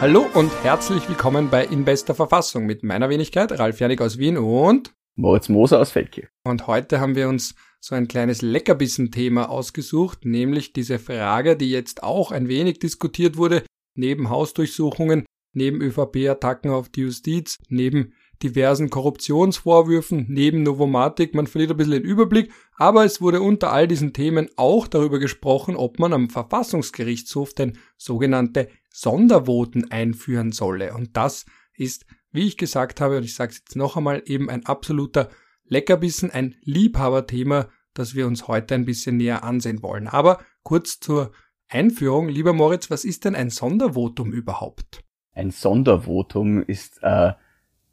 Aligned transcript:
Hallo 0.00 0.26
und 0.32 0.50
herzlich 0.64 1.06
willkommen 1.10 1.50
bei 1.50 1.66
In 1.66 1.84
bester 1.84 2.14
Verfassung 2.14 2.64
mit 2.64 2.82
meiner 2.82 3.10
Wenigkeit 3.10 3.58
Ralf 3.58 3.80
Janik 3.80 4.00
aus 4.00 4.16
Wien 4.16 4.38
und 4.38 4.94
Moritz 5.14 5.50
Moser 5.50 5.78
aus 5.78 5.90
Feldkirch. 5.90 6.28
Und 6.42 6.66
heute 6.66 7.00
haben 7.00 7.16
wir 7.16 7.28
uns 7.28 7.54
so 7.80 7.94
ein 7.94 8.08
kleines 8.08 8.40
Leckerbissen-Thema 8.40 9.50
ausgesucht, 9.50 10.24
nämlich 10.24 10.72
diese 10.72 10.98
Frage, 10.98 11.54
die 11.54 11.70
jetzt 11.70 12.02
auch 12.02 12.30
ein 12.30 12.48
wenig 12.48 12.78
diskutiert 12.78 13.36
wurde, 13.36 13.62
neben 13.94 14.30
Hausdurchsuchungen, 14.30 15.26
neben 15.52 15.82
ÖVP-Attacken 15.82 16.70
auf 16.70 16.88
die 16.88 17.02
Justiz, 17.02 17.58
neben 17.68 18.14
diversen 18.42 18.88
Korruptionsvorwürfen, 18.88 20.24
neben 20.30 20.62
Novomatic, 20.62 21.34
man 21.34 21.46
verliert 21.46 21.72
ein 21.72 21.76
bisschen 21.76 21.92
den 21.92 22.04
Überblick, 22.04 22.50
aber 22.78 23.04
es 23.04 23.20
wurde 23.20 23.42
unter 23.42 23.70
all 23.70 23.86
diesen 23.86 24.14
Themen 24.14 24.48
auch 24.56 24.86
darüber 24.88 25.18
gesprochen, 25.18 25.76
ob 25.76 25.98
man 25.98 26.14
am 26.14 26.30
Verfassungsgerichtshof 26.30 27.52
denn 27.52 27.76
sogenannte 27.98 28.70
Sondervoten 28.90 29.90
einführen 29.90 30.52
solle. 30.52 30.94
Und 30.94 31.16
das 31.16 31.46
ist, 31.74 32.06
wie 32.30 32.46
ich 32.46 32.56
gesagt 32.56 33.00
habe, 33.00 33.16
und 33.16 33.24
ich 33.24 33.34
sage 33.34 33.52
es 33.52 33.58
jetzt 33.58 33.76
noch 33.76 33.96
einmal, 33.96 34.22
eben 34.26 34.50
ein 34.50 34.66
absoluter 34.66 35.30
Leckerbissen, 35.64 36.30
ein 36.30 36.56
Liebhaberthema, 36.62 37.68
das 37.94 38.14
wir 38.14 38.26
uns 38.26 38.48
heute 38.48 38.74
ein 38.74 38.84
bisschen 38.84 39.16
näher 39.16 39.44
ansehen 39.44 39.82
wollen. 39.82 40.08
Aber 40.08 40.40
kurz 40.62 41.00
zur 41.00 41.32
Einführung, 41.68 42.28
lieber 42.28 42.52
Moritz, 42.52 42.90
was 42.90 43.04
ist 43.04 43.24
denn 43.24 43.34
ein 43.34 43.50
Sondervotum 43.50 44.32
überhaupt? 44.32 45.04
Ein 45.32 45.52
Sondervotum 45.52 46.62
ist 46.62 46.98
äh, 47.02 47.32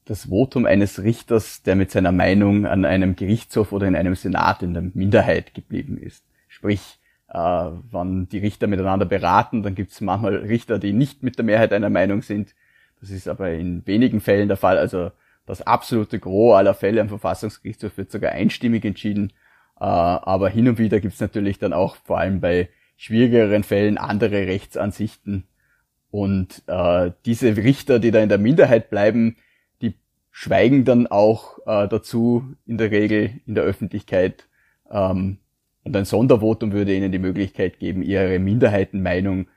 das 0.06 0.26
Votum 0.30 0.66
eines 0.66 1.04
Richters, 1.04 1.62
der 1.62 1.76
mit 1.76 1.92
seiner 1.92 2.12
Meinung 2.12 2.66
an 2.66 2.86
einem 2.86 3.16
Gerichtshof 3.16 3.72
oder 3.72 3.88
in 3.88 3.96
einem 3.96 4.16
Senat 4.16 4.64
in 4.64 4.74
der 4.74 4.84
Minderheit 4.94 5.54
geblieben 5.54 5.98
ist. 5.98 6.24
Sprich, 6.48 6.97
äh, 7.30 7.38
wenn 7.38 8.28
die 8.30 8.40
Richter 8.40 8.68
miteinander 8.68 9.06
beraten, 9.06 9.64
dann 9.64 9.76
gibt 9.76 9.92
es 9.92 10.02
manchmal 10.02 10.36
Richter, 10.36 10.80
die 10.80 10.94
nicht 10.94 11.24
mit 11.24 11.38
der 11.38 11.46
Mehrheit 11.46 11.74
einer 11.74 11.90
Meinung 11.90 12.22
sind. 12.22 12.56
Das 13.00 13.10
ist 13.10 13.28
aber 13.28 13.52
in 13.52 13.86
wenigen 13.86 14.22
Fällen 14.22 14.48
der 14.48 14.58
Fall. 14.58 14.78
Also 14.78 15.12
das 15.46 15.62
absolute 15.62 16.20
Gros 16.20 16.58
aller 16.58 16.74
Fälle 16.74 17.02
am 17.02 17.10
Verfassungsgerichtshof 17.10 17.98
wird 17.98 18.12
sogar 18.12 18.32
einstimmig 18.32 18.86
entschieden. 18.86 19.34
Äh, 19.80 19.84
aber 19.84 20.50
hin 20.50 20.68
und 20.68 20.78
wieder 20.78 21.00
gibt 21.00 21.14
es 21.14 21.20
natürlich 21.20 21.60
dann 21.60 21.74
auch 21.74 21.96
vor 21.98 22.20
allem 22.20 22.42
bei 22.42 22.70
schwierigeren 22.96 23.64
Fällen 23.64 23.98
andere 23.98 24.48
Rechtsansichten. 24.48 25.44
Und 26.10 26.64
äh, 26.68 27.12
diese 27.26 27.56
Richter, 27.58 28.00
die 28.00 28.12
da 28.12 28.20
in 28.20 28.30
der 28.30 28.38
Minderheit 28.38 28.90
bleiben, 28.90 29.36
schweigen 30.38 30.86
dann 30.86 31.08
auch 31.08 31.58
äh, 31.66 31.88
dazu 31.88 32.54
in 32.68 32.78
der 32.78 32.92
Regel 32.92 33.42
in 33.48 33.56
der 33.56 33.64
Öffentlichkeit. 33.64 34.48
Ähm, 34.88 35.40
und 35.88 35.96
ein 35.96 36.06
Sondervotum 36.06 36.74
würde 36.74 36.94
ihnen 36.94 37.12
die 37.12 37.20
Möglichkeit 37.20 37.80
geben, 37.80 38.02
ihre 38.02 38.40
Minderheitenmeinung 38.40 39.48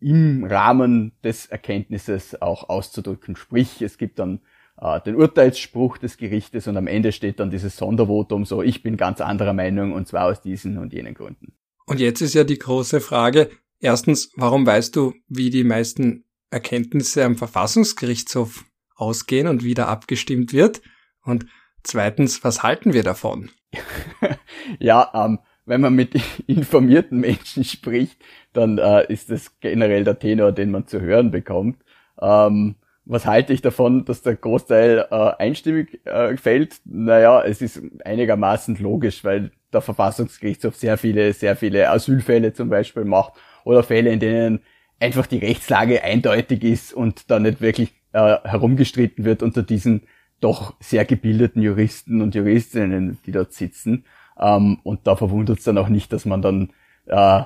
im 0.00 0.44
Rahmen 0.44 1.12
des 1.24 1.46
Erkenntnisses 1.46 2.40
auch 2.40 2.68
auszudrücken. 2.68 3.34
Sprich, 3.34 3.82
es 3.82 3.98
gibt 3.98 4.20
dann 4.20 4.40
äh, 4.80 5.00
den 5.00 5.16
Urteilsspruch 5.16 5.98
des 5.98 6.18
Gerichtes 6.18 6.68
und 6.68 6.76
am 6.76 6.86
Ende 6.86 7.10
steht 7.10 7.40
dann 7.40 7.50
dieses 7.50 7.76
Sondervotum 7.76 8.44
so, 8.44 8.62
ich 8.62 8.84
bin 8.84 8.96
ganz 8.96 9.20
anderer 9.20 9.54
Meinung 9.54 9.92
und 9.92 10.06
zwar 10.06 10.26
aus 10.26 10.40
diesen 10.40 10.78
und 10.78 10.92
jenen 10.92 11.14
Gründen. 11.14 11.52
Und 11.86 11.98
jetzt 11.98 12.20
ist 12.20 12.34
ja 12.34 12.44
die 12.44 12.58
große 12.58 13.00
Frage, 13.00 13.50
erstens, 13.80 14.30
warum 14.36 14.64
weißt 14.64 14.94
du, 14.94 15.14
wie 15.28 15.50
die 15.50 15.64
meisten 15.64 16.24
Erkenntnisse 16.50 17.24
am 17.24 17.34
Verfassungsgerichtshof 17.34 18.64
ausgehen 18.94 19.48
und 19.48 19.64
wieder 19.64 19.88
abgestimmt 19.88 20.52
wird? 20.52 20.80
Und 21.24 21.46
zweitens, 21.82 22.44
was 22.44 22.62
halten 22.62 22.92
wir 22.92 23.02
davon? 23.02 23.50
ja, 24.78 25.10
ähm, 25.12 25.40
wenn 25.66 25.80
man 25.80 25.94
mit 25.94 26.14
informierten 26.46 27.20
Menschen 27.20 27.64
spricht, 27.64 28.18
dann 28.52 28.78
äh, 28.78 29.10
ist 29.12 29.30
das 29.30 29.58
generell 29.60 30.04
der 30.04 30.18
Tenor, 30.18 30.52
den 30.52 30.70
man 30.70 30.86
zu 30.86 31.00
hören 31.00 31.30
bekommt. 31.30 31.78
Ähm, 32.20 32.76
was 33.04 33.26
halte 33.26 33.52
ich 33.52 33.62
davon, 33.62 34.04
dass 34.04 34.22
der 34.22 34.36
Großteil 34.36 35.06
äh, 35.10 35.30
einstimmig 35.38 36.00
äh, 36.06 36.36
fällt? 36.36 36.80
Naja, 36.84 37.42
es 37.42 37.60
ist 37.60 37.82
einigermaßen 38.04 38.76
logisch, 38.76 39.24
weil 39.24 39.50
der 39.72 39.80
Verfassungsgerichtshof 39.80 40.76
sehr 40.76 40.96
viele, 40.98 41.32
sehr 41.32 41.56
viele 41.56 41.90
Asylfälle 41.90 42.52
zum 42.52 42.68
Beispiel 42.68 43.04
macht 43.04 43.32
oder 43.64 43.82
Fälle, 43.82 44.10
in 44.10 44.20
denen 44.20 44.60
einfach 45.00 45.26
die 45.26 45.38
Rechtslage 45.38 46.04
eindeutig 46.04 46.62
ist 46.62 46.92
und 46.92 47.30
da 47.30 47.40
nicht 47.40 47.60
wirklich 47.60 47.92
äh, 48.12 48.36
herumgestritten 48.44 49.24
wird 49.24 49.42
unter 49.42 49.62
diesen 49.62 50.02
doch 50.40 50.74
sehr 50.80 51.04
gebildeten 51.04 51.62
Juristen 51.62 52.20
und 52.20 52.34
Juristinnen, 52.34 53.18
die 53.26 53.32
dort 53.32 53.52
sitzen. 53.52 54.04
Ähm, 54.38 54.78
und 54.82 55.06
da 55.06 55.16
verwundert 55.16 55.58
es 55.58 55.64
dann 55.64 55.78
auch 55.78 55.88
nicht, 55.88 56.12
dass 56.12 56.24
man 56.24 56.42
dann 56.42 56.72
äh, 57.06 57.42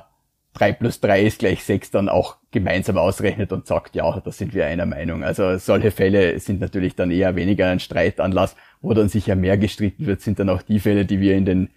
3 0.55 0.73
plus 0.73 1.01
3 1.01 1.23
ist 1.23 1.39
gleich 1.39 1.65
6 1.65 1.91
dann 1.91 2.09
auch 2.09 2.37
gemeinsam 2.51 2.97
ausrechnet 2.97 3.53
und 3.53 3.67
sagt, 3.67 3.95
ja, 3.95 4.21
da 4.21 4.33
sind 4.33 4.55
wir 4.55 4.67
einer 4.67 4.87
Meinung. 4.87 5.23
Also 5.23 5.59
solche 5.59 5.91
Fälle 5.91 6.39
sind 6.41 6.61
natürlich 6.61 6.95
dann 6.95 7.11
eher 7.11 7.37
weniger 7.37 7.69
ein 7.69 7.81
Streitanlass, 7.81 8.57
wo 8.81 8.95
dann 8.95 9.09
sicher 9.09 9.37
mehr 9.37 9.59
gestritten 9.59 10.07
wird, 10.07 10.23
sind 10.23 10.39
dann 10.39 10.49
auch 10.49 10.63
die 10.63 10.81
Fälle, 10.81 11.05
die 11.05 11.21
wir 11.21 11.37
in 11.37 11.45
den 11.45 11.69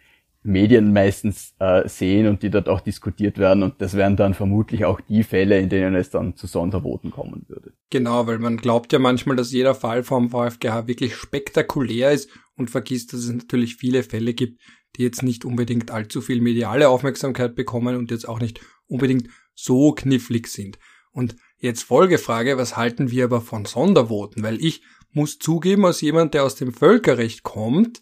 Medien 0.42 0.94
meistens 0.94 1.54
äh, 1.60 1.88
sehen 1.90 2.28
und 2.28 2.44
die 2.44 2.50
dort 2.50 2.70
auch 2.70 2.80
diskutiert 2.80 3.38
werden. 3.38 3.64
Und 3.64 3.82
das 3.82 3.96
wären 3.96 4.16
dann 4.16 4.34
vermutlich 4.34 4.86
auch 4.86 5.02
die 5.02 5.24
Fälle, 5.24 5.60
in 5.60 5.68
denen 5.68 5.96
es 5.96 6.10
dann 6.10 6.38
zu 6.38 6.48
Sondervoten 6.48 7.12
kommen 7.12 7.44
würde. 7.50 7.74
Genau, 7.90 8.26
weil 8.28 8.40
man 8.40 8.56
glaubt 8.56 8.94
ja 8.94 9.00
manchmal, 9.00 9.36
dass 9.36 9.52
jeder 9.52 9.76
Fall 9.76 10.04
vom 10.04 10.30
VfGH 10.30 10.88
wirklich 10.88 11.16
spektakulär 11.16 12.12
ist 12.12 12.30
und 12.56 12.70
vergisst, 12.70 13.12
dass 13.12 13.22
es 13.22 13.34
natürlich 13.34 13.76
viele 13.76 14.04
Fälle 14.04 14.34
gibt, 14.34 14.62
die 14.96 15.04
jetzt 15.04 15.24
nicht 15.24 15.46
unbedingt 15.46 15.92
allzu 15.92 16.22
viel 16.22 16.42
mediale 16.42 16.90
Aufmerksamkeit 16.90 17.56
bekommen 17.56 17.96
und 17.96 18.12
jetzt 18.12 18.28
auch 18.28 18.40
nicht 18.40 18.62
unbedingt 18.88 19.30
so 19.54 19.92
knifflig 19.94 20.48
sind. 20.48 20.80
Und 21.12 21.36
jetzt 21.58 21.84
Folgefrage, 21.84 22.58
was 22.58 22.78
halten 22.78 23.12
wir 23.12 23.26
aber 23.26 23.42
von 23.42 23.66
Sondervoten? 23.66 24.44
Weil 24.44 24.64
ich 24.64 24.82
muss 25.12 25.40
zugeben, 25.40 25.86
als 25.86 26.02
jemand, 26.02 26.34
der 26.34 26.44
aus 26.44 26.56
dem 26.56 26.74
Völkerrecht 26.74 27.44
kommt, 27.44 28.02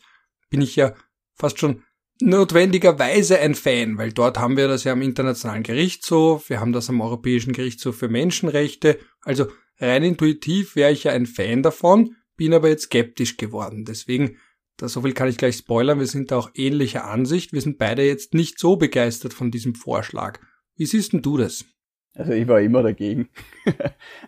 bin 0.50 0.62
ich 0.62 0.76
ja 0.76 0.94
fast 1.34 1.60
schon 1.60 1.84
notwendigerweise 2.20 3.40
ein 3.40 3.56
Fan, 3.56 3.98
weil 3.98 4.12
dort 4.12 4.40
haben 4.40 4.58
wir 4.58 4.68
das 4.68 4.84
ja 4.84 4.94
am 4.94 5.02
Internationalen 5.02 5.64
Gerichtshof, 5.64 6.50
wir 6.50 6.60
haben 6.60 6.74
das 6.74 6.90
am 6.90 7.02
Europäischen 7.02 7.54
Gerichtshof 7.54 7.98
für 7.98 8.10
Menschenrechte. 8.10 9.00
Also 9.22 9.48
rein 9.80 10.04
intuitiv 10.04 10.76
wäre 10.76 10.92
ich 10.92 11.04
ja 11.04 11.12
ein 11.12 11.28
Fan 11.28 11.62
davon, 11.62 12.16
bin 12.36 12.54
aber 12.54 12.70
jetzt 12.70 12.86
skeptisch 12.86 13.38
geworden. 13.38 13.86
Deswegen, 13.86 14.38
da 14.78 14.88
so 14.88 15.02
viel 15.02 15.14
kann 15.14 15.28
ich 15.28 15.38
gleich 15.38 15.58
spoilern, 15.58 16.00
wir 16.00 16.08
sind 16.08 16.32
da 16.32 16.38
auch 16.38 16.52
ähnlicher 16.54 17.06
Ansicht. 17.06 17.52
Wir 17.52 17.62
sind 17.62 17.78
beide 17.78 18.04
jetzt 18.04 18.34
nicht 18.34 18.60
so 18.60 18.78
begeistert 18.78 19.34
von 19.34 19.52
diesem 19.52 19.76
Vorschlag. 19.76 20.40
Wie 20.76 20.86
siehst 20.86 21.14
denn 21.14 21.24
du 21.24 21.38
das? 21.38 21.66
Also 22.14 22.32
ich 22.32 22.48
war 22.48 22.62
immer 22.62 22.84
dagegen. 22.84 23.30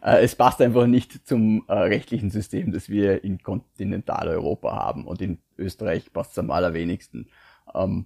Äh, 0.01 0.23
es 0.23 0.35
passt 0.35 0.61
einfach 0.61 0.87
nicht 0.87 1.27
zum 1.27 1.65
äh, 1.67 1.73
rechtlichen 1.73 2.29
System, 2.29 2.71
das 2.71 2.87
wir 2.87 3.23
in 3.23 3.43
Kontinentaleuropa 3.43 4.71
haben 4.71 5.05
und 5.05 5.21
in 5.21 5.39
Österreich 5.57 6.13
passt 6.13 6.31
es 6.31 6.39
am 6.39 6.51
allerwenigsten. 6.51 7.29
Ähm, 7.75 8.05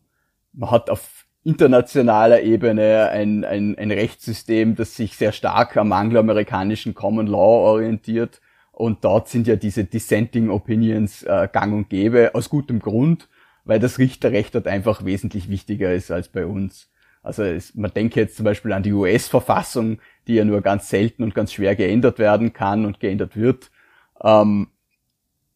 man 0.53 0.71
hat 0.71 0.89
auf 0.89 1.27
internationaler 1.43 2.41
Ebene 2.41 3.09
ein, 3.09 3.45
ein, 3.45 3.77
ein 3.77 3.91
Rechtssystem, 3.91 4.75
das 4.75 4.95
sich 4.95 5.17
sehr 5.17 5.33
stark 5.33 5.77
am 5.77 5.91
angloamerikanischen 5.91 6.95
Common 6.95 7.27
Law 7.27 7.69
orientiert. 7.69 8.41
Und 8.73 9.05
dort 9.05 9.29
sind 9.29 9.47
ja 9.47 9.55
diese 9.55 9.85
Dissenting 9.85 10.49
Opinions 10.49 11.23
äh, 11.23 11.47
gang 11.51 11.73
und 11.73 11.89
gäbe, 11.89 12.33
aus 12.33 12.49
gutem 12.49 12.79
Grund, 12.79 13.29
weil 13.65 13.79
das 13.79 13.99
Richterrecht 13.99 14.55
dort 14.55 14.67
einfach 14.67 15.05
wesentlich 15.05 15.47
wichtiger 15.47 15.93
ist 15.93 16.11
als 16.11 16.27
bei 16.27 16.45
uns. 16.45 16.89
Also 17.21 17.43
es, 17.43 17.75
man 17.75 17.93
denke 17.93 18.19
jetzt 18.19 18.35
zum 18.35 18.43
Beispiel 18.43 18.73
an 18.73 18.83
die 18.83 18.91
US-Verfassung, 18.91 19.99
die 20.27 20.33
ja 20.35 20.43
nur 20.43 20.61
ganz 20.61 20.89
selten 20.89 21.23
und 21.23 21.35
ganz 21.35 21.53
schwer 21.53 21.75
geändert 21.75 22.19
werden 22.19 22.51
kann 22.51 22.85
und 22.85 22.99
geändert 22.99 23.37
wird. 23.37 23.71
Ähm, 24.21 24.67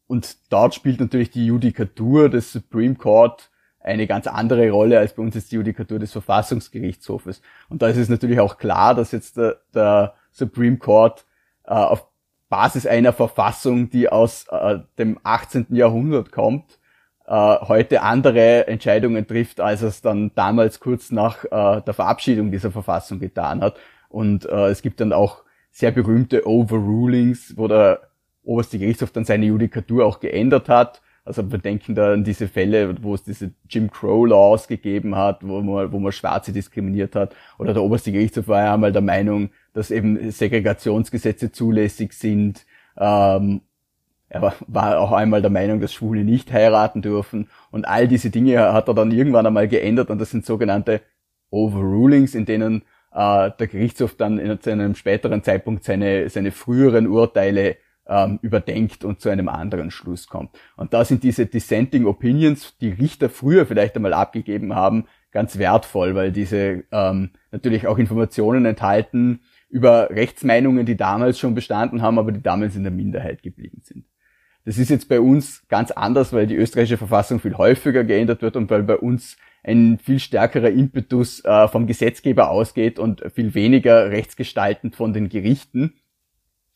und 0.05 0.37
dort 0.53 0.75
spielt 0.75 1.01
natürlich 1.01 1.31
die 1.31 1.47
Judikatur 1.47 2.29
des 2.29 2.53
Supreme 2.53 2.95
Court 2.95 3.49
eine 3.79 4.05
ganz 4.05 4.27
andere 4.27 4.69
Rolle 4.69 4.99
als 4.99 5.13
bei 5.13 5.23
uns 5.23 5.35
ist 5.35 5.51
die 5.51 5.55
Judikatur 5.55 5.97
des 5.97 6.11
Verfassungsgerichtshofes. 6.11 7.41
Und 7.69 7.81
da 7.81 7.87
ist 7.87 7.97
es 7.97 8.09
natürlich 8.09 8.39
auch 8.39 8.57
klar, 8.57 8.93
dass 8.93 9.11
jetzt 9.11 9.37
der, 9.37 9.61
der 9.73 10.13
Supreme 10.31 10.77
Court 10.77 11.25
äh, 11.63 11.73
auf 11.73 12.07
Basis 12.49 12.85
einer 12.85 13.13
Verfassung, 13.13 13.89
die 13.89 14.09
aus 14.09 14.45
äh, 14.49 14.79
dem 14.97 15.19
18. 15.23 15.67
Jahrhundert 15.69 16.31
kommt, 16.31 16.79
äh, 17.25 17.31
heute 17.31 18.01
andere 18.01 18.67
Entscheidungen 18.67 19.27
trifft, 19.27 19.59
als 19.59 19.81
es 19.81 20.01
dann 20.01 20.31
damals 20.35 20.79
kurz 20.79 21.11
nach 21.11 21.43
äh, 21.45 21.81
der 21.81 21.93
Verabschiedung 21.93 22.51
dieser 22.51 22.71
Verfassung 22.71 23.19
getan 23.19 23.61
hat. 23.61 23.77
Und 24.09 24.45
äh, 24.45 24.67
es 24.67 24.81
gibt 24.81 25.01
dann 25.01 25.13
auch 25.13 25.43
sehr 25.71 25.91
berühmte 25.91 26.47
Overrulings, 26.47 27.53
wo 27.57 27.67
der 27.67 28.01
oberste 28.43 28.79
Gerichtshof 28.79 29.11
dann 29.11 29.25
seine 29.25 29.45
Judikatur 29.45 30.05
auch 30.05 30.19
geändert 30.19 30.69
hat 30.69 31.01
also 31.27 31.51
wir 31.51 31.59
denken 31.59 31.93
da 31.93 32.13
an 32.13 32.23
diese 32.23 32.47
Fälle, 32.47 32.95
wo 33.03 33.13
es 33.13 33.23
diese 33.23 33.51
Jim 33.69 33.91
Crow 33.91 34.25
Laws 34.25 34.67
gegeben 34.67 35.15
hat, 35.15 35.45
wo 35.45 35.61
man, 35.61 35.91
wo 35.91 35.99
man 35.99 36.13
Schwarze 36.13 36.53
diskriminiert 36.53 37.15
hat. 37.15 37.35
Oder 37.59 37.73
der 37.73 37.83
oberste 37.83 38.13
Gerichtshof 38.13 38.47
war 38.47 38.63
ja 38.63 38.73
einmal 38.73 38.93
der 38.93 39.01
Meinung, 39.01 39.49
dass 39.77 39.91
eben 39.91 40.31
Segregationsgesetze 40.31 41.51
zulässig 41.51 42.13
sind. 42.13 42.65
Ähm, 42.97 43.61
er 44.27 44.53
war 44.67 44.99
auch 44.99 45.11
einmal 45.11 45.41
der 45.41 45.51
Meinung, 45.51 45.79
dass 45.79 45.93
Schwule 45.93 46.23
nicht 46.23 46.51
heiraten 46.51 47.03
dürfen. 47.03 47.47
Und 47.69 47.87
all 47.87 48.07
diese 48.07 48.31
Dinge 48.31 48.73
hat 48.73 48.87
er 48.87 48.95
dann 48.95 49.11
irgendwann 49.11 49.45
einmal 49.45 49.67
geändert 49.67 50.09
und 50.09 50.19
das 50.19 50.31
sind 50.31 50.45
sogenannte 50.45 51.01
Overrulings, 51.51 52.33
in 52.33 52.45
denen 52.45 52.81
äh, 53.13 53.51
der 53.51 53.67
Gerichtshof 53.67 54.15
dann 54.15 54.39
in, 54.39 54.59
zu 54.59 54.71
einem 54.71 54.95
späteren 54.95 55.43
Zeitpunkt 55.43 55.83
seine, 55.83 56.27
seine 56.29 56.51
früheren 56.51 57.05
Urteile 57.05 57.77
ähm, 58.07 58.39
überdenkt 58.41 59.05
und 59.05 59.21
zu 59.21 59.29
einem 59.29 59.47
anderen 59.47 59.91
Schluss 59.91 60.27
kommt. 60.27 60.49
Und 60.75 60.93
da 60.93 61.05
sind 61.05 61.23
diese 61.23 61.45
Dissenting 61.45 62.07
Opinions, 62.07 62.75
die 62.79 62.89
Richter 62.89 63.29
früher 63.29 63.67
vielleicht 63.67 63.95
einmal 63.95 64.13
abgegeben 64.13 64.73
haben, 64.73 65.05
ganz 65.31 65.59
wertvoll, 65.59 66.15
weil 66.15 66.31
diese 66.31 66.83
ähm, 66.91 67.29
natürlich 67.51 67.85
auch 67.85 67.99
Informationen 67.99 68.65
enthalten 68.65 69.41
über 69.69 70.09
Rechtsmeinungen, 70.09 70.85
die 70.85 70.95
damals 70.95 71.39
schon 71.39 71.55
bestanden 71.55 72.01
haben, 72.01 72.19
aber 72.19 72.31
die 72.31 72.41
damals 72.41 72.75
in 72.75 72.83
der 72.83 72.91
Minderheit 72.91 73.43
geblieben 73.43 73.81
sind. 73.83 74.05
Das 74.65 74.77
ist 74.77 74.89
jetzt 74.89 75.07
bei 75.07 75.19
uns 75.19 75.65
ganz 75.69 75.91
anders, 75.91 76.33
weil 76.33 76.45
die 76.45 76.55
österreichische 76.55 76.97
Verfassung 76.97 77.39
viel 77.39 77.57
häufiger 77.57 78.03
geändert 78.03 78.41
wird 78.41 78.55
und 78.55 78.69
weil 78.69 78.83
bei 78.83 78.97
uns 78.97 79.37
ein 79.63 79.97
viel 79.97 80.19
stärkerer 80.19 80.69
Impetus 80.69 81.43
äh, 81.43 81.67
vom 81.67 81.87
Gesetzgeber 81.87 82.49
ausgeht 82.49 82.99
und 82.99 83.23
viel 83.33 83.53
weniger 83.53 84.11
rechtsgestaltend 84.11 84.95
von 84.95 85.13
den 85.13 85.29
Gerichten 85.29 85.93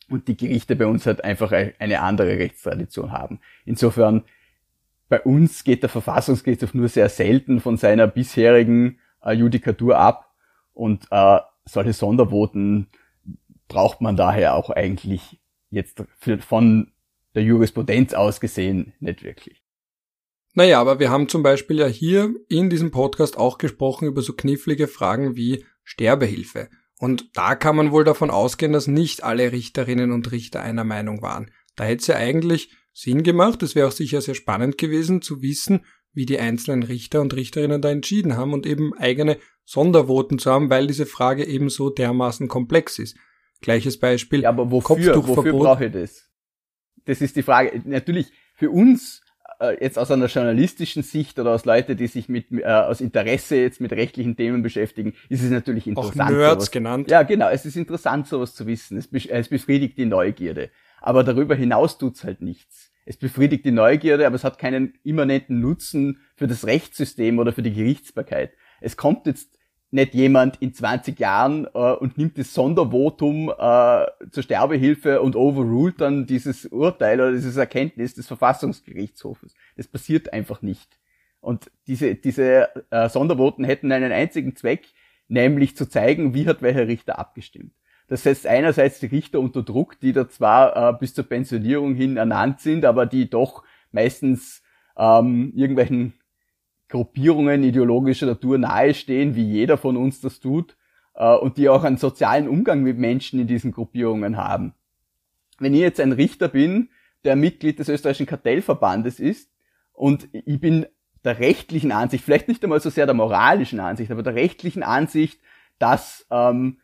und 0.08 0.28
die 0.28 0.36
Gerichte 0.36 0.76
bei 0.76 0.86
uns 0.86 1.06
halt 1.06 1.24
einfach 1.24 1.52
eine 1.52 2.00
andere 2.00 2.38
Rechtstradition 2.38 3.12
haben. 3.12 3.40
Insofern 3.64 4.24
bei 5.08 5.20
uns 5.20 5.64
geht 5.64 5.82
der 5.82 5.90
Verfassungsgerichtshof 5.90 6.74
nur 6.74 6.88
sehr 6.88 7.08
selten 7.08 7.60
von 7.60 7.76
seiner 7.76 8.06
bisherigen 8.06 8.98
äh, 9.22 9.32
Judikatur 9.32 9.98
ab 9.98 10.32
und 10.72 11.06
äh, 11.10 11.38
solche 11.64 11.92
Sondervoten 11.92 12.88
braucht 13.68 14.00
man 14.00 14.16
daher 14.16 14.54
auch 14.54 14.70
eigentlich 14.70 15.40
jetzt 15.70 16.02
für, 16.18 16.38
von 16.38 16.92
der 17.34 17.42
Jurisprudenz 17.42 18.12
aus 18.12 18.40
gesehen 18.40 18.92
nicht 19.00 19.22
wirklich. 19.22 19.62
Naja, 20.54 20.80
aber 20.80 20.98
wir 20.98 21.10
haben 21.10 21.28
zum 21.28 21.42
Beispiel 21.42 21.78
ja 21.78 21.86
hier 21.86 22.34
in 22.48 22.68
diesem 22.68 22.90
Podcast 22.90 23.38
auch 23.38 23.56
gesprochen 23.56 24.06
über 24.06 24.20
so 24.20 24.34
knifflige 24.34 24.86
Fragen 24.86 25.34
wie 25.34 25.64
Sterbehilfe. 25.82 26.68
Und 26.98 27.36
da 27.36 27.54
kann 27.54 27.74
man 27.74 27.90
wohl 27.90 28.04
davon 28.04 28.30
ausgehen, 28.30 28.72
dass 28.72 28.86
nicht 28.86 29.24
alle 29.24 29.50
Richterinnen 29.50 30.12
und 30.12 30.30
Richter 30.30 30.60
einer 30.60 30.84
Meinung 30.84 31.22
waren. 31.22 31.50
Da 31.74 31.84
hätte 31.84 32.02
es 32.02 32.06
ja 32.06 32.16
eigentlich 32.16 32.76
Sinn 32.92 33.22
gemacht, 33.22 33.62
es 33.62 33.74
wäre 33.74 33.88
auch 33.88 33.92
sicher 33.92 34.20
sehr 34.20 34.34
spannend 34.34 34.76
gewesen 34.76 35.22
zu 35.22 35.40
wissen, 35.40 35.86
wie 36.12 36.26
die 36.26 36.38
einzelnen 36.38 36.82
Richter 36.82 37.22
und 37.22 37.34
Richterinnen 37.34 37.80
da 37.80 37.90
entschieden 37.90 38.36
haben 38.36 38.52
und 38.52 38.66
eben 38.66 38.92
eigene 38.94 39.38
Sondervoten 39.64 40.38
zu 40.38 40.50
haben, 40.50 40.70
weil 40.70 40.86
diese 40.86 41.06
Frage 41.06 41.46
eben 41.46 41.68
so 41.68 41.90
dermaßen 41.90 42.48
komplex 42.48 42.98
ist. 42.98 43.16
Gleiches 43.60 43.98
Beispiel. 43.98 44.42
Ja, 44.42 44.48
aber 44.48 44.70
wofür, 44.70 45.16
wofür 45.26 45.52
brauche 45.52 45.86
ich 45.86 45.92
das? 45.92 46.28
Das 47.04 47.20
ist 47.20 47.36
die 47.36 47.42
Frage. 47.42 47.80
Natürlich, 47.84 48.32
für 48.54 48.70
uns 48.70 49.22
äh, 49.60 49.82
jetzt 49.82 49.98
aus 49.98 50.10
einer 50.10 50.26
journalistischen 50.26 51.02
Sicht 51.02 51.38
oder 51.38 51.52
aus 51.52 51.64
Leute, 51.64 51.96
die 51.96 52.08
sich 52.08 52.28
mit 52.28 52.50
äh, 52.50 52.64
aus 52.64 53.00
Interesse 53.00 53.56
jetzt 53.56 53.80
mit 53.80 53.92
rechtlichen 53.92 54.36
Themen 54.36 54.62
beschäftigen, 54.62 55.14
ist 55.28 55.42
es 55.42 55.50
natürlich 55.50 55.86
interessant. 55.86 56.20
Auch 56.20 56.30
Nerds 56.30 56.54
sowas, 56.54 56.70
genannt. 56.70 57.10
Ja, 57.10 57.22
genau. 57.22 57.48
Es 57.48 57.64
ist 57.64 57.76
interessant, 57.76 58.26
sowas 58.26 58.54
zu 58.54 58.66
wissen. 58.66 58.98
Es, 58.98 59.08
es 59.12 59.48
befriedigt 59.48 59.96
die 59.96 60.06
Neugierde. 60.06 60.70
Aber 61.00 61.24
darüber 61.24 61.54
hinaus 61.54 61.98
tut's 61.98 62.24
halt 62.24 62.42
nichts. 62.42 62.92
Es 63.04 63.16
befriedigt 63.16 63.64
die 63.64 63.72
Neugierde, 63.72 64.26
aber 64.26 64.36
es 64.36 64.44
hat 64.44 64.58
keinen 64.58 64.94
immanenten 65.02 65.60
Nutzen 65.60 66.20
für 66.36 66.46
das 66.46 66.66
Rechtssystem 66.66 67.38
oder 67.38 67.52
für 67.52 67.62
die 67.62 67.72
Gerichtsbarkeit. 67.72 68.52
Es 68.82 68.96
kommt 68.96 69.26
jetzt 69.26 69.58
nicht 69.92 70.14
jemand 70.14 70.56
in 70.60 70.72
20 70.72 71.18
Jahren 71.20 71.66
äh, 71.66 71.92
und 71.92 72.16
nimmt 72.16 72.38
das 72.38 72.54
Sondervotum 72.54 73.50
äh, 73.50 74.06
zur 74.30 74.42
Sterbehilfe 74.42 75.20
und 75.20 75.36
overruled 75.36 76.00
dann 76.00 76.26
dieses 76.26 76.66
Urteil 76.66 77.20
oder 77.20 77.32
dieses 77.32 77.56
Erkenntnis 77.56 78.14
des 78.14 78.26
Verfassungsgerichtshofes. 78.26 79.54
Das 79.76 79.86
passiert 79.86 80.32
einfach 80.32 80.62
nicht. 80.62 80.98
Und 81.40 81.70
diese, 81.86 82.14
diese 82.14 82.68
äh, 82.90 83.08
Sondervoten 83.08 83.64
hätten 83.64 83.92
einen 83.92 84.12
einzigen 84.12 84.56
Zweck, 84.56 84.86
nämlich 85.28 85.76
zu 85.76 85.88
zeigen, 85.88 86.34
wie 86.34 86.46
hat 86.46 86.62
welcher 86.62 86.88
Richter 86.88 87.18
abgestimmt. 87.18 87.74
Das 88.08 88.22
setzt 88.22 88.46
einerseits 88.46 89.00
die 89.00 89.06
Richter 89.06 89.40
unter 89.40 89.62
Druck, 89.62 90.00
die 90.00 90.12
da 90.12 90.28
zwar 90.28 90.90
äh, 90.90 90.92
bis 90.98 91.14
zur 91.14 91.24
Pensionierung 91.24 91.94
hin 91.94 92.16
ernannt 92.16 92.60
sind, 92.60 92.84
aber 92.84 93.06
die 93.06 93.28
doch 93.28 93.62
meistens 93.90 94.62
ähm, 94.96 95.52
irgendwelchen 95.54 96.14
Gruppierungen 96.92 97.64
ideologischer 97.64 98.26
Natur 98.26 98.58
nahestehen, 98.58 99.34
wie 99.34 99.50
jeder 99.50 99.78
von 99.78 99.96
uns 99.96 100.20
das 100.20 100.40
tut, 100.40 100.76
äh, 101.14 101.34
und 101.34 101.56
die 101.56 101.70
auch 101.70 101.84
einen 101.84 101.96
sozialen 101.96 102.46
Umgang 102.46 102.82
mit 102.82 102.98
Menschen 102.98 103.40
in 103.40 103.46
diesen 103.46 103.72
Gruppierungen 103.72 104.36
haben. 104.36 104.74
Wenn 105.58 105.72
ich 105.72 105.80
jetzt 105.80 106.00
ein 106.00 106.12
Richter 106.12 106.48
bin, 106.48 106.90
der 107.24 107.34
Mitglied 107.34 107.78
des 107.78 107.88
österreichischen 107.88 108.26
Kartellverbandes 108.26 109.20
ist, 109.20 109.50
und 109.94 110.28
ich 110.32 110.60
bin 110.60 110.84
der 111.24 111.38
rechtlichen 111.38 111.92
Ansicht, 111.92 112.24
vielleicht 112.24 112.48
nicht 112.48 112.62
einmal 112.62 112.80
so 112.80 112.90
sehr 112.90 113.06
der 113.06 113.14
moralischen 113.14 113.80
Ansicht, 113.80 114.10
aber 114.10 114.22
der 114.22 114.34
rechtlichen 114.34 114.82
Ansicht, 114.82 115.40
dass 115.78 116.26
ähm, 116.30 116.78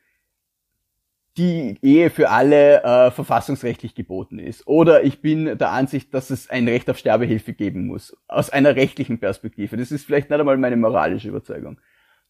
die 1.39 1.79
Ehe 1.83 2.11
für 2.11 2.31
alle 2.31 2.83
äh, 2.83 3.11
verfassungsrechtlich 3.11 3.95
geboten 3.95 4.39
ist. 4.39 4.67
Oder 4.67 5.05
ich 5.05 5.23
bin 5.23 5.57
der 5.57 5.71
Ansicht, 5.71 6.13
dass 6.13 6.31
es 6.31 6.51
ein 6.51 6.69
Recht 6.69 6.91
auf 6.91 6.99
Sterbehilfe 6.99 7.53
geben 7.53 7.87
muss. 7.87 8.17
Aus 8.27 8.51
einer 8.51 8.77
rechtlichen 8.77 9.19
Perspektive. 9.19 9.77
Das 9.77 9.93
ist 9.93 10.05
vielleicht 10.05 10.29
nicht 10.31 10.41
einmal 10.41 10.59
meine 10.59 10.77
moralische 10.77 11.29
Überzeugung. 11.29 11.81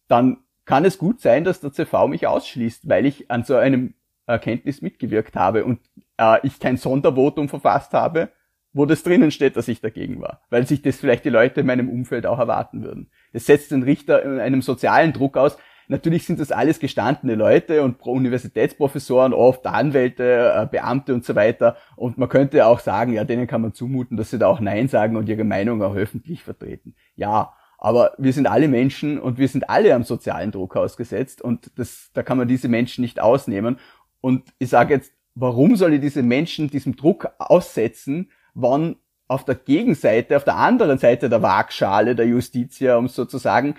Dann 0.06 0.38
kann 0.66 0.84
es 0.84 0.98
gut 0.98 1.20
sein, 1.20 1.44
dass 1.44 1.60
der 1.60 1.72
CV 1.72 2.08
mich 2.08 2.26
ausschließt, 2.26 2.88
weil 2.88 3.06
ich 3.06 3.30
an 3.30 3.42
so 3.42 3.56
einem 3.56 3.94
Erkenntnis 4.26 4.82
mitgewirkt 4.82 5.34
habe 5.34 5.64
und 5.64 5.80
äh, 6.18 6.46
ich 6.46 6.60
kein 6.60 6.76
Sondervotum 6.76 7.48
verfasst 7.48 7.94
habe, 7.94 8.28
wo 8.74 8.84
das 8.84 9.02
drinnen 9.02 9.30
steht, 9.30 9.56
dass 9.56 9.68
ich 9.68 9.80
dagegen 9.80 10.20
war. 10.20 10.42
Weil 10.50 10.66
sich 10.66 10.82
das 10.82 10.98
vielleicht 10.98 11.24
die 11.24 11.30
Leute 11.30 11.60
in 11.60 11.66
meinem 11.66 11.88
Umfeld 11.88 12.26
auch 12.26 12.38
erwarten 12.38 12.84
würden. 12.84 13.10
Das 13.32 13.46
setzt 13.46 13.70
den 13.70 13.82
Richter 13.82 14.22
in 14.22 14.38
einem 14.38 14.60
sozialen 14.60 15.14
Druck 15.14 15.38
aus, 15.38 15.56
Natürlich 15.88 16.26
sind 16.26 16.38
das 16.38 16.52
alles 16.52 16.80
gestandene 16.80 17.34
Leute 17.34 17.82
und 17.82 18.00
Universitätsprofessoren, 18.00 19.32
oft 19.32 19.66
Anwälte, 19.66 20.52
äh, 20.54 20.66
Beamte 20.66 21.14
und 21.14 21.24
so 21.24 21.34
weiter. 21.34 21.76
Und 21.96 22.18
man 22.18 22.28
könnte 22.28 22.66
auch 22.66 22.80
sagen, 22.80 23.12
ja, 23.12 23.24
denen 23.24 23.46
kann 23.46 23.62
man 23.62 23.72
zumuten, 23.72 24.16
dass 24.16 24.30
sie 24.30 24.38
da 24.38 24.46
auch 24.48 24.60
Nein 24.60 24.88
sagen 24.88 25.16
und 25.16 25.28
ihre 25.28 25.44
Meinung 25.44 25.82
auch 25.82 25.94
öffentlich 25.94 26.42
vertreten. 26.42 26.94
Ja, 27.16 27.54
aber 27.78 28.12
wir 28.18 28.32
sind 28.32 28.46
alle 28.46 28.68
Menschen 28.68 29.18
und 29.18 29.38
wir 29.38 29.48
sind 29.48 29.70
alle 29.70 29.94
am 29.94 30.02
sozialen 30.02 30.50
Druck 30.50 30.76
ausgesetzt 30.76 31.40
und 31.40 31.70
das, 31.76 32.10
da 32.12 32.22
kann 32.22 32.36
man 32.36 32.48
diese 32.48 32.68
Menschen 32.68 33.02
nicht 33.02 33.20
ausnehmen. 33.20 33.78
Und 34.20 34.52
ich 34.58 34.68
sage 34.68 34.94
jetzt, 34.94 35.12
warum 35.34 35.76
soll 35.76 35.94
ich 35.94 36.00
diese 36.00 36.22
Menschen 36.22 36.68
diesem 36.68 36.96
Druck 36.96 37.30
aussetzen, 37.38 38.30
wann 38.52 38.96
auf 39.28 39.44
der 39.44 39.54
Gegenseite, 39.54 40.36
auf 40.36 40.44
der 40.44 40.56
anderen 40.56 40.98
Seite 40.98 41.28
der 41.28 41.42
Waagschale 41.42 42.16
der 42.16 42.26
Justitia, 42.26 42.96
um 42.96 43.08
sozusagen, 43.08 43.76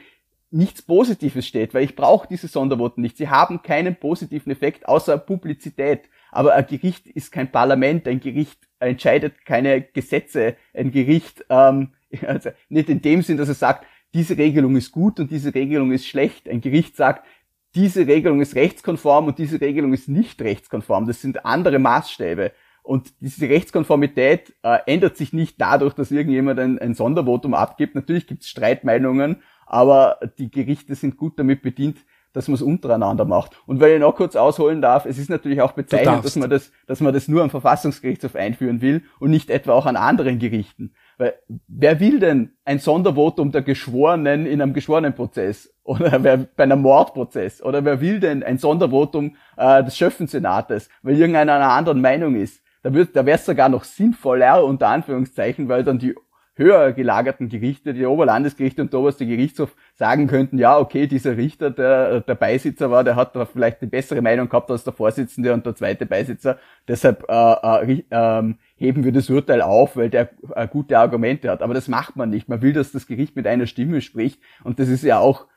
nichts 0.52 0.82
Positives 0.82 1.46
steht, 1.46 1.74
weil 1.74 1.84
ich 1.84 1.96
brauche 1.96 2.28
diese 2.28 2.48
Sondervoten 2.48 3.02
nicht. 3.02 3.18
Sie 3.18 3.30
haben 3.30 3.62
keinen 3.62 3.96
positiven 3.96 4.52
Effekt 4.52 4.88
außer 4.88 5.18
Publizität. 5.18 6.10
Aber 6.32 6.54
ein 6.54 6.66
Gericht 6.68 7.08
ist 7.08 7.32
kein 7.32 7.52
Parlament, 7.52 8.08
ein 8.08 8.20
Gericht 8.20 8.60
entscheidet 8.80 9.46
keine 9.46 9.82
Gesetze, 9.82 10.56
ein 10.74 10.92
Gericht 10.92 11.46
ähm, 11.50 11.90
also 12.28 12.50
nicht 12.70 12.90
in 12.90 13.02
dem 13.02 13.22
Sinn, 13.22 13.38
dass 13.38 13.50
es 13.50 13.60
sagt, 13.60 13.86
diese 14.14 14.38
Regelung 14.38 14.76
ist 14.76 14.92
gut 14.92 15.20
und 15.20 15.32
diese 15.32 15.54
Regelung 15.54 15.92
ist 15.92 16.08
schlecht. 16.08 16.50
Ein 16.50 16.62
Gericht 16.62 16.96
sagt, 16.96 17.26
diese 17.76 18.08
Regelung 18.08 18.42
ist 18.42 18.56
rechtskonform 18.56 19.28
und 19.28 19.38
diese 19.38 19.62
Regelung 19.62 19.94
ist 19.94 20.10
nicht 20.10 20.42
rechtskonform. 20.42 21.06
Das 21.06 21.22
sind 21.22 21.46
andere 21.46 21.78
Maßstäbe. 21.78 22.52
Und 22.82 23.14
diese 23.22 23.48
Rechtskonformität 23.48 24.56
äh, 24.64 24.80
ändert 24.88 25.16
sich 25.16 25.32
nicht 25.32 25.62
dadurch, 25.62 25.94
dass 25.94 26.10
irgendjemand 26.10 26.60
ein, 26.60 26.80
ein 26.80 26.96
Sondervotum 26.96 27.54
abgibt. 27.54 27.94
Natürlich 27.94 28.26
gibt 28.26 28.42
es 28.42 28.50
Streitmeinungen 28.50 29.44
aber 29.70 30.20
die 30.38 30.52
Gerichte 30.52 30.96
sind 30.96 31.18
gut 31.18 31.40
damit 31.40 31.62
bedient, 31.62 32.00
dass 32.34 32.48
man 32.48 32.56
es 32.56 32.62
untereinander 32.62 33.26
macht. 33.26 33.60
Und 33.66 33.80
weil 33.80 33.94
ich 33.94 34.00
noch 34.00 34.16
kurz 34.16 34.36
ausholen 34.36 34.82
darf, 34.82 35.06
es 35.06 35.18
ist 35.18 35.30
natürlich 35.30 35.62
auch 35.62 35.72
bezeichnend, 35.72 36.24
dass 36.24 36.36
man 36.36 36.50
das, 36.50 36.72
dass 36.86 37.00
man 37.02 37.14
das 37.14 37.28
nur 37.28 37.42
am 37.42 37.50
Verfassungsgerichtshof 37.50 38.36
einführen 38.36 38.82
will 38.82 39.04
und 39.20 39.32
nicht 39.32 39.50
etwa 39.50 39.74
auch 39.74 39.86
an 39.86 39.96
anderen 39.96 40.38
Gerichten. 40.38 40.94
Weil 41.18 41.34
wer 41.68 42.00
will 42.00 42.20
denn 42.20 42.54
ein 42.66 42.80
Sondervotum 42.80 43.52
der 43.52 43.64
Geschworenen 43.64 44.46
in 44.46 44.62
einem 44.62 44.74
Geschworenenprozess 44.74 45.74
oder 45.84 46.24
wer 46.24 46.38
bei 46.38 46.64
einem 46.64 46.82
Mordprozess 46.82 47.64
oder 47.64 47.84
wer 47.84 48.00
will 48.00 48.20
denn 48.20 48.44
ein 48.44 48.58
Sondervotum 48.58 49.36
äh, 49.58 49.84
des 49.84 49.98
Schöffensenates, 49.98 50.90
weil 51.02 51.18
irgendeiner 51.18 51.56
einer 51.56 51.72
anderen 51.72 52.02
Meinung 52.02 52.36
ist? 52.36 52.62
Da 52.84 52.94
wird, 52.94 53.16
da 53.16 53.26
wäre 53.26 53.38
es 53.38 53.46
sogar 53.46 53.70
noch 53.70 53.84
sinnvoller 53.84 54.64
unter 54.64 54.88
Anführungszeichen, 54.88 55.68
weil 55.68 55.84
dann 55.84 56.00
die 56.00 56.16
höher 56.60 56.92
gelagerten 56.92 57.48
Gerichte, 57.48 57.94
die 57.94 58.06
Oberlandesgerichte 58.06 58.82
und 58.82 58.92
der 58.92 59.00
oberste 59.00 59.26
Gerichtshof 59.26 59.76
sagen 59.96 60.28
könnten, 60.28 60.58
ja, 60.60 60.78
okay, 60.78 61.08
dieser 61.08 61.38
Richter, 61.38 61.72
der 61.72 62.20
der 62.20 62.36
Beisitzer 62.36 62.92
war, 62.92 63.04
der 63.04 63.16
hat 63.16 63.36
da 63.36 63.46
vielleicht 63.46 63.82
eine 63.82 63.90
bessere 63.90 64.22
Meinung 64.22 64.50
gehabt 64.50 64.70
als 64.70 64.84
der 64.84 64.94
Vorsitzende 64.94 65.54
und 65.54 65.66
der 65.66 65.74
zweite 65.76 66.06
Beisitzer. 66.06 66.60
Deshalb 66.88 67.26
äh, 67.30 67.34
äh, 67.34 68.04
äh, 68.10 68.54
heben 68.76 69.04
wir 69.06 69.14
das 69.14 69.30
Urteil 69.30 69.62
auf, 69.62 69.96
weil 69.96 70.10
der 70.10 70.30
äh, 70.54 70.68
gute 70.68 71.00
Argumente 71.00 71.50
hat. 71.50 71.62
Aber 71.62 71.74
das 71.74 71.88
macht 71.88 72.18
man 72.18 72.30
nicht. 72.30 72.50
Man 72.50 72.62
will, 72.62 72.74
dass 72.74 72.92
das 72.92 73.08
Gericht 73.08 73.38
mit 73.38 73.48
einer 73.48 73.66
Stimme 73.66 74.02
spricht. 74.02 74.42
Und 74.64 74.80
das 74.80 74.90
ist 74.90 75.04
ja 75.04 75.18
auch 75.20 75.48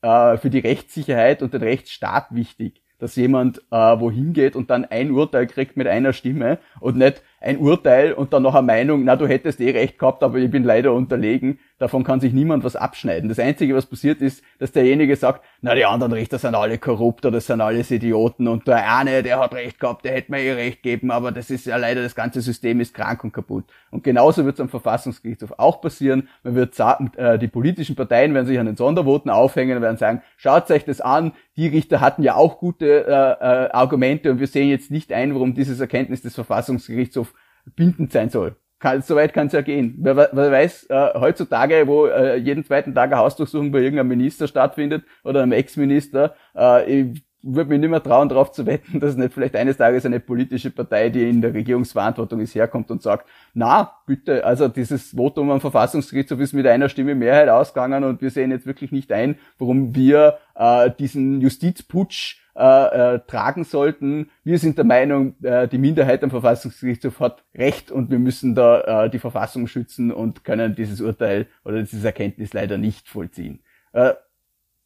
äh, 0.00 0.38
für 0.38 0.48
die 0.50 0.60
Rechtssicherheit 0.60 1.42
und 1.42 1.52
den 1.52 1.62
Rechtsstaat 1.62 2.34
wichtig 2.34 2.82
dass 2.98 3.16
jemand 3.16 3.58
äh, 3.70 3.76
wohin 3.76 4.32
geht 4.32 4.56
und 4.56 4.70
dann 4.70 4.84
ein 4.84 5.10
Urteil 5.10 5.46
kriegt 5.46 5.76
mit 5.76 5.86
einer 5.86 6.12
Stimme 6.12 6.58
und 6.80 6.96
nicht 6.96 7.22
ein 7.40 7.58
Urteil 7.58 8.12
und 8.12 8.32
dann 8.32 8.42
noch 8.42 8.54
eine 8.54 8.66
Meinung, 8.66 9.04
na, 9.04 9.16
du 9.16 9.26
hättest 9.26 9.60
eh 9.60 9.70
recht 9.70 9.98
gehabt, 9.98 10.22
aber 10.22 10.38
ich 10.38 10.50
bin 10.50 10.64
leider 10.64 10.92
unterlegen. 10.92 11.58
Davon 11.78 12.04
kann 12.04 12.20
sich 12.20 12.32
niemand 12.32 12.64
was 12.64 12.74
abschneiden. 12.74 13.28
Das 13.28 13.38
Einzige, 13.38 13.74
was 13.74 13.84
passiert 13.84 14.22
ist, 14.22 14.42
dass 14.58 14.72
derjenige 14.72 15.14
sagt, 15.14 15.44
na, 15.60 15.74
die 15.74 15.84
anderen 15.84 16.14
Richter 16.14 16.38
sind 16.38 16.54
alle 16.54 16.78
korrupt 16.78 17.26
oder 17.26 17.36
das 17.36 17.46
sind 17.46 17.60
alles 17.60 17.90
Idioten 17.90 18.48
und 18.48 18.66
der 18.66 18.96
eine, 18.96 19.22
der 19.22 19.38
hat 19.38 19.52
recht 19.52 19.78
gehabt, 19.78 20.06
der 20.06 20.12
hätte 20.12 20.30
mir 20.30 20.40
eh 20.40 20.52
recht 20.54 20.82
geben, 20.82 21.10
aber 21.10 21.32
das 21.32 21.50
ist 21.50 21.66
ja 21.66 21.76
leider, 21.76 22.02
das 22.02 22.14
ganze 22.14 22.40
System 22.40 22.80
ist 22.80 22.94
krank 22.94 23.24
und 23.24 23.32
kaputt. 23.32 23.64
Und 23.90 24.04
genauso 24.04 24.46
wird 24.46 24.54
es 24.54 24.60
am 24.60 24.70
Verfassungsgerichtshof 24.70 25.52
auch 25.58 25.82
passieren. 25.82 26.28
Man 26.42 26.54
wird 26.54 26.74
sagen, 26.74 27.12
äh, 27.16 27.38
die 27.38 27.48
politischen 27.48 27.94
Parteien 27.94 28.32
werden 28.32 28.46
sich 28.46 28.58
an 28.58 28.66
den 28.66 28.76
Sondervoten 28.76 29.30
aufhängen 29.30 29.76
und 29.76 29.82
werden 29.82 29.98
sagen, 29.98 30.22
schaut 30.38 30.70
euch 30.70 30.86
das 30.86 31.02
an, 31.02 31.32
die 31.56 31.68
Richter 31.68 32.00
hatten 32.00 32.22
ja 32.22 32.36
auch 32.36 32.58
gute 32.58 33.06
äh, 33.06 33.10
äh, 33.10 33.70
Argumente 33.70 34.30
und 34.30 34.40
wir 34.40 34.46
sehen 34.46 34.70
jetzt 34.70 34.90
nicht 34.90 35.12
ein, 35.12 35.34
warum 35.34 35.52
dieses 35.52 35.78
Erkenntnis 35.78 36.22
des 36.22 36.34
Verfassungsgerichtshofs 36.34 37.34
bindend 37.74 38.12
sein 38.12 38.30
soll. 38.30 38.56
Kann, 38.78 39.00
so 39.00 39.16
weit 39.16 39.32
kann 39.32 39.46
es 39.46 39.54
ja 39.54 39.62
gehen. 39.62 39.94
Wer, 39.98 40.16
wer 40.16 40.52
weiß, 40.52 40.86
äh, 40.90 41.14
heutzutage, 41.14 41.86
wo 41.86 42.06
äh, 42.06 42.36
jeden 42.36 42.62
zweiten 42.62 42.94
Tag 42.94 43.10
eine 43.10 43.20
Hausdurchsuchung 43.20 43.72
bei 43.72 43.78
irgendeinem 43.78 44.08
Minister 44.08 44.46
stattfindet 44.46 45.04
oder 45.24 45.42
einem 45.42 45.52
Ex-Minister, 45.52 46.34
äh, 46.54 46.84
ich 46.84 47.26
würde 47.46 47.70
mich 47.70 47.80
nicht 47.80 47.90
mehr 47.90 48.02
trauen, 48.02 48.28
darauf 48.28 48.52
zu 48.52 48.66
wetten, 48.66 49.00
dass 49.00 49.16
nicht 49.16 49.32
vielleicht 49.32 49.56
eines 49.56 49.76
Tages 49.76 50.04
eine 50.04 50.20
politische 50.20 50.70
Partei, 50.70 51.08
die 51.10 51.28
in 51.28 51.40
der 51.40 51.54
Regierungsverantwortung 51.54 52.40
ist, 52.40 52.54
herkommt 52.54 52.90
und 52.90 53.02
sagt, 53.02 53.26
na, 53.54 53.92
bitte, 54.06 54.44
also 54.44 54.68
dieses 54.68 55.10
Votum 55.10 55.50
am 55.50 55.60
Verfassungsgerichtshof 55.60 56.40
ist 56.40 56.52
mit 56.52 56.66
einer 56.66 56.88
Stimme 56.88 57.14
Mehrheit 57.14 57.48
ausgegangen 57.48 58.04
und 58.04 58.20
wir 58.20 58.30
sehen 58.30 58.50
jetzt 58.50 58.66
wirklich 58.66 58.92
nicht 58.92 59.12
ein, 59.12 59.36
warum 59.58 59.94
wir 59.94 60.38
äh, 60.54 60.90
diesen 60.98 61.40
Justizputsch 61.40 62.42
äh, 62.56 63.16
äh, 63.16 63.20
tragen 63.26 63.64
sollten. 63.64 64.30
Wir 64.42 64.58
sind 64.58 64.78
der 64.78 64.86
Meinung, 64.86 65.34
äh, 65.42 65.68
die 65.68 65.76
Minderheit 65.76 66.24
am 66.24 66.30
Verfassungsgerichtshof 66.30 67.20
hat 67.20 67.44
Recht 67.54 67.90
und 67.90 68.10
wir 68.10 68.18
müssen 68.18 68.54
da 68.54 69.04
äh, 69.04 69.10
die 69.10 69.18
Verfassung 69.18 69.66
schützen 69.66 70.10
und 70.10 70.42
können 70.42 70.74
dieses 70.74 71.02
Urteil 71.02 71.48
oder 71.64 71.82
dieses 71.82 72.02
Erkenntnis 72.02 72.54
leider 72.54 72.78
nicht 72.78 73.08
vollziehen. 73.08 73.60
Äh, 73.92 74.14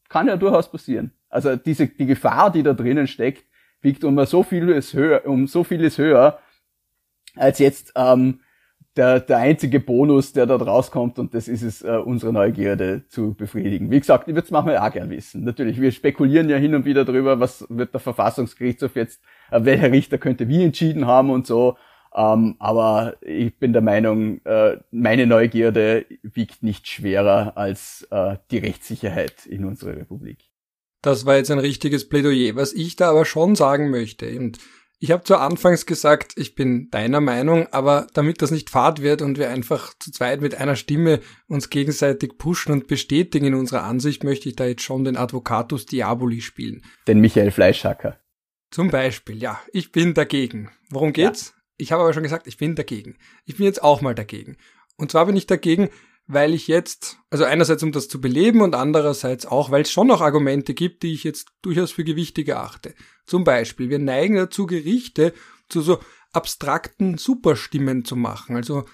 kann 0.08 0.26
ja 0.26 0.36
durchaus 0.36 0.70
passieren. 0.70 1.12
Also 1.28 1.54
diese, 1.54 1.86
die 1.86 2.06
Gefahr, 2.06 2.50
die 2.50 2.64
da 2.64 2.72
drinnen 2.72 3.06
steckt, 3.06 3.44
wiegt 3.82 4.02
um 4.02 4.24
so 4.26 4.42
vieles 4.42 4.92
höher, 4.92 5.24
um 5.26 5.46
so 5.46 5.62
vieles 5.62 5.96
höher, 5.96 6.40
als 7.36 7.60
jetzt 7.60 7.92
ähm, 7.94 8.40
der, 8.96 9.20
der 9.20 9.38
einzige 9.38 9.80
Bonus, 9.80 10.32
der 10.32 10.46
dort 10.46 10.66
rauskommt, 10.66 11.18
und 11.18 11.34
das 11.34 11.48
ist 11.48 11.62
es, 11.62 11.82
äh, 11.82 11.90
unsere 12.04 12.32
Neugierde 12.32 13.04
zu 13.08 13.34
befriedigen. 13.34 13.90
Wie 13.90 14.00
gesagt, 14.00 14.28
ich 14.28 14.34
würde 14.34 14.46
es 14.46 14.50
manchmal 14.50 14.78
auch 14.78 14.92
gern 14.92 15.10
wissen. 15.10 15.44
Natürlich, 15.44 15.80
wir 15.80 15.92
spekulieren 15.92 16.48
ja 16.48 16.56
hin 16.56 16.74
und 16.74 16.84
wieder 16.84 17.04
drüber, 17.04 17.38
was 17.38 17.64
wird 17.68 17.94
der 17.94 18.00
Verfassungsgerichtshof 18.00 18.96
jetzt, 18.96 19.22
äh, 19.50 19.64
welcher 19.64 19.92
Richter 19.92 20.18
könnte 20.18 20.48
wie 20.48 20.64
entschieden 20.64 21.06
haben 21.06 21.30
und 21.30 21.46
so. 21.46 21.76
Ähm, 22.14 22.56
aber 22.58 23.16
ich 23.20 23.56
bin 23.58 23.72
der 23.72 23.82
Meinung, 23.82 24.44
äh, 24.44 24.78
meine 24.90 25.26
Neugierde 25.26 26.06
wiegt 26.22 26.62
nicht 26.64 26.88
schwerer 26.88 27.56
als 27.56 28.08
äh, 28.10 28.36
die 28.50 28.58
Rechtssicherheit 28.58 29.46
in 29.46 29.64
unserer 29.64 29.96
Republik. 29.96 30.50
Das 31.02 31.24
war 31.24 31.36
jetzt 31.36 31.50
ein 31.50 31.60
richtiges 31.60 32.08
Plädoyer. 32.08 32.56
Was 32.56 32.72
ich 32.72 32.96
da 32.96 33.10
aber 33.10 33.24
schon 33.24 33.54
sagen 33.54 33.90
möchte, 33.90 34.36
und 34.38 34.58
ich 35.02 35.10
habe 35.10 35.24
zwar 35.24 35.40
anfangs 35.40 35.86
gesagt, 35.86 36.34
ich 36.36 36.54
bin 36.54 36.90
deiner 36.90 37.22
Meinung, 37.22 37.66
aber 37.72 38.06
damit 38.12 38.42
das 38.42 38.50
nicht 38.50 38.68
fad 38.68 39.00
wird 39.00 39.22
und 39.22 39.38
wir 39.38 39.48
einfach 39.48 39.94
zu 39.98 40.12
zweit 40.12 40.42
mit 40.42 40.54
einer 40.54 40.76
Stimme 40.76 41.20
uns 41.48 41.70
gegenseitig 41.70 42.36
pushen 42.36 42.70
und 42.70 42.86
bestätigen 42.86 43.46
in 43.46 43.54
unserer 43.54 43.84
Ansicht, 43.84 44.24
möchte 44.24 44.50
ich 44.50 44.56
da 44.56 44.66
jetzt 44.66 44.82
schon 44.82 45.04
den 45.04 45.16
Advocatus 45.16 45.86
Diaboli 45.86 46.42
spielen. 46.42 46.82
Den 47.08 47.20
Michael 47.20 47.50
Fleischhacker. 47.50 48.20
Zum 48.70 48.90
Beispiel, 48.90 49.38
ja, 49.42 49.58
ich 49.72 49.90
bin 49.90 50.12
dagegen. 50.12 50.70
Worum 50.90 51.14
geht's? 51.14 51.54
Ja. 51.56 51.62
Ich 51.78 51.92
habe 51.92 52.02
aber 52.02 52.12
schon 52.12 52.22
gesagt, 52.22 52.46
ich 52.46 52.58
bin 52.58 52.74
dagegen. 52.74 53.16
Ich 53.46 53.56
bin 53.56 53.64
jetzt 53.64 53.82
auch 53.82 54.02
mal 54.02 54.14
dagegen. 54.14 54.58
Und 54.98 55.10
zwar 55.10 55.24
bin 55.24 55.34
ich 55.34 55.46
dagegen, 55.46 55.88
weil 56.32 56.54
ich 56.54 56.68
jetzt, 56.68 57.18
also 57.30 57.44
einerseits 57.44 57.82
um 57.82 57.92
das 57.92 58.08
zu 58.08 58.20
beleben 58.20 58.62
und 58.62 58.74
andererseits 58.74 59.46
auch, 59.46 59.70
weil 59.70 59.82
es 59.82 59.90
schon 59.90 60.06
noch 60.06 60.20
Argumente 60.20 60.74
gibt, 60.74 61.02
die 61.02 61.12
ich 61.12 61.24
jetzt 61.24 61.48
durchaus 61.62 61.90
für 61.90 62.04
gewichtig 62.04 62.48
erachte. 62.48 62.94
Zum 63.26 63.44
Beispiel, 63.44 63.90
wir 63.90 63.98
neigen 63.98 64.36
dazu, 64.36 64.66
Gerichte 64.66 65.32
zu 65.68 65.80
so 65.80 65.98
abstrakten 66.32 67.18
Superstimmen 67.18 68.04
zu 68.04 68.16
machen. 68.16 68.56
Also 68.56 68.84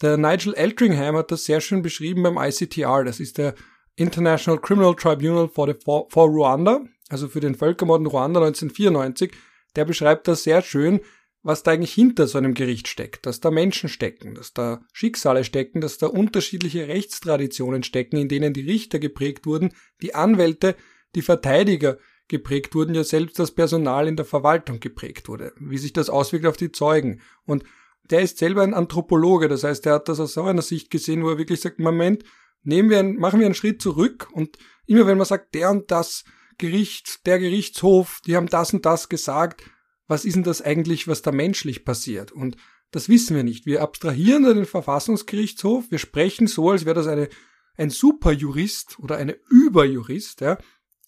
der 0.00 0.16
Nigel 0.16 0.54
Eltringham 0.54 1.16
hat 1.16 1.30
das 1.30 1.44
sehr 1.44 1.60
schön 1.60 1.82
beschrieben 1.82 2.22
beim 2.22 2.38
ICTR. 2.38 3.04
Das 3.04 3.18
ist 3.18 3.38
der 3.38 3.54
International 3.96 4.60
Criminal 4.60 4.94
Tribunal 4.94 5.48
for, 5.48 5.66
the, 5.66 5.74
for, 5.82 6.06
for 6.10 6.28
Rwanda, 6.28 6.82
also 7.08 7.28
für 7.28 7.40
den 7.40 7.54
Völkermord 7.54 8.00
in 8.00 8.06
Ruanda 8.06 8.40
1994. 8.40 9.32
Der 9.74 9.84
beschreibt 9.84 10.28
das 10.28 10.44
sehr 10.44 10.62
schön, 10.62 11.00
was 11.46 11.62
da 11.62 11.70
eigentlich 11.70 11.94
hinter 11.94 12.26
so 12.26 12.38
einem 12.38 12.54
Gericht 12.54 12.88
steckt, 12.88 13.24
dass 13.24 13.38
da 13.38 13.52
Menschen 13.52 13.88
stecken, 13.88 14.34
dass 14.34 14.52
da 14.52 14.84
Schicksale 14.92 15.44
stecken, 15.44 15.80
dass 15.80 15.96
da 15.96 16.08
unterschiedliche 16.08 16.88
Rechtstraditionen 16.88 17.84
stecken, 17.84 18.16
in 18.16 18.28
denen 18.28 18.52
die 18.52 18.68
Richter 18.68 18.98
geprägt 18.98 19.46
wurden, 19.46 19.72
die 20.02 20.16
Anwälte, 20.16 20.74
die 21.14 21.22
Verteidiger 21.22 21.98
geprägt 22.26 22.74
wurden, 22.74 22.96
ja 22.96 23.04
selbst 23.04 23.38
das 23.38 23.52
Personal 23.52 24.08
in 24.08 24.16
der 24.16 24.24
Verwaltung 24.24 24.80
geprägt 24.80 25.28
wurde, 25.28 25.52
wie 25.60 25.78
sich 25.78 25.92
das 25.92 26.10
auswirkt 26.10 26.46
auf 26.46 26.56
die 26.56 26.72
Zeugen. 26.72 27.20
Und 27.44 27.62
der 28.10 28.22
ist 28.22 28.38
selber 28.38 28.62
ein 28.62 28.74
Anthropologe, 28.74 29.46
das 29.46 29.62
heißt, 29.62 29.86
er 29.86 29.94
hat 29.94 30.08
das 30.08 30.18
aus 30.18 30.34
so 30.34 30.42
einer 30.42 30.62
Sicht 30.62 30.90
gesehen, 30.90 31.22
wo 31.22 31.30
er 31.30 31.38
wirklich 31.38 31.60
sagt, 31.60 31.78
Moment, 31.78 32.24
nehmen 32.64 32.90
wir 32.90 32.98
einen, 32.98 33.20
machen 33.20 33.38
wir 33.38 33.46
einen 33.46 33.54
Schritt 33.54 33.80
zurück 33.80 34.26
und 34.32 34.58
immer 34.86 35.06
wenn 35.06 35.16
man 35.16 35.26
sagt, 35.28 35.54
der 35.54 35.70
und 35.70 35.92
das 35.92 36.24
Gericht, 36.58 37.24
der 37.24 37.38
Gerichtshof, 37.38 38.20
die 38.26 38.34
haben 38.34 38.48
das 38.48 38.74
und 38.74 38.84
das 38.84 39.08
gesagt, 39.08 39.62
was 40.08 40.24
ist 40.24 40.36
denn 40.36 40.42
das 40.42 40.62
eigentlich, 40.62 41.08
was 41.08 41.22
da 41.22 41.32
menschlich 41.32 41.84
passiert? 41.84 42.32
Und 42.32 42.56
das 42.90 43.08
wissen 43.08 43.36
wir 43.36 43.42
nicht. 43.42 43.66
Wir 43.66 43.82
abstrahieren 43.82 44.44
da 44.44 44.54
den 44.54 44.64
Verfassungsgerichtshof, 44.64 45.90
wir 45.90 45.98
sprechen 45.98 46.46
so, 46.46 46.70
als 46.70 46.84
wäre 46.84 46.94
das 46.94 47.06
eine, 47.06 47.28
ein 47.76 47.90
Superjurist 47.90 48.98
oder 49.00 49.16
eine 49.16 49.36
Überjurist, 49.50 50.40
ja. 50.40 50.58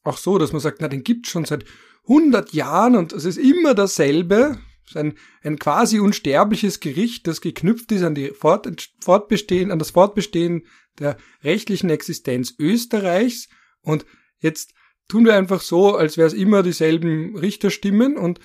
Auch 0.04 0.18
so, 0.18 0.38
dass 0.38 0.52
man 0.52 0.60
sagt, 0.60 0.80
na, 0.80 0.88
den 0.88 1.04
gibt's 1.04 1.30
schon 1.30 1.44
seit 1.44 1.64
100 2.04 2.52
Jahren 2.52 2.96
und 2.96 3.12
es 3.12 3.24
ist 3.24 3.36
immer 3.36 3.74
dasselbe. 3.74 4.58
Es 4.84 4.92
ist 4.92 4.96
ein, 4.96 5.14
ein 5.42 5.58
quasi 5.58 6.00
unsterbliches 6.00 6.80
Gericht, 6.80 7.26
das 7.26 7.40
geknüpft 7.40 7.92
ist 7.92 8.02
an 8.02 8.14
die 8.14 8.30
Fort, 8.30 8.90
Fortbestehen, 9.00 9.70
an 9.70 9.78
das 9.78 9.90
Fortbestehen 9.90 10.66
der 10.98 11.18
rechtlichen 11.44 11.90
Existenz 11.90 12.54
Österreichs. 12.58 13.48
Und 13.82 14.06
jetzt 14.38 14.72
tun 15.08 15.24
wir 15.24 15.34
einfach 15.34 15.60
so, 15.60 15.94
als 15.94 16.16
wäre 16.16 16.28
es 16.28 16.34
immer 16.34 16.62
dieselben 16.62 17.36
Richterstimmen 17.36 18.16
und 18.16 18.40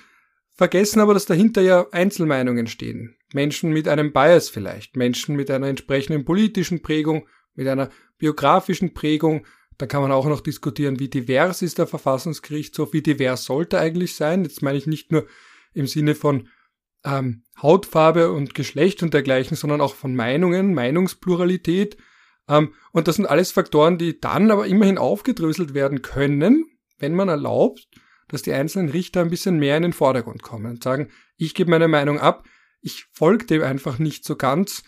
vergessen 0.54 1.00
aber, 1.00 1.14
dass 1.14 1.26
dahinter 1.26 1.60
ja 1.60 1.86
Einzelmeinungen 1.90 2.66
stehen. 2.66 3.16
Menschen 3.32 3.72
mit 3.72 3.88
einem 3.88 4.12
Bias 4.12 4.48
vielleicht, 4.48 4.96
Menschen 4.96 5.36
mit 5.36 5.50
einer 5.50 5.66
entsprechenden 5.66 6.24
politischen 6.24 6.82
Prägung, 6.82 7.26
mit 7.54 7.68
einer 7.68 7.90
biografischen 8.18 8.94
Prägung. 8.94 9.46
Da 9.76 9.86
kann 9.86 10.02
man 10.02 10.12
auch 10.12 10.26
noch 10.26 10.40
diskutieren, 10.40 11.00
wie 11.00 11.08
divers 11.08 11.60
ist 11.62 11.78
der 11.78 11.88
Verfassungsgerichtshof, 11.88 12.92
wie 12.92 13.02
divers 13.02 13.44
sollte 13.44 13.78
eigentlich 13.78 14.14
sein. 14.14 14.44
Jetzt 14.44 14.62
meine 14.62 14.78
ich 14.78 14.86
nicht 14.86 15.10
nur 15.10 15.26
im 15.72 15.88
Sinne 15.88 16.14
von 16.14 16.48
ähm, 17.04 17.42
Hautfarbe 17.60 18.30
und 18.30 18.54
Geschlecht 18.54 19.02
und 19.02 19.12
dergleichen, 19.12 19.56
sondern 19.56 19.80
auch 19.80 19.94
von 19.94 20.14
Meinungen, 20.14 20.74
Meinungspluralität. 20.74 21.96
Ähm, 22.48 22.72
und 22.92 23.08
das 23.08 23.16
sind 23.16 23.26
alles 23.26 23.50
Faktoren, 23.50 23.98
die 23.98 24.20
dann 24.20 24.50
aber 24.52 24.66
immerhin 24.66 24.98
aufgedröselt 24.98 25.74
werden 25.74 26.02
können, 26.02 26.66
wenn 26.98 27.14
man 27.14 27.28
erlaubt, 27.28 27.88
dass 28.28 28.42
die 28.42 28.52
einzelnen 28.52 28.90
Richter 28.90 29.20
ein 29.20 29.30
bisschen 29.30 29.58
mehr 29.58 29.76
in 29.76 29.82
den 29.82 29.92
Vordergrund 29.92 30.42
kommen 30.42 30.66
und 30.66 30.82
sagen, 30.82 31.08
ich 31.36 31.54
gebe 31.54 31.70
meine 31.70 31.88
Meinung 31.88 32.18
ab, 32.18 32.44
ich 32.80 33.06
folge 33.12 33.46
dem 33.46 33.62
einfach 33.62 33.98
nicht 33.98 34.24
so 34.24 34.36
ganz 34.36 34.82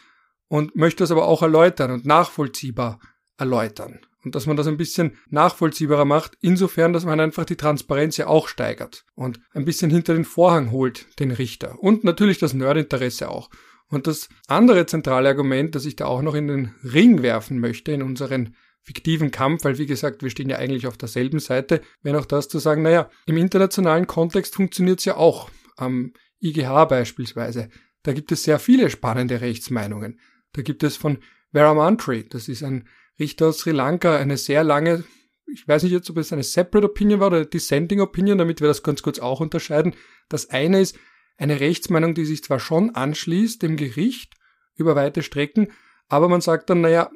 und 0.49 0.77
möchte 0.77 1.03
das 1.03 1.11
aber 1.11 1.27
auch 1.27 1.43
erläutern 1.43 1.91
und 1.91 2.07
nachvollziehbar 2.07 3.01
erläutern. 3.39 4.01
Und 4.25 4.35
dass 4.35 4.47
man 4.47 4.57
das 4.57 4.67
ein 4.67 4.77
bisschen 4.77 5.17
nachvollziehbarer 5.31 6.05
macht, 6.05 6.37
insofern, 6.41 6.93
dass 6.93 7.05
man 7.05 7.21
einfach 7.21 7.45
die 7.45 7.57
Transparenz 7.57 8.17
ja 8.17 8.27
auch 8.27 8.49
steigert 8.49 9.05
und 9.15 9.41
ein 9.53 9.65
bisschen 9.65 9.91
hinter 9.91 10.15
den 10.15 10.25
Vorhang 10.25 10.73
holt, 10.73 11.07
den 11.21 11.31
Richter. 11.31 11.79
Und 11.81 12.03
natürlich 12.03 12.39
das 12.39 12.53
Nerdinteresse 12.53 13.31
auch. 13.31 13.51
Und 13.89 14.09
das 14.09 14.29
andere 14.49 14.87
zentrale 14.87 15.29
Argument, 15.29 15.77
das 15.77 15.85
ich 15.85 15.95
da 15.95 16.07
auch 16.07 16.23
noch 16.23 16.35
in 16.35 16.49
den 16.49 16.75
Ring 16.83 17.23
werfen 17.23 17.61
möchte, 17.61 17.93
in 17.93 18.03
unseren 18.03 18.57
fiktiven 18.87 19.33
Kampf, 19.33 19.65
weil 19.65 19.79
wie 19.79 19.87
gesagt, 19.87 20.23
wir 20.23 20.31
stehen 20.31 20.49
ja 20.49 20.59
eigentlich 20.59 20.87
auf 20.87 20.97
derselben 20.97 21.41
Seite, 21.41 21.83
wenn 22.03 22.15
auch 22.15 22.25
das 22.25 22.49
zu 22.49 22.61
sagen, 22.61 22.83
naja, 22.83 23.11
im 23.27 23.37
internationalen 23.37 24.07
Kontext 24.07 24.55
funktioniert 24.55 25.01
es 25.01 25.05
ja 25.05 25.17
auch. 25.17 25.51
Am 25.77 26.13
IGH 26.41 26.85
beispielsweise. 26.87 27.69
Da 28.05 28.13
gibt 28.13 28.31
es 28.31 28.45
sehr 28.45 28.61
viele 28.61 28.89
spannende 28.89 29.41
Rechtsmeinungen. 29.41 30.21
Da 30.53 30.63
gibt 30.63 30.85
es 30.85 30.97
von 30.97 31.19
Vera 31.53 31.75
Mantri, 31.75 32.29
das 32.29 32.49
ist 32.49 32.63
ein 32.63 32.89
Richter 33.19 33.49
aus 33.49 33.59
Sri 33.59 33.73
Lanka, 33.73 34.17
eine 34.17 34.37
sehr 34.37 34.63
lange, 34.63 35.05
ich 35.53 35.67
weiß 35.67 35.83
nicht 35.83 35.93
jetzt, 35.93 36.09
ob 36.11 36.19
es 36.19 36.33
eine 36.33 36.43
Separate 36.43 36.89
Opinion 36.89 37.19
war 37.19 37.29
oder 37.29 37.45
Dissenting 37.45 38.01
Opinion, 38.01 38.39
damit 38.39 38.61
wir 38.61 38.69
das 38.69 38.83
ganz 38.83 39.03
kurz 39.03 39.19
auch 39.19 39.41
unterscheiden. 39.41 39.95
Das 40.29 40.51
eine 40.51 40.81
ist 40.81 40.99
eine 41.37 41.59
Rechtsmeinung, 41.61 42.15
die 42.15 42.25
sich 42.25 42.45
zwar 42.45 42.61
schon 42.61 42.95
anschließt 42.95 43.63
dem 43.63 43.77
Gericht 43.77 44.35
über 44.77 44.95
weite 44.95 45.23
Strecken, 45.23 45.73
aber 46.09 46.29
man 46.29 46.41
sagt 46.41 46.71
dann, 46.71 46.83
naja, 46.83 47.11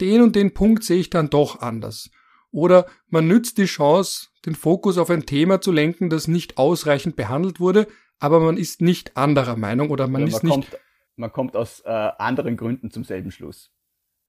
den 0.00 0.22
und 0.22 0.36
den 0.36 0.54
Punkt 0.54 0.84
sehe 0.84 0.98
ich 0.98 1.10
dann 1.10 1.30
doch 1.30 1.60
anders. 1.60 2.10
Oder 2.50 2.86
man 3.08 3.26
nützt 3.26 3.58
die 3.58 3.64
Chance, 3.64 4.28
den 4.46 4.54
Fokus 4.54 4.98
auf 4.98 5.10
ein 5.10 5.26
Thema 5.26 5.60
zu 5.60 5.72
lenken, 5.72 6.10
das 6.10 6.28
nicht 6.28 6.58
ausreichend 6.58 7.16
behandelt 7.16 7.58
wurde, 7.58 7.88
aber 8.18 8.40
man 8.40 8.56
ist 8.56 8.80
nicht 8.80 9.16
anderer 9.16 9.56
Meinung 9.56 9.90
oder 9.90 10.06
man, 10.06 10.22
oder 10.22 10.30
man 10.32 10.42
ist 10.42 10.48
kommt, 10.48 10.70
nicht. 10.70 10.80
man 11.16 11.32
kommt 11.32 11.56
aus 11.56 11.80
äh, 11.84 11.88
anderen 11.90 12.56
Gründen 12.56 12.90
zum 12.90 13.04
selben 13.04 13.30
Schluss. 13.30 13.72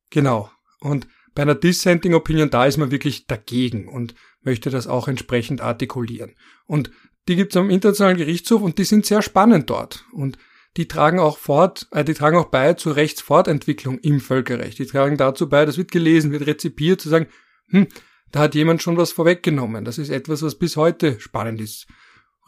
Genau. 0.09 0.49
Und 0.79 1.07
bei 1.33 1.43
einer 1.43 1.55
Dissenting 1.55 2.13
Opinion, 2.13 2.49
da 2.49 2.65
ist 2.65 2.77
man 2.77 2.91
wirklich 2.91 3.27
dagegen 3.27 3.87
und 3.87 4.15
möchte 4.41 4.69
das 4.69 4.87
auch 4.87 5.07
entsprechend 5.07 5.61
artikulieren. 5.61 6.35
Und 6.65 6.91
die 7.27 7.35
gibt 7.35 7.53
es 7.53 7.57
am 7.57 7.69
Internationalen 7.69 8.17
Gerichtshof 8.17 8.61
und 8.61 8.77
die 8.77 8.83
sind 8.85 9.05
sehr 9.05 9.21
spannend 9.21 9.69
dort. 9.69 10.05
Und 10.13 10.37
die 10.77 10.87
tragen 10.87 11.19
auch 11.19 11.37
fort, 11.37 11.87
äh, 11.91 12.03
die 12.03 12.13
tragen 12.13 12.37
auch 12.37 12.45
bei 12.45 12.73
zur 12.73 12.95
Rechtsfortentwicklung 12.95 13.99
im 13.99 14.19
Völkerrecht. 14.19 14.79
Die 14.79 14.85
tragen 14.85 15.17
dazu 15.17 15.47
bei, 15.47 15.65
das 15.65 15.77
wird 15.77 15.91
gelesen, 15.91 16.31
wird 16.31 16.47
rezipiert, 16.47 17.01
zu 17.01 17.09
sagen, 17.09 17.27
hm, 17.69 17.87
da 18.31 18.41
hat 18.41 18.55
jemand 18.55 18.81
schon 18.81 18.97
was 18.97 19.11
vorweggenommen. 19.11 19.85
Das 19.85 19.97
ist 19.97 20.09
etwas, 20.09 20.41
was 20.41 20.55
bis 20.55 20.75
heute 20.75 21.19
spannend 21.19 21.61
ist. 21.61 21.87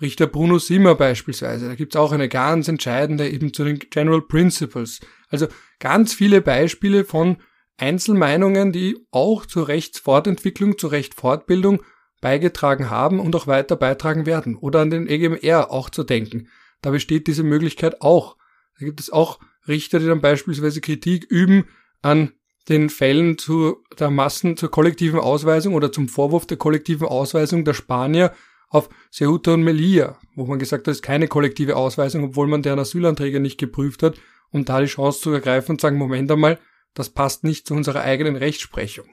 Richter 0.01 0.27
Bruno 0.27 0.59
Simmer 0.59 0.93
beispielsweise, 0.93 1.67
da 1.67 1.75
gibt's 1.75 1.95
auch 1.95 2.11
eine 2.11 2.29
ganz 2.29 2.67
entscheidende 2.67 3.27
eben 3.29 3.53
zu 3.53 3.63
den 3.63 3.79
General 3.79 4.21
Principles. 4.21 4.99
Also 5.29 5.47
ganz 5.79 6.13
viele 6.13 6.41
Beispiele 6.41 7.03
von 7.03 7.37
Einzelmeinungen, 7.77 8.71
die 8.71 8.97
auch 9.11 9.45
zur 9.45 9.67
Rechtsfortentwicklung, 9.67 10.77
zur 10.77 10.91
Rechtfortbildung 10.91 11.81
beigetragen 12.21 12.89
haben 12.89 13.19
und 13.19 13.35
auch 13.35 13.47
weiter 13.47 13.75
beitragen 13.75 14.25
werden. 14.25 14.55
Oder 14.55 14.81
an 14.81 14.89
den 14.89 15.07
EGMR 15.07 15.71
auch 15.71 15.89
zu 15.89 16.03
denken. 16.03 16.47
Da 16.81 16.91
besteht 16.91 17.27
diese 17.27 17.43
Möglichkeit 17.43 18.01
auch. 18.01 18.37
Da 18.79 18.85
gibt 18.85 18.99
es 18.99 19.09
auch 19.09 19.39
Richter, 19.67 19.99
die 19.99 20.07
dann 20.07 20.21
beispielsweise 20.21 20.81
Kritik 20.81 21.25
üben 21.29 21.65
an 22.01 22.31
den 22.69 22.89
Fällen 22.89 23.37
zu 23.37 23.83
der 23.97 24.09
Massen, 24.09 24.57
zur 24.57 24.69
kollektiven 24.69 25.19
Ausweisung 25.19 25.73
oder 25.73 25.91
zum 25.91 26.09
Vorwurf 26.09 26.45
der 26.45 26.57
kollektiven 26.57 27.07
Ausweisung 27.07 27.63
der 27.63 27.73
Spanier 27.73 28.33
auf 28.69 28.89
Ceuta 29.11 29.53
und 29.53 29.63
Melilla, 29.63 30.19
wo 30.35 30.45
man 30.45 30.59
gesagt 30.59 30.87
hat, 30.87 30.91
es 30.91 30.97
ist 30.97 31.03
keine 31.03 31.27
kollektive 31.27 31.77
Ausweisung, 31.77 32.25
obwohl 32.25 32.47
man 32.47 32.61
deren 32.61 32.79
Asylanträge 32.79 33.39
nicht 33.39 33.57
geprüft 33.57 34.03
hat, 34.03 34.19
um 34.51 34.65
da 34.65 34.81
die 34.81 34.87
Chance 34.87 35.21
zu 35.21 35.31
ergreifen 35.31 35.73
und 35.73 35.81
sagen, 35.81 35.97
Moment 35.97 36.29
einmal, 36.31 36.59
das 36.93 37.09
passt 37.09 37.43
nicht 37.43 37.67
zu 37.67 37.73
unserer 37.73 38.01
eigenen 38.01 38.35
Rechtsprechung. 38.35 39.05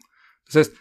Das 0.46 0.56
heißt, 0.56 0.72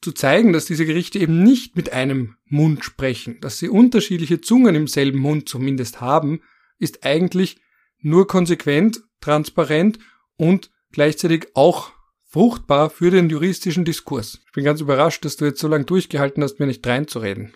zu 0.00 0.12
zeigen, 0.12 0.52
dass 0.52 0.64
diese 0.64 0.86
Gerichte 0.86 1.18
eben 1.18 1.42
nicht 1.42 1.76
mit 1.76 1.92
einem 1.92 2.36
Mund 2.46 2.84
sprechen, 2.84 3.38
dass 3.40 3.58
sie 3.58 3.68
unterschiedliche 3.68 4.40
Zungen 4.40 4.74
im 4.74 4.86
selben 4.86 5.18
Mund 5.18 5.48
zumindest 5.48 6.00
haben, 6.00 6.42
ist 6.78 7.04
eigentlich 7.04 7.60
nur 7.98 8.26
konsequent, 8.26 9.02
transparent 9.20 9.98
und 10.36 10.70
gleichzeitig 10.92 11.48
auch 11.54 11.92
fruchtbar 12.30 12.90
für 12.90 13.10
den 13.10 13.28
juristischen 13.28 13.84
Diskurs. 13.84 14.40
Ich 14.46 14.52
bin 14.52 14.64
ganz 14.64 14.80
überrascht, 14.80 15.24
dass 15.24 15.36
du 15.36 15.44
jetzt 15.44 15.60
so 15.60 15.68
lange 15.68 15.84
durchgehalten 15.84 16.42
hast, 16.42 16.60
mir 16.60 16.66
nicht 16.66 16.86
reinzureden. 16.86 17.52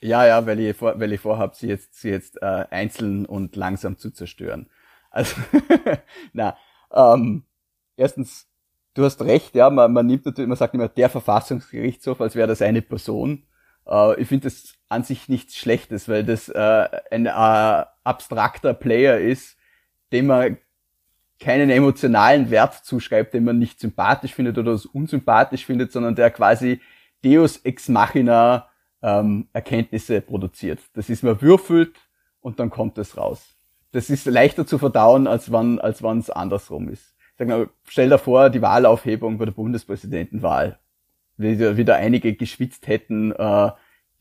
Ja, 0.00 0.26
ja, 0.26 0.46
weil 0.46 0.58
ich, 0.60 0.76
vor, 0.76 0.98
weil 0.98 1.12
ich 1.12 1.20
vorhabe, 1.20 1.54
sie 1.54 1.68
jetzt, 1.68 2.00
sie 2.00 2.08
jetzt 2.08 2.42
äh, 2.42 2.64
einzeln 2.70 3.26
und 3.26 3.54
langsam 3.56 3.98
zu 3.98 4.10
zerstören. 4.10 4.68
Also, 5.10 5.36
na, 6.32 6.56
ähm, 6.92 7.44
erstens, 7.96 8.49
du 8.94 9.04
hast 9.04 9.22
recht, 9.22 9.54
ja, 9.54 9.70
man, 9.70 9.92
man 9.92 10.06
nimmt 10.06 10.26
natürlich, 10.26 10.48
man 10.48 10.56
sagt 10.56 10.74
immer 10.74 10.88
der 10.88 11.08
Verfassungsgerichtshof, 11.08 12.20
als 12.20 12.34
wäre 12.34 12.48
das 12.48 12.62
eine 12.62 12.82
Person. 12.82 13.44
Äh, 13.86 14.20
ich 14.20 14.28
finde 14.28 14.44
das 14.44 14.74
an 14.88 15.04
sich 15.04 15.28
nichts 15.28 15.56
Schlechtes, 15.56 16.08
weil 16.08 16.24
das 16.24 16.48
äh, 16.48 16.88
ein 17.10 17.26
äh, 17.26 17.30
abstrakter 18.04 18.74
Player 18.74 19.18
ist, 19.18 19.56
dem 20.12 20.26
man 20.26 20.58
keinen 21.38 21.70
emotionalen 21.70 22.50
Wert 22.50 22.74
zuschreibt, 22.74 23.32
den 23.32 23.44
man 23.44 23.58
nicht 23.58 23.80
sympathisch 23.80 24.34
findet 24.34 24.58
oder 24.58 24.78
unsympathisch 24.92 25.64
findet, 25.64 25.92
sondern 25.92 26.14
der 26.14 26.30
quasi 26.30 26.80
Deus 27.24 27.58
ex 27.58 27.88
machina 27.88 28.68
ähm, 29.02 29.48
Erkenntnisse 29.52 30.20
produziert. 30.20 30.80
Das 30.94 31.08
ist 31.08 31.22
man 31.22 31.40
würfelt 31.40 31.96
und 32.40 32.60
dann 32.60 32.68
kommt 32.68 32.98
es 32.98 33.16
raus. 33.16 33.56
Das 33.92 34.10
ist 34.10 34.26
leichter 34.26 34.66
zu 34.66 34.78
verdauen, 34.78 35.26
als 35.26 35.50
wann 35.50 35.78
als 35.78 36.02
wann 36.02 36.18
es 36.18 36.30
andersrum 36.30 36.88
ist 36.88 37.09
mal, 37.48 37.70
stell 37.86 38.08
dir 38.08 38.18
vor, 38.18 38.50
die 38.50 38.62
Wahlaufhebung 38.62 39.38
bei 39.38 39.44
der 39.46 39.52
Bundespräsidentenwahl. 39.52 40.78
Wie 41.36 41.58
wieder 41.76 41.96
einige 41.96 42.34
geschwitzt 42.34 42.86
hätten, 42.86 43.32
äh, 43.32 43.70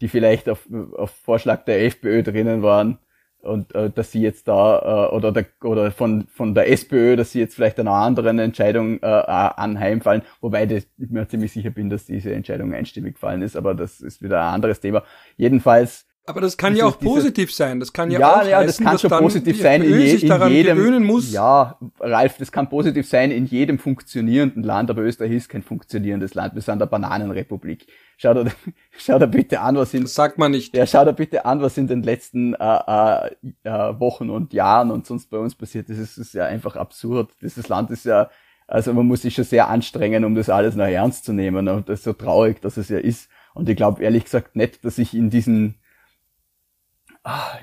die 0.01 0.07
vielleicht 0.07 0.49
auf, 0.49 0.67
auf 0.95 1.11
Vorschlag 1.11 1.65
der 1.65 1.83
FPÖ 1.85 2.23
drinnen 2.23 2.61
waren 2.61 2.99
und 3.41 3.73
äh, 3.73 3.89
dass 3.89 4.11
sie 4.11 4.21
jetzt 4.21 4.47
da 4.47 5.07
äh, 5.09 5.15
oder 5.15 5.31
der, 5.31 5.45
oder 5.63 5.91
von 5.91 6.27
von 6.27 6.53
der 6.53 6.69
SPÖ, 6.71 7.15
dass 7.15 7.31
sie 7.31 7.39
jetzt 7.39 7.55
vielleicht 7.55 7.79
einer 7.79 7.91
anderen 7.91 8.39
Entscheidung 8.39 8.99
äh, 9.01 9.05
anheimfallen, 9.05 10.23
wobei 10.41 10.65
das, 10.65 10.87
ich 10.97 11.09
mir 11.09 11.27
ziemlich 11.27 11.51
sicher 11.53 11.69
bin, 11.69 11.89
dass 11.89 12.05
diese 12.05 12.33
Entscheidung 12.33 12.73
einstimmig 12.73 13.15
gefallen 13.15 13.41
ist, 13.41 13.55
aber 13.55 13.75
das 13.75 14.01
ist 14.01 14.21
wieder 14.21 14.41
ein 14.41 14.55
anderes 14.55 14.79
Thema. 14.79 15.03
Jedenfalls 15.37 16.08
aber 16.25 16.41
das 16.41 16.57
kann 16.57 16.73
diese, 16.73 16.85
ja 16.85 16.91
auch 16.91 16.99
positiv 16.99 17.53
sein. 17.53 17.79
Das 17.79 17.91
kann 17.91 18.11
ja, 18.11 18.19
ja 18.19 18.41
auch 18.41 18.45
ja, 18.45 18.57
heißen, 18.57 18.67
das 18.67 18.77
kann 18.77 18.99
schon 18.99 19.19
positiv 19.19 19.59
sein 19.59 19.81
in, 19.81 19.99
je, 19.99 20.13
in 20.13 20.49
jedem. 20.49 21.03
Muss. 21.03 21.31
Ja, 21.31 21.79
Ralf, 21.99 22.37
das 22.37 22.51
kann 22.51 22.69
positiv 22.69 23.07
sein 23.07 23.31
in 23.31 23.47
jedem 23.47 23.79
funktionierenden 23.79 24.61
Land, 24.61 24.91
aber 24.91 25.01
Österreich 25.01 25.31
ist 25.31 25.49
kein 25.49 25.63
funktionierendes 25.63 26.35
Land. 26.35 26.53
Wir 26.53 26.61
sind 26.61 26.73
eine 26.73 26.87
Bananenrepublik. 26.87 27.87
Schau 28.17 28.35
dir, 28.35 28.51
schau 28.97 29.17
dir 29.17 29.27
bitte 29.27 29.61
an, 29.61 29.75
was 29.75 29.93
in. 29.93 30.03
Das 30.03 30.13
sagt 30.13 30.37
man 30.37 30.51
nicht. 30.51 30.75
Ja, 30.75 30.85
schau 30.85 31.03
dir 31.03 31.13
bitte 31.13 31.45
an, 31.45 31.61
was 31.61 31.77
in 31.77 31.87
den 31.87 32.03
letzten 32.03 32.53
äh, 32.53 32.57
äh, 32.59 33.29
äh, 33.63 33.99
Wochen 33.99 34.29
und 34.29 34.53
Jahren 34.53 34.91
und 34.91 35.07
sonst 35.07 35.31
bei 35.31 35.37
uns 35.37 35.55
passiert 35.55 35.89
ist. 35.89 35.99
Das 35.99 36.17
ist 36.17 36.33
ja 36.35 36.45
einfach 36.45 36.75
absurd. 36.75 37.31
Dieses 37.41 37.69
Land 37.69 37.89
ist 37.89 38.05
ja, 38.05 38.29
also 38.67 38.93
man 38.93 39.07
muss 39.07 39.23
sich 39.23 39.33
schon 39.33 39.45
sehr 39.45 39.67
anstrengen, 39.67 40.23
um 40.25 40.35
das 40.35 40.49
alles 40.49 40.75
noch 40.75 40.85
ernst 40.85 41.25
zu 41.25 41.33
nehmen. 41.33 41.67
Und 41.67 41.89
das 41.89 41.99
ist 41.99 42.05
so 42.05 42.13
traurig, 42.13 42.61
dass 42.61 42.77
es 42.77 42.89
ja 42.89 42.99
ist. 42.99 43.29
Und 43.55 43.67
ich 43.67 43.75
glaube 43.75 44.03
ehrlich 44.03 44.25
gesagt 44.25 44.55
nicht, 44.55 44.85
dass 44.85 44.99
ich 44.99 45.15
in 45.15 45.31
diesen 45.31 45.78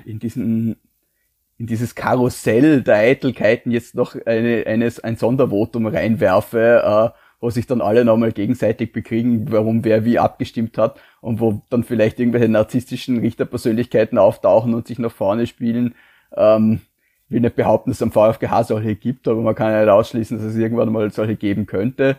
in 0.05 0.19
diesen 0.19 0.77
in 1.57 1.65
dieses 1.65 1.95
Karussell 1.95 2.81
der 2.83 2.97
Eitelkeiten 2.97 3.71
jetzt 3.71 3.95
noch 3.95 4.15
eine, 4.25 4.65
eines, 4.67 4.99
ein 4.99 5.15
Sondervotum 5.15 5.87
reinwerfe, 5.87 7.13
äh, 7.15 7.17
wo 7.39 7.49
sich 7.49 7.67
dann 7.67 7.81
alle 7.81 8.05
nochmal 8.05 8.31
gegenseitig 8.31 8.91
bekriegen, 8.91 9.51
warum 9.51 9.83
wer 9.83 10.05
wie 10.05 10.19
abgestimmt 10.19 10.77
hat 10.77 10.99
und 11.21 11.39
wo 11.39 11.61
dann 11.69 11.83
vielleicht 11.83 12.19
irgendwelche 12.19 12.49
narzisstischen 12.49 13.19
Richterpersönlichkeiten 13.19 14.17
auftauchen 14.17 14.73
und 14.73 14.87
sich 14.87 14.99
nach 14.99 15.11
vorne 15.11 15.47
spielen. 15.47 15.95
Ähm, 16.35 16.81
ich 17.25 17.31
will 17.31 17.41
nicht 17.41 17.55
behaupten, 17.55 17.89
dass 17.89 17.97
es 17.97 18.03
am 18.03 18.11
VfGH 18.11 18.63
solche 18.63 18.95
gibt, 18.95 19.27
aber 19.27 19.41
man 19.41 19.55
kann 19.55 19.71
ja 19.71 19.81
nicht 19.81 19.89
ausschließen, 19.89 20.37
dass 20.37 20.47
es 20.47 20.55
irgendwann 20.55 20.91
mal 20.91 21.11
solche 21.11 21.35
geben 21.35 21.65
könnte. 21.65 22.17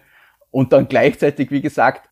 Und 0.50 0.72
dann 0.72 0.88
gleichzeitig, 0.88 1.50
wie 1.50 1.62
gesagt, 1.62 2.10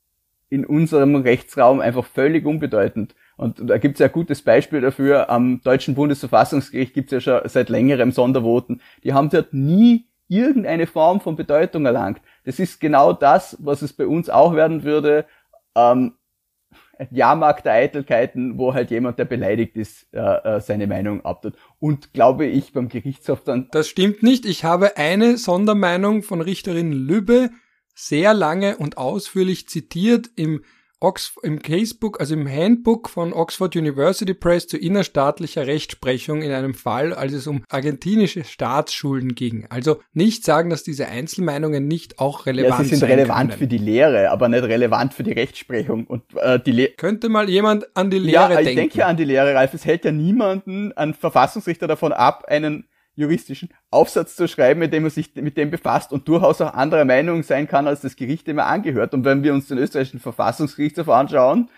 in 0.49 0.65
unserem 0.65 1.17
Rechtsraum 1.17 1.81
einfach 1.81 2.05
völlig 2.05 2.47
unbedeutend. 2.47 3.15
Und 3.37 3.69
da 3.69 3.79
gibt 3.79 3.95
es 3.95 4.01
ja 4.01 4.07
ein 4.07 4.13
gutes 4.13 4.43
Beispiel 4.43 4.81
dafür. 4.81 5.29
Am 5.29 5.61
deutschen 5.63 5.95
Bundesverfassungsgericht 5.95 6.95
gibt 6.95 7.13
es 7.13 7.25
ja 7.25 7.41
schon 7.41 7.49
seit 7.49 7.69
längerem 7.69 8.13
Sondervoten. 8.13 8.81
Die 9.05 9.13
haben 9.13 9.29
dort 9.29 9.53
nie 9.53 10.09
irgendeine 10.29 10.87
Form 10.87 11.21
von 11.21 11.37
Bedeutung 11.37 11.85
erlangt. 11.87 12.21
Das 12.45 12.59
ist 12.59 12.81
genau 12.81 13.13
das, 13.13 13.57
was 13.61 13.83
es 13.83 13.93
bei 13.93 14.07
uns 14.07 14.31
auch 14.31 14.55
werden 14.55 14.83
würde. 14.83 15.27
Ähm, 15.75 16.15
ein 16.99 17.09
Jahrmarkt 17.11 17.67
der 17.67 17.75
Eitelkeiten, 17.75 18.59
wo 18.59 18.73
halt 18.73 18.91
jemand, 18.91 19.19
der 19.19 19.27
beleidigt 19.27 19.77
ist, 19.77 20.07
äh, 20.15 20.21
äh, 20.21 20.61
seine 20.61 20.87
Meinung 20.87 21.25
abtut. 21.25 21.55
Und 21.79 22.15
glaube 22.15 22.47
ich 22.47 22.73
beim 22.73 22.89
Gerichtshof 22.89 23.45
dann. 23.45 23.69
Das 23.71 23.89
stimmt 23.89 24.23
nicht. 24.23 24.47
Ich 24.47 24.65
habe 24.65 24.97
eine 24.97 25.37
Sondermeinung 25.37 26.23
von 26.23 26.41
Richterin 26.41 26.93
Lübbe 26.93 27.51
sehr 27.95 28.35
lange 28.35 28.77
und 28.79 28.99
ausführlich 28.99 29.69
zitiert 29.69 30.31
im 30.37 30.63
Ox 31.01 31.35
im 31.43 31.61
Casebook, 31.61 32.21
also 32.21 32.35
im 32.35 32.49
Handbook 32.49 33.11
von 33.11 33.35
Oxford 33.35 33.77
University 33.77 34.33
Press 34.33 34.67
zu 34.67 34.79
innerstaatlicher 34.79 35.67
Rechtsprechung 35.67 36.41
in 36.41 36.53
einem 36.53 36.73
Fall, 36.73 37.13
als 37.13 37.35
es 37.35 37.47
um 37.47 37.65
argentinische 37.69 38.45
Staatsschulden 38.45 39.35
ging. 39.35 39.67
Also 39.69 40.01
nicht 40.15 40.45
sagen, 40.45 40.71
dass 40.71 40.85
diese 40.85 41.07
Einzelmeinungen 41.07 41.87
nicht 41.87 42.19
auch 42.19 42.47
relevant 42.47 42.77
sind. 42.77 42.87
Ja, 42.87 42.95
sie 42.95 42.97
sind 42.97 43.09
relevant 43.11 43.51
können. 43.51 43.59
für 43.59 43.67
die 43.67 43.79
Lehre, 43.79 44.31
aber 44.31 44.49
nicht 44.49 44.65
relevant 44.65 45.13
für 45.13 45.23
die 45.23 45.33
Rechtsprechung. 45.33 46.07
Und 46.07 46.23
äh, 46.37 46.59
die 46.59 46.73
Le 46.73 46.89
könnte 46.89 47.29
mal 47.29 47.51
jemand 47.51 47.95
an 47.95 48.11
die 48.11 48.19
Lehre 48.19 48.33
ja, 48.33 48.49
denken. 48.49 48.65
Ja, 48.65 48.71
ich 48.71 48.77
denke 48.77 49.07
an 49.07 49.17
die 49.19 49.25
Lehre, 49.25 49.55
Ralf. 49.55 49.75
Es 49.75 49.85
hält 49.85 50.07
ja 50.07 50.13
niemanden, 50.13 50.93
ein 50.93 51.13
Verfassungsrichter 51.13 51.87
davon 51.87 52.13
ab, 52.13 52.45
einen 52.49 52.89
juristischen 53.17 53.71
Aufsatz 53.91 54.37
zu 54.37 54.47
schreiben, 54.47 54.81
mit 54.81 54.93
dem 54.93 55.03
man 55.03 55.11
sich 55.11 55.35
mit 55.35 55.57
dem 55.57 55.71
befasst 55.71 56.13
und 56.13 56.29
durchaus 56.29 56.61
auch 56.61 56.75
anderer 56.75 57.05
Meinung 57.05 57.43
sein 57.43 57.67
kann, 57.67 57.89
als 57.89 58.03
das 58.03 58.15
Gericht 58.15 58.47
dem 58.47 58.59
er 58.59 58.67
angehört. 58.67 59.15
Und 59.15 59.25
wenn 59.25 59.43
wir 59.43 59.55
uns 59.55 59.67
den 59.67 59.79
österreichischen 59.79 60.21
Verfassungsgerichtshof 60.21 61.09
anschauen, 61.09 61.71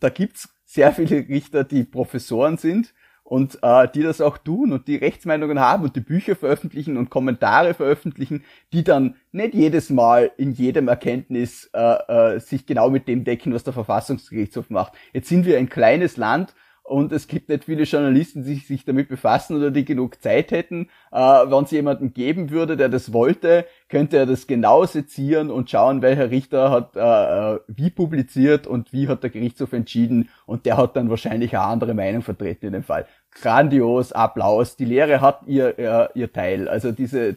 da 0.00 0.08
gibt's 0.08 0.48
sehr 0.64 0.92
viele 0.92 1.28
Richter, 1.28 1.64
die 1.64 1.84
Professoren 1.84 2.56
sind 2.56 2.94
und 3.28 3.58
äh, 3.62 3.88
die 3.94 4.02
das 4.02 4.20
auch 4.20 4.38
tun 4.38 4.72
und 4.72 4.88
die 4.88 4.96
Rechtsmeinungen 4.96 5.60
haben 5.60 5.84
und 5.84 5.96
die 5.96 6.00
Bücher 6.00 6.34
veröffentlichen 6.34 6.96
und 6.96 7.10
Kommentare 7.10 7.74
veröffentlichen, 7.74 8.44
die 8.72 8.84
dann 8.84 9.16
nicht 9.32 9.54
jedes 9.54 9.90
Mal 9.90 10.30
in 10.38 10.52
jedem 10.52 10.88
Erkenntnis 10.88 11.68
äh, 11.74 12.36
äh, 12.36 12.40
sich 12.40 12.64
genau 12.64 12.88
mit 12.88 13.06
dem 13.06 13.24
decken, 13.24 13.52
was 13.52 13.64
der 13.64 13.74
Verfassungsgerichtshof 13.74 14.70
macht. 14.70 14.94
Jetzt 15.12 15.28
sind 15.28 15.44
wir 15.44 15.58
ein 15.58 15.68
kleines 15.68 16.16
Land 16.16 16.54
und 16.88 17.12
es 17.12 17.28
gibt 17.28 17.48
nicht 17.48 17.64
viele 17.64 17.82
Journalisten, 17.84 18.44
die 18.44 18.54
sich 18.54 18.84
damit 18.84 19.08
befassen 19.08 19.56
oder 19.56 19.70
die 19.70 19.84
genug 19.84 20.22
Zeit 20.22 20.50
hätten. 20.50 20.88
Äh, 21.12 21.18
Wenn 21.18 21.64
es 21.64 21.70
jemanden 21.70 22.14
geben 22.14 22.50
würde, 22.50 22.76
der 22.76 22.88
das 22.88 23.12
wollte, 23.12 23.66
könnte 23.88 24.16
er 24.16 24.26
das 24.26 24.46
genau 24.46 24.84
sezieren 24.86 25.50
und 25.50 25.70
schauen, 25.70 26.02
welcher 26.02 26.30
Richter 26.30 26.70
hat 26.70 26.96
äh, 26.96 27.54
äh, 27.54 27.60
wie 27.68 27.90
publiziert 27.90 28.66
und 28.66 28.92
wie 28.92 29.08
hat 29.08 29.22
der 29.22 29.30
Gerichtshof 29.30 29.72
entschieden 29.72 30.28
und 30.46 30.66
der 30.66 30.76
hat 30.76 30.96
dann 30.96 31.10
wahrscheinlich 31.10 31.54
eine 31.56 31.66
andere 31.66 31.94
Meinung 31.94 32.22
vertreten 32.22 32.66
in 32.66 32.72
dem 32.72 32.82
Fall. 32.82 33.06
Grandios, 33.30 34.12
Applaus, 34.12 34.76
die 34.76 34.86
Lehre 34.86 35.20
hat 35.20 35.42
ihr, 35.46 35.78
ihr, 35.78 36.10
ihr 36.14 36.32
Teil. 36.32 36.68
Also 36.68 36.92
diese 36.92 37.36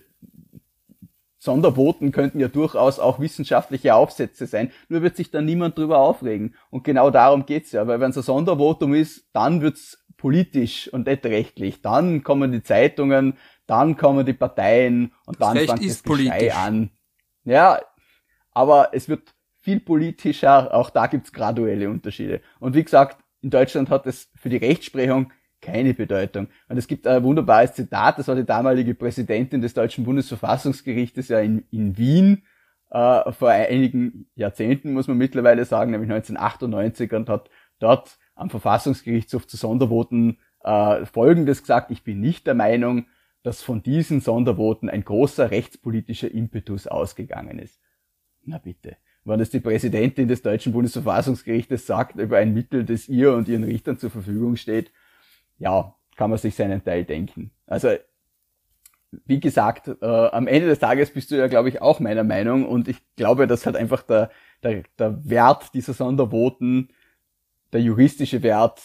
Sondervoten 1.41 2.11
könnten 2.11 2.39
ja 2.39 2.47
durchaus 2.47 2.99
auch 2.99 3.19
wissenschaftliche 3.19 3.95
Aufsätze 3.95 4.45
sein, 4.45 4.71
nur 4.89 5.01
wird 5.01 5.15
sich 5.15 5.31
da 5.31 5.41
niemand 5.41 5.75
drüber 5.75 5.97
aufregen. 5.97 6.53
Und 6.69 6.83
genau 6.83 7.09
darum 7.09 7.47
geht's 7.47 7.71
ja, 7.71 7.87
weil 7.87 7.99
wenn 7.99 8.11
es 8.11 8.17
ein 8.17 8.21
Sondervotum 8.21 8.93
ist, 8.93 9.25
dann 9.33 9.61
wird's 9.61 10.05
politisch 10.17 10.87
und 10.93 11.07
nicht 11.07 11.25
rechtlich. 11.25 11.81
Dann 11.81 12.21
kommen 12.21 12.51
die 12.51 12.61
Zeitungen, 12.61 13.39
dann 13.65 13.97
kommen 13.97 14.23
die 14.23 14.33
Parteien 14.33 15.13
und 15.25 15.41
das 15.41 15.47
dann 15.47 15.57
Recht 15.57 15.69
fängt 15.71 15.89
das 15.89 16.03
politisch. 16.03 16.55
an. 16.55 16.91
Ja, 17.43 17.79
aber 18.51 18.89
es 18.91 19.09
wird 19.09 19.33
viel 19.61 19.79
politischer, 19.79 20.71
auch 20.71 20.91
da 20.91 21.07
gibt's 21.07 21.33
graduelle 21.33 21.89
Unterschiede. 21.89 22.41
Und 22.59 22.75
wie 22.75 22.83
gesagt, 22.83 23.17
in 23.41 23.49
Deutschland 23.49 23.89
hat 23.89 24.05
es 24.05 24.29
für 24.35 24.49
die 24.49 24.57
Rechtsprechung 24.57 25.31
keine 25.61 25.93
Bedeutung. 25.93 26.47
Und 26.67 26.77
es 26.77 26.87
gibt 26.87 27.07
ein 27.07 27.23
wunderbares 27.23 27.73
Zitat, 27.73 28.17
das 28.19 28.27
war 28.27 28.35
die 28.35 28.45
damalige 28.45 28.95
Präsidentin 28.95 29.61
des 29.61 29.73
deutschen 29.73 30.03
Bundesverfassungsgerichtes 30.03 31.27
ja 31.29 31.39
in, 31.39 31.63
in 31.71 31.97
Wien 31.97 32.43
äh, 32.89 33.31
vor 33.31 33.49
einigen 33.49 34.27
Jahrzehnten, 34.35 34.93
muss 34.93 35.07
man 35.07 35.17
mittlerweile 35.17 35.65
sagen, 35.65 35.91
nämlich 35.91 36.11
1998 36.11 37.13
und 37.13 37.29
hat 37.29 37.49
dort 37.79 38.17
am 38.35 38.49
Verfassungsgerichtshof 38.49 39.47
zu 39.47 39.57
Sondervoten 39.57 40.39
äh, 40.63 41.05
Folgendes 41.05 41.61
gesagt, 41.61 41.91
ich 41.91 42.03
bin 42.03 42.19
nicht 42.19 42.47
der 42.47 42.55
Meinung, 42.55 43.05
dass 43.43 43.61
von 43.61 43.81
diesen 43.81 44.21
Sondervoten 44.21 44.89
ein 44.89 45.03
großer 45.03 45.51
rechtspolitischer 45.51 46.31
Impetus 46.31 46.87
ausgegangen 46.87 47.59
ist. 47.59 47.79
Na 48.43 48.57
bitte. 48.57 48.97
Wenn 49.23 49.39
es 49.39 49.51
die 49.51 49.59
Präsidentin 49.59 50.27
des 50.27 50.41
deutschen 50.41 50.73
Bundesverfassungsgerichtes 50.73 51.85
sagt 51.85 52.17
über 52.17 52.37
ein 52.37 52.53
Mittel, 52.53 52.83
das 52.83 53.07
ihr 53.07 53.33
und 53.33 53.47
ihren 53.47 53.63
Richtern 53.63 53.99
zur 53.99 54.09
Verfügung 54.09 54.55
steht, 54.55 54.91
ja, 55.61 55.95
kann 56.17 56.29
man 56.29 56.39
sich 56.39 56.55
seinen 56.55 56.83
Teil 56.83 57.05
denken. 57.05 57.51
Also, 57.67 57.89
wie 59.25 59.39
gesagt, 59.39 59.89
äh, 60.01 60.05
am 60.05 60.47
Ende 60.47 60.67
des 60.67 60.79
Tages 60.79 61.11
bist 61.13 61.31
du 61.31 61.35
ja, 61.35 61.47
glaube 61.47 61.69
ich, 61.69 61.81
auch 61.81 61.99
meiner 61.99 62.23
Meinung 62.23 62.65
und 62.65 62.87
ich 62.87 62.97
glaube, 63.15 63.45
dass 63.45 63.65
halt 63.65 63.75
einfach 63.75 64.01
der, 64.03 64.31
der, 64.63 64.83
der 64.97 65.29
Wert 65.29 65.73
dieser 65.73 65.93
Sondervoten, 65.93 66.89
der 67.73 67.81
juristische 67.81 68.41
Wert 68.41 68.81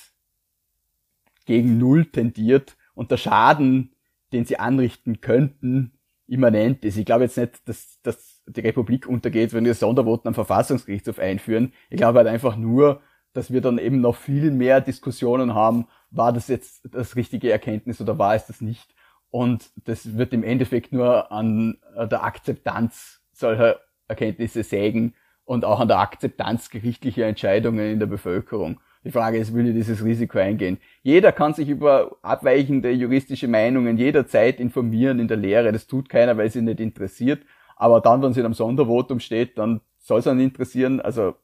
gegen 1.47 1.79
Null 1.79 2.07
tendiert 2.07 2.77
und 2.95 3.11
der 3.11 3.17
Schaden, 3.17 3.95
den 4.33 4.45
sie 4.45 4.59
anrichten 4.59 5.21
könnten, 5.21 5.93
immanent 6.27 6.85
ist. 6.85 6.97
Ich 6.97 7.07
glaube 7.07 7.25
jetzt 7.25 7.39
nicht, 7.39 7.69
dass, 7.69 8.01
dass 8.03 8.43
die 8.47 8.61
Republik 8.61 9.07
untergeht, 9.07 9.53
wenn 9.55 9.65
wir 9.65 9.75
Sondervoten 9.75 10.29
am 10.29 10.35
Verfassungsgerichtshof 10.35 11.21
einführen. 11.21 11.73
Ich 11.89 11.97
glaube 11.97 12.19
halt 12.19 12.29
einfach 12.29 12.57
nur, 12.57 13.01
dass 13.37 13.53
wir 13.53 13.61
dann 13.61 13.79
eben 13.79 14.01
noch 14.01 14.17
viel 14.17 14.51
mehr 14.51 14.81
Diskussionen 14.81 15.55
haben, 15.55 15.87
war 16.11 16.33
das 16.33 16.49
jetzt 16.49 16.89
das 16.93 17.17
richtige 17.17 17.53
Erkenntnis 17.53 18.01
oder 18.01 18.19
war 18.19 18.35
es 18.35 18.47
das 18.47 18.61
nicht? 18.61 18.95
Und 19.31 19.71
das 19.85 20.17
wird 20.17 20.33
im 20.33 20.43
Endeffekt 20.43 20.93
nur 20.93 21.31
an 21.31 21.77
der 21.95 22.25
Akzeptanz 22.25 23.21
solcher 23.33 23.81
Erkenntnisse 24.09 24.63
sägen 24.63 25.15
und 25.45 25.65
auch 25.65 25.81
an 25.81 25.89
der 25.89 25.99
Akzeptanz 25.99 26.71
gerichtlicher 26.71 27.27
Entscheidungen 27.27 27.93
in 27.93 27.99
der 27.99 28.07
Bevölkerung. 28.07 28.81
Die 29.05 29.13
Frage 29.13 29.39
ist, 29.39 29.55
will 29.55 29.69
ich 29.69 29.75
dieses 29.75 30.03
Risiko 30.03 30.39
eingehen? 30.39 30.79
Jeder 31.03 31.31
kann 31.31 31.55
sich 31.55 31.69
über 31.69 32.17
abweichende 32.23 32.91
juristische 32.91 33.47
Meinungen 33.47 33.99
jederzeit 33.99 34.59
informieren 34.59 35.21
in 35.21 35.29
der 35.29 35.37
Lehre. 35.37 35.71
Das 35.71 35.87
tut 35.87 36.09
keiner, 36.09 36.37
weil 36.39 36.51
sie 36.51 36.63
nicht 36.63 36.81
interessiert. 36.81 37.45
Aber 37.77 38.01
dann, 38.01 38.23
wenn 38.23 38.33
sie 38.33 38.41
in 38.41 38.47
einem 38.47 38.55
Sondervotum 38.55 39.21
steht, 39.21 39.59
dann 39.59 39.81
soll 39.99 40.21
es 40.21 40.27
einen 40.27 40.41
interessieren. 40.41 41.01
Also 41.01 41.35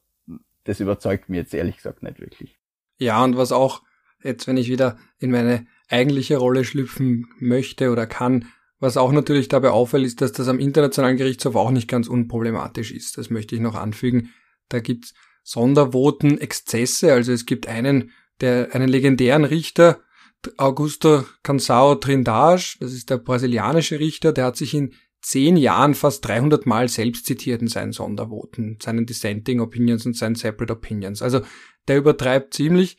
das 0.63 0.79
überzeugt 0.79 1.29
mir 1.29 1.37
jetzt 1.37 1.53
ehrlich 1.53 1.77
gesagt 1.77 2.03
nicht 2.03 2.19
wirklich. 2.19 2.59
Ja, 2.99 3.23
und 3.23 3.37
was 3.37 3.51
auch 3.51 3.81
jetzt, 4.23 4.47
wenn 4.47 4.57
ich 4.57 4.69
wieder 4.69 4.97
in 5.19 5.31
meine 5.31 5.67
eigentliche 5.89 6.37
Rolle 6.37 6.63
schlüpfen 6.63 7.27
möchte 7.39 7.91
oder 7.91 8.07
kann, 8.07 8.45
was 8.79 8.97
auch 8.97 9.11
natürlich 9.11 9.47
dabei 9.47 9.69
auffällt, 9.69 10.05
ist, 10.05 10.21
dass 10.21 10.31
das 10.33 10.47
am 10.47 10.59
Internationalen 10.59 11.17
Gerichtshof 11.17 11.55
auch 11.55 11.71
nicht 11.71 11.87
ganz 11.87 12.07
unproblematisch 12.07 12.91
ist. 12.91 13.17
Das 13.17 13.29
möchte 13.29 13.55
ich 13.55 13.61
noch 13.61 13.75
anfügen. 13.75 14.33
Da 14.69 14.79
gibt's 14.79 15.13
Sondervoten, 15.43 16.39
Exzesse. 16.39 17.13
Also 17.13 17.31
es 17.31 17.45
gibt 17.45 17.67
einen, 17.67 18.11
der, 18.41 18.73
einen 18.73 18.89
legendären 18.89 19.45
Richter, 19.45 20.01
Augusto 20.57 21.23
Cansao 21.43 21.95
Trindage, 21.95 22.75
das 22.79 22.91
ist 22.91 23.09
der 23.09 23.17
brasilianische 23.17 23.99
Richter, 23.99 24.33
der 24.33 24.45
hat 24.45 24.57
sich 24.57 24.73
in 24.73 24.93
zehn 25.23 25.57
Jahren 25.57 25.95
fast 25.95 26.27
300 26.27 26.65
Mal 26.65 26.89
selbst 26.89 27.25
zitiert 27.25 27.61
in 27.61 27.67
seinen 27.67 27.93
Sondervoten, 27.93 28.77
seinen 28.81 29.05
Dissenting 29.05 29.61
Opinions 29.61 30.05
und 30.05 30.15
seinen 30.15 30.35
Separate 30.35 30.73
Opinions. 30.73 31.21
Also 31.21 31.41
der 31.87 31.97
übertreibt 31.97 32.53
ziemlich. 32.53 32.97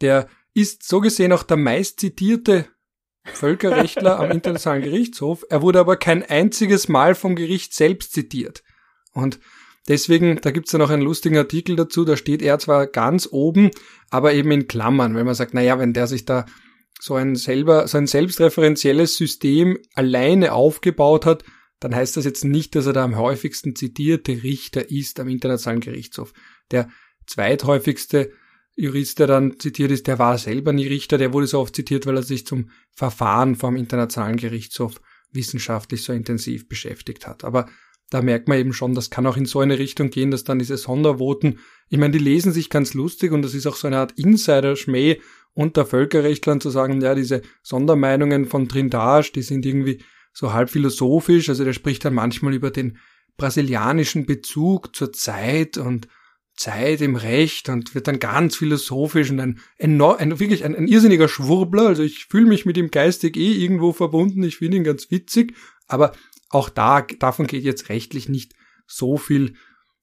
Der 0.00 0.28
ist 0.54 0.86
so 0.86 1.00
gesehen 1.00 1.32
auch 1.32 1.42
der 1.42 1.56
meist 1.56 1.98
zitierte 1.98 2.66
Völkerrechtler 3.24 4.20
am 4.20 4.30
Internationalen 4.32 4.82
Gerichtshof. 4.82 5.44
Er 5.48 5.62
wurde 5.62 5.80
aber 5.80 5.96
kein 5.96 6.22
einziges 6.22 6.88
Mal 6.88 7.14
vom 7.14 7.36
Gericht 7.36 7.74
selbst 7.74 8.12
zitiert. 8.12 8.62
Und 9.12 9.40
deswegen, 9.88 10.40
da 10.42 10.50
gibt's 10.50 10.72
ja 10.72 10.78
noch 10.78 10.90
einen 10.90 11.02
lustigen 11.02 11.38
Artikel 11.38 11.76
dazu, 11.76 12.04
da 12.04 12.16
steht 12.16 12.42
er 12.42 12.58
zwar 12.58 12.86
ganz 12.86 13.28
oben, 13.30 13.70
aber 14.10 14.34
eben 14.34 14.50
in 14.50 14.68
Klammern, 14.68 15.14
weil 15.14 15.24
man 15.24 15.34
sagt, 15.34 15.54
naja, 15.54 15.78
wenn 15.78 15.92
der 15.92 16.06
sich 16.06 16.24
da 16.24 16.44
so 17.00 17.14
ein 17.14 17.34
selber, 17.34 17.88
so 17.88 17.98
ein 17.98 18.06
selbstreferenzielles 18.06 19.16
System 19.16 19.78
alleine 19.94 20.52
aufgebaut 20.52 21.26
hat, 21.26 21.44
dann 21.82 21.94
heißt 21.94 22.16
das 22.16 22.24
jetzt 22.24 22.44
nicht, 22.44 22.74
dass 22.76 22.86
er 22.86 22.92
der 22.92 23.02
am 23.02 23.16
häufigsten 23.16 23.74
zitierte 23.74 24.42
Richter 24.42 24.90
ist 24.90 25.18
am 25.18 25.28
Internationalen 25.28 25.80
Gerichtshof. 25.80 26.32
Der 26.70 26.88
zweithäufigste 27.26 28.32
Jurist, 28.74 29.18
der 29.18 29.26
dann 29.26 29.58
zitiert 29.58 29.90
ist, 29.90 30.06
der 30.06 30.18
war 30.18 30.38
selber 30.38 30.72
nie 30.72 30.86
Richter, 30.86 31.18
der 31.18 31.32
wurde 31.32 31.46
so 31.46 31.58
oft 31.58 31.74
zitiert, 31.74 32.06
weil 32.06 32.16
er 32.16 32.22
sich 32.22 32.46
zum 32.46 32.70
Verfahren 32.92 33.56
vom 33.56 33.76
Internationalen 33.76 34.36
Gerichtshof 34.36 35.00
wissenschaftlich 35.32 36.04
so 36.04 36.12
intensiv 36.12 36.68
beschäftigt 36.68 37.26
hat. 37.26 37.42
Aber 37.42 37.68
da 38.10 38.22
merkt 38.22 38.46
man 38.46 38.58
eben 38.58 38.72
schon, 38.72 38.94
das 38.94 39.10
kann 39.10 39.26
auch 39.26 39.36
in 39.36 39.46
so 39.46 39.60
eine 39.60 39.78
Richtung 39.78 40.10
gehen, 40.10 40.30
dass 40.30 40.44
dann 40.44 40.58
diese 40.58 40.76
Sondervoten, 40.76 41.58
ich 41.88 41.98
meine, 41.98 42.12
die 42.12 42.18
lesen 42.18 42.52
sich 42.52 42.70
ganz 42.70 42.94
lustig 42.94 43.32
und 43.32 43.42
das 43.42 43.54
ist 43.54 43.66
auch 43.66 43.76
so 43.76 43.88
eine 43.88 43.98
Art 43.98 44.12
Insider-Schmäh 44.12 45.20
unter 45.54 45.84
Völkerrechtlern 45.84 46.60
zu 46.60 46.70
sagen, 46.70 47.00
ja, 47.00 47.14
diese 47.14 47.42
Sondermeinungen 47.62 48.46
von 48.46 48.68
Trindage, 48.68 49.32
die 49.34 49.42
sind 49.42 49.66
irgendwie 49.66 50.02
so 50.32 50.52
halb 50.52 50.70
philosophisch, 50.70 51.48
also 51.48 51.64
der 51.64 51.72
spricht 51.72 52.04
dann 52.04 52.14
manchmal 52.14 52.54
über 52.54 52.70
den 52.70 52.98
brasilianischen 53.36 54.26
Bezug 54.26 54.94
zur 54.94 55.12
Zeit 55.12 55.78
und 55.78 56.08
Zeit 56.54 57.00
im 57.00 57.16
Recht 57.16 57.68
und 57.68 57.94
wird 57.94 58.08
dann 58.08 58.18
ganz 58.18 58.56
philosophisch 58.56 59.30
und 59.30 59.40
ein, 59.40 59.60
enorm, 59.78 60.18
ein 60.18 60.38
wirklich 60.38 60.64
ein, 60.64 60.76
ein 60.76 60.86
irrsinniger 60.86 61.28
Schwurbler. 61.28 61.86
Also 61.86 62.02
ich 62.02 62.26
fühle 62.26 62.46
mich 62.46 62.66
mit 62.66 62.76
ihm 62.76 62.90
geistig 62.90 63.36
eh 63.36 63.52
irgendwo 63.52 63.92
verbunden. 63.92 64.42
Ich 64.42 64.58
finde 64.58 64.76
ihn 64.76 64.84
ganz 64.84 65.10
witzig. 65.10 65.54
Aber 65.86 66.12
auch 66.50 66.68
da, 66.68 67.00
davon 67.00 67.46
geht 67.46 67.64
jetzt 67.64 67.88
rechtlich 67.88 68.28
nicht 68.28 68.54
so 68.86 69.16
viel, 69.16 69.54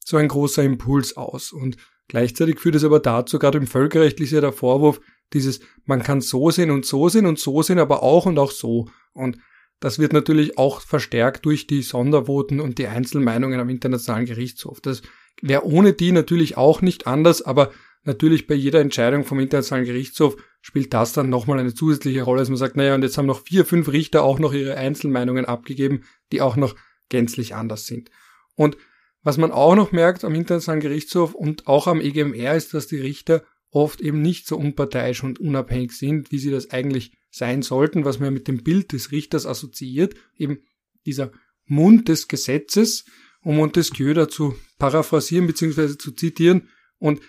so 0.04 0.18
ein 0.18 0.28
großer 0.28 0.64
Impuls 0.64 1.16
aus. 1.16 1.52
Und 1.52 1.78
gleichzeitig 2.08 2.60
führt 2.60 2.76
es 2.76 2.84
aber 2.84 3.00
dazu, 3.00 3.38
gerade 3.38 3.60
im 3.60 3.68
Völkerrecht 3.68 4.20
ist 4.20 4.32
ja 4.32 4.42
der 4.42 4.54
Vorwurf, 4.54 5.00
dieses, 5.34 5.60
man 5.86 6.02
kann 6.02 6.22
so 6.22 6.50
sehen 6.50 6.72
und 6.72 6.86
so 6.86 7.08
sehen 7.10 7.28
und 7.28 7.38
so 7.38 7.62
sehen, 7.62 7.78
aber 7.78 8.02
auch 8.02 8.26
und 8.26 8.40
auch 8.40 8.52
so. 8.52 8.90
Und 9.14 9.38
das 9.80 10.00
wird 10.00 10.14
natürlich 10.14 10.58
auch 10.58 10.82
verstärkt 10.82 11.46
durch 11.46 11.68
die 11.68 11.82
Sondervoten 11.82 12.60
und 12.60 12.78
die 12.78 12.88
Einzelmeinungen 12.88 13.60
am 13.60 13.70
Internationalen 13.70 14.26
Gerichtshof. 14.26 14.82
Das 14.82 15.02
wäre 15.42 15.66
ohne 15.66 15.94
die 15.94 16.12
natürlich 16.12 16.58
auch 16.58 16.82
nicht 16.82 17.08
anders, 17.08 17.42
aber 17.42 17.72
natürlich 18.04 18.48
bei 18.48 18.56
jeder 18.56 18.82
Entscheidung 18.82 19.24
vom 19.24 19.40
Internationalen 19.40 19.88
Gerichtshof 19.88 20.36
spielt 20.62 20.94
das 20.94 21.14
dann 21.14 21.30
nochmal 21.30 21.60
eine 21.60 21.74
zusätzliche 21.74 22.24
Rolle, 22.24 22.40
dass 22.40 22.50
man 22.50 22.58
sagt, 22.58 22.76
naja, 22.76 22.96
und 22.96 23.04
jetzt 23.04 23.18
haben 23.18 23.26
noch 23.26 23.44
vier, 23.44 23.66
fünf 23.66 23.90
Richter 23.90 24.24
auch 24.24 24.40
noch 24.40 24.54
ihre 24.54 24.76
Einzelmeinungen 24.76 25.46
abgegeben, 25.46 26.04
die 26.32 26.42
auch 26.42 26.58
noch 26.58 26.76
gänzlich 27.08 27.56
anders 27.56 27.86
sind. 27.88 28.10
Und 28.56 28.78
was 29.24 29.38
man 29.38 29.52
auch 29.52 29.76
noch 29.76 29.92
merkt 29.92 30.24
am 30.24 30.36
Internationalen 30.36 30.82
Gerichtshof 30.82 31.34
und 31.34 31.68
auch 31.68 31.88
am 31.88 32.02
EGMR 32.02 32.56
ist, 32.56 32.74
dass 32.74 32.88
die 32.88 33.00
Richter 33.00 33.44
oft 33.72 34.02
eben 34.02 34.22
nicht 34.22 34.48
so 34.48 34.58
unparteiisch 34.58 35.24
und 35.24 35.40
unabhängig 35.40 35.92
sind, 35.92 36.32
wie 36.32 36.40
sie 36.40 36.52
das 36.52 36.72
eigentlich 36.72 37.19
sein 37.30 37.62
sollten, 37.62 38.06
was 38.06 38.20
man 38.20 38.34
mit 38.34 38.48
dem 38.48 38.64
Bild 38.64 38.92
des 38.92 39.12
Richters 39.12 39.46
assoziiert, 39.46 40.16
eben 40.36 40.60
dieser 41.06 41.32
Mund 41.66 42.08
des 42.08 42.28
Gesetzes, 42.28 43.06
um 43.42 43.56
Montesquieu 43.56 44.14
dazu 44.14 44.56
paraphrasieren 44.78 45.48
bzw. 45.48 45.98
zu 45.98 46.12
zitieren. 46.12 46.70
Und 46.98 47.22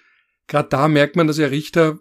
gerade 0.46 0.68
da 0.68 0.88
merkt 0.88 1.16
man, 1.16 1.26
dass 1.26 1.38
ja 1.38 1.46
Richter, 1.46 1.98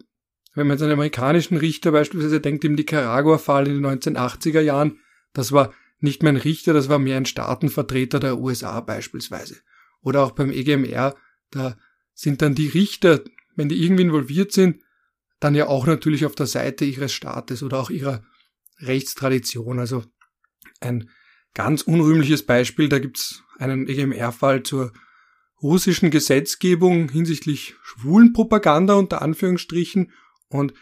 wenn 0.55 0.67
man 0.67 0.75
jetzt 0.75 0.81
an 0.81 0.89
den 0.89 0.97
amerikanischen 0.97 1.57
Richter 1.57 1.91
beispielsweise 1.91 2.41
denkt, 2.41 2.63
im 2.63 2.73
Nicaragua-Fall 2.73 3.67
in 3.67 3.81
den 3.81 3.99
1980er 3.99 4.61
Jahren, 4.61 4.99
das 5.33 5.51
war 5.51 5.73
nicht 5.99 6.23
mehr 6.23 6.31
ein 6.31 6.37
Richter, 6.37 6.73
das 6.73 6.89
war 6.89 6.97
mehr 6.97 7.17
ein 7.17 7.25
Staatenvertreter 7.25 8.19
der 8.19 8.39
USA 8.39 8.79
beispielsweise. 8.79 9.57
Oder 10.01 10.23
auch 10.23 10.31
beim 10.31 10.49
EGMR, 10.49 11.15
da 11.51 11.77
sind 12.13 12.41
dann 12.41 12.55
die 12.55 12.67
Richter, 12.67 13.21
wenn 13.55 13.69
die 13.69 13.83
irgendwie 13.83 14.03
involviert 14.03 14.53
sind, 14.53 14.81
dann 15.39 15.55
ja 15.55 15.67
auch 15.67 15.85
natürlich 15.85 16.25
auf 16.25 16.35
der 16.35 16.47
Seite 16.47 16.85
ihres 16.85 17.13
Staates 17.13 17.63
oder 17.63 17.79
auch 17.79 17.89
ihrer 17.89 18.23
Rechtstradition. 18.79 19.79
Also 19.79 20.03
ein 20.79 21.09
ganz 21.53 21.81
unrühmliches 21.81 22.45
Beispiel, 22.45 22.89
da 22.89 22.99
gibt's 22.99 23.43
einen 23.57 23.87
EGMR-Fall 23.87 24.63
zur 24.63 24.93
russischen 25.61 26.11
Gesetzgebung 26.11 27.09
hinsichtlich 27.09 27.75
Schwulenpropaganda 27.81 28.93
unter 28.93 29.21
Anführungsstrichen 29.21 30.11
und 30.47 30.73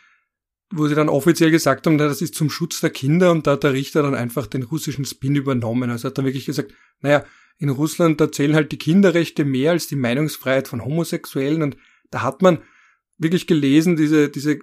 wo 0.69 0.87
sie 0.87 0.95
dann 0.95 1.09
offiziell 1.09 1.49
gesagt 1.49 1.87
haben, 1.87 1.97
das 1.97 2.21
ist 2.21 2.35
zum 2.35 2.49
Schutz 2.49 2.81
der 2.81 2.89
Kinder 2.89 3.31
und 3.31 3.47
da 3.47 3.51
hat 3.51 3.63
der 3.63 3.73
Richter 3.73 4.03
dann 4.03 4.15
einfach 4.15 4.47
den 4.47 4.63
russischen 4.63 5.05
Spin 5.05 5.35
übernommen. 5.35 5.89
Also 5.89 6.09
hat 6.09 6.17
er 6.17 6.25
wirklich 6.25 6.45
gesagt, 6.45 6.73
naja, 6.99 7.25
in 7.57 7.69
Russland 7.69 8.19
da 8.19 8.31
zählen 8.31 8.53
halt 8.53 8.71
die 8.71 8.77
Kinderrechte 8.77 9.45
mehr 9.45 9.71
als 9.71 9.87
die 9.87 9.95
Meinungsfreiheit 9.95 10.67
von 10.67 10.83
Homosexuellen 10.83 11.63
und 11.63 11.77
da 12.11 12.21
hat 12.21 12.41
man 12.41 12.59
wirklich 13.17 13.47
gelesen, 13.47 13.95
diese, 13.95 14.29
diese, 14.29 14.59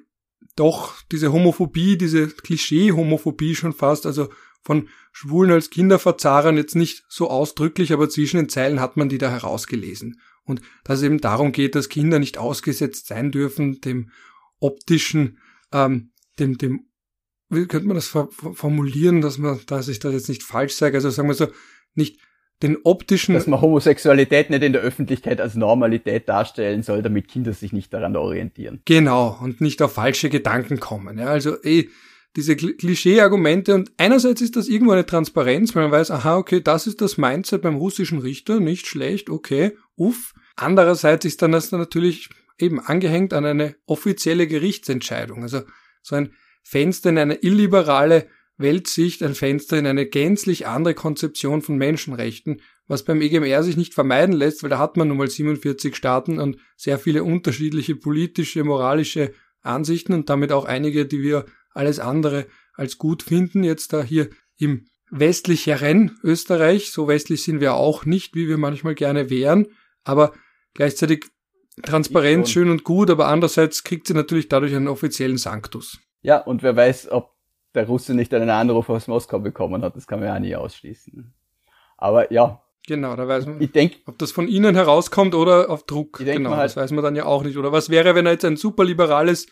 doch, 0.57 1.03
diese 1.11 1.33
Homophobie, 1.33 1.97
diese 1.97 2.29
Klischee-Homophobie 2.29 3.55
schon 3.55 3.73
fast, 3.73 4.07
also 4.07 4.29
von 4.63 4.89
Schwulen 5.13 5.53
als 5.53 5.71
Kinderverzahrern 5.71 6.57
jetzt 6.57 6.75
nicht 6.75 7.05
so 7.09 7.29
ausdrücklich, 7.29 7.93
aber 7.93 8.09
zwischen 8.09 8.39
den 8.39 8.49
Zeilen 8.49 8.81
hat 8.81 8.97
man 8.97 9.09
die 9.09 9.19
da 9.19 9.31
herausgelesen. 9.31 10.21
Und 10.45 10.61
dass 10.85 10.99
es 10.99 11.05
eben 11.05 11.21
darum 11.21 11.53
geht, 11.53 11.75
dass 11.75 11.89
Kinder 11.89 12.19
nicht 12.19 12.39
ausgesetzt 12.39 13.07
sein 13.07 13.31
dürfen, 13.31 13.81
dem 13.81 14.11
optischen, 14.61 15.39
ähm, 15.73 16.13
dem, 16.39 16.59
dem, 16.59 16.87
wie 17.49 17.67
könnte 17.67 17.87
man 17.87 17.97
das 17.97 18.09
formulieren, 18.09 19.21
dass 19.21 19.39
man, 19.39 19.61
dass 19.67 19.89
ich 19.89 19.99
das 19.99 20.13
jetzt 20.13 20.29
nicht 20.29 20.43
falsch 20.43 20.75
sage, 20.75 20.97
also 20.97 21.11
sagen 21.11 21.29
wir 21.29 21.35
so, 21.35 21.49
nicht 21.95 22.19
den 22.63 22.79
optischen. 22.85 23.35
Dass 23.35 23.47
man 23.47 23.61
Homosexualität 23.61 24.51
nicht 24.51 24.63
in 24.63 24.73
der 24.73 24.83
Öffentlichkeit 24.83 25.41
als 25.41 25.55
Normalität 25.55 26.29
darstellen 26.29 26.83
soll, 26.83 27.03
damit 27.03 27.29
Kinder 27.29 27.53
sich 27.53 27.73
nicht 27.73 27.93
daran 27.93 28.17
orientieren. 28.17 28.81
Genau, 28.85 29.39
und 29.43 29.61
nicht 29.61 29.83
auf 29.83 29.95
falsche 29.95 30.31
Gedanken 30.31 30.81
kommen. 30.81 31.19
Ja, 31.19 31.27
also 31.27 31.63
eh, 31.63 31.89
diese 32.37 32.57
Klischee-Argumente 32.57 33.75
und 33.75 33.93
einerseits 33.97 34.41
ist 34.41 34.57
das 34.57 34.69
irgendwo 34.69 34.93
eine 34.93 35.07
Transparenz, 35.07 35.75
weil 35.75 35.85
man 35.85 35.93
weiß, 35.93 36.11
aha, 36.11 36.37
okay, 36.37 36.61
das 36.61 36.87
ist 36.87 37.01
das 37.01 37.17
Mindset 37.17 37.63
beim 37.63 37.77
russischen 37.77 38.19
Richter, 38.19 38.61
nicht 38.61 38.87
schlecht, 38.87 39.31
okay, 39.31 39.77
uff. 39.97 40.33
Andererseits 40.57 41.25
ist 41.25 41.43
dann 41.43 41.53
das 41.53 41.73
natürlich 41.73 42.29
eben 42.59 42.81
angehängt 42.81 43.33
an 43.33 43.45
eine 43.45 43.77
offizielle 43.87 44.47
Gerichtsentscheidung. 44.47 45.43
Also 45.43 45.63
so 46.03 46.17
ein 46.17 46.33
Fenster 46.63 47.11
in 47.11 47.19
eine 47.19 47.43
illiberale 47.43 48.29
Weltsicht, 48.57 49.23
ein 49.23 49.35
Fenster 49.35 49.79
in 49.79 49.87
eine 49.87 50.07
gänzlich 50.07 50.67
andere 50.67 50.95
Konzeption 50.95 51.63
von 51.63 51.77
Menschenrechten, 51.77 52.61
was 52.87 53.05
beim 53.05 53.21
EGMR 53.21 53.63
sich 53.63 53.77
nicht 53.77 53.95
vermeiden 53.95 54.35
lässt, 54.35 54.63
weil 54.63 54.71
da 54.71 54.79
hat 54.79 54.97
man 54.97 55.09
nun 55.09 55.17
mal 55.17 55.29
47 55.29 55.97
Staaten 55.97 56.39
und 56.39 56.59
sehr 56.77 56.99
viele 56.99 57.25
unterschiedliche 57.25 57.97
politische, 57.97 58.63
moralische 58.63 59.33
Ansichten 59.63 60.13
und 60.13 60.29
damit 60.29 60.53
auch 60.53 60.67
einige, 60.67 61.07
die 61.07 61.23
wir 61.23 61.47
alles 61.71 61.99
andere 61.99 62.47
als 62.75 62.99
gut 62.99 63.23
finden, 63.23 63.65
jetzt 63.65 63.93
da 63.93 64.03
hier 64.03 64.29
im 64.57 64.87
westlicheren 65.11 66.19
Österreich. 66.23 66.91
So 66.91 67.09
westlich 67.09 67.43
sind 67.43 67.61
wir 67.61 67.75
auch 67.75 68.05
nicht, 68.05 68.35
wie 68.35 68.49
wir 68.49 68.59
manchmal 68.59 68.95
gerne 68.95 69.31
wären, 69.31 69.67
aber 70.05 70.33
gleichzeitig 70.75 71.27
Transparenz 71.83 72.51
schön 72.51 72.71
und 72.71 72.85
gut, 72.85 73.11
aber 73.11 73.27
andererseits 73.27 73.83
kriegt 73.83 74.07
sie 74.07 74.15
natürlich 74.15 74.49
dadurch 74.49 74.75
einen 74.75 74.89
offiziellen 74.89 75.39
Sanctus. 75.39 75.99
Ja, 76.23 76.39
und 76.39 76.63
wer 76.63 76.77
weiß, 76.77 77.11
ob 77.11 77.34
der 77.75 77.87
Russe 77.87 78.15
nicht 78.15 78.33
einen 78.35 78.51
Anruf 78.51 78.89
aus 78.89 79.09
Moskau 79.09 79.39
bekommen 79.39 79.83
hat, 79.83 79.97
das 79.97 80.07
kann 80.07 80.21
man 80.21 80.29
ja 80.29 80.39
nie 80.39 80.57
ausschließen. 80.57 81.35
Aber 81.97 82.33
ja. 82.33 82.61
Genau, 82.87 83.17
da 83.17 83.27
weiß 83.27 83.47
man, 83.47 83.61
ich 83.61 83.73
denk, 83.73 83.97
ob 84.07 84.19
das 84.19 84.31
von 84.31 84.47
Ihnen 84.47 84.75
herauskommt 84.75 85.35
oder 85.35 85.71
auf 85.71 85.85
Druck. 85.85 86.21
Ich 86.21 86.27
genau, 86.27 86.51
halt, 86.51 86.67
das 86.67 86.77
weiß 86.77 86.93
man 86.93 87.03
dann 87.03 87.17
ja 87.17 87.25
auch 87.25 87.43
nicht. 87.43 87.57
Oder 87.57 87.73
was 87.73 87.89
wäre, 87.89 88.15
wenn 88.15 88.27
er 88.27 88.33
jetzt 88.33 88.45
ein 88.45 88.57
superliberales, 88.57 89.47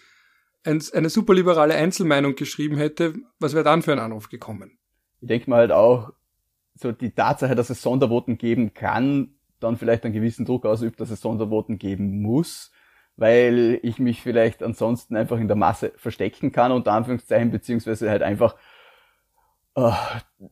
ein, 0.65 0.83
eine 0.93 1.09
superliberale 1.09 1.75
Einzelmeinung 1.75 2.35
geschrieben 2.35 2.77
hätte, 2.77 3.15
was 3.39 3.55
wäre 3.55 3.65
dann 3.65 3.83
für 3.83 3.93
ein 3.93 3.99
Anruf 3.99 4.29
gekommen? 4.29 4.79
Ich 5.21 5.29
denke 5.29 5.49
mal 5.49 5.61
halt 5.61 5.73
auch, 5.73 6.13
so 6.75 6.93
die 6.93 7.13
Tatsache, 7.13 7.55
dass 7.55 7.71
es 7.71 7.81
Sondervoten 7.81 8.39
geben 8.39 8.75
kann, 8.75 9.35
dann 9.61 9.77
vielleicht 9.77 10.05
einen 10.05 10.15
gewissen 10.15 10.45
Druck 10.45 10.67
ausübt, 10.67 11.01
dass 11.01 11.11
es 11.11 11.21
Sondervoten 11.21 11.79
geben 11.79 12.21
muss, 12.21 12.72
weil 13.17 13.79
ich 13.83 13.99
mich 13.99 14.23
vielleicht 14.23 14.63
ansonsten 14.63 15.17
einfach 15.17 15.39
in 15.39 15.49
der 15.49 15.57
Masse 15.57 15.93
verstecken 15.97 16.53
kann, 16.53 16.73
unter 16.73 16.93
Anführungszeichen, 16.93 17.51
beziehungsweise 17.51 18.11
halt 18.11 18.23
einfach 18.23 18.57
äh, 19.75 19.91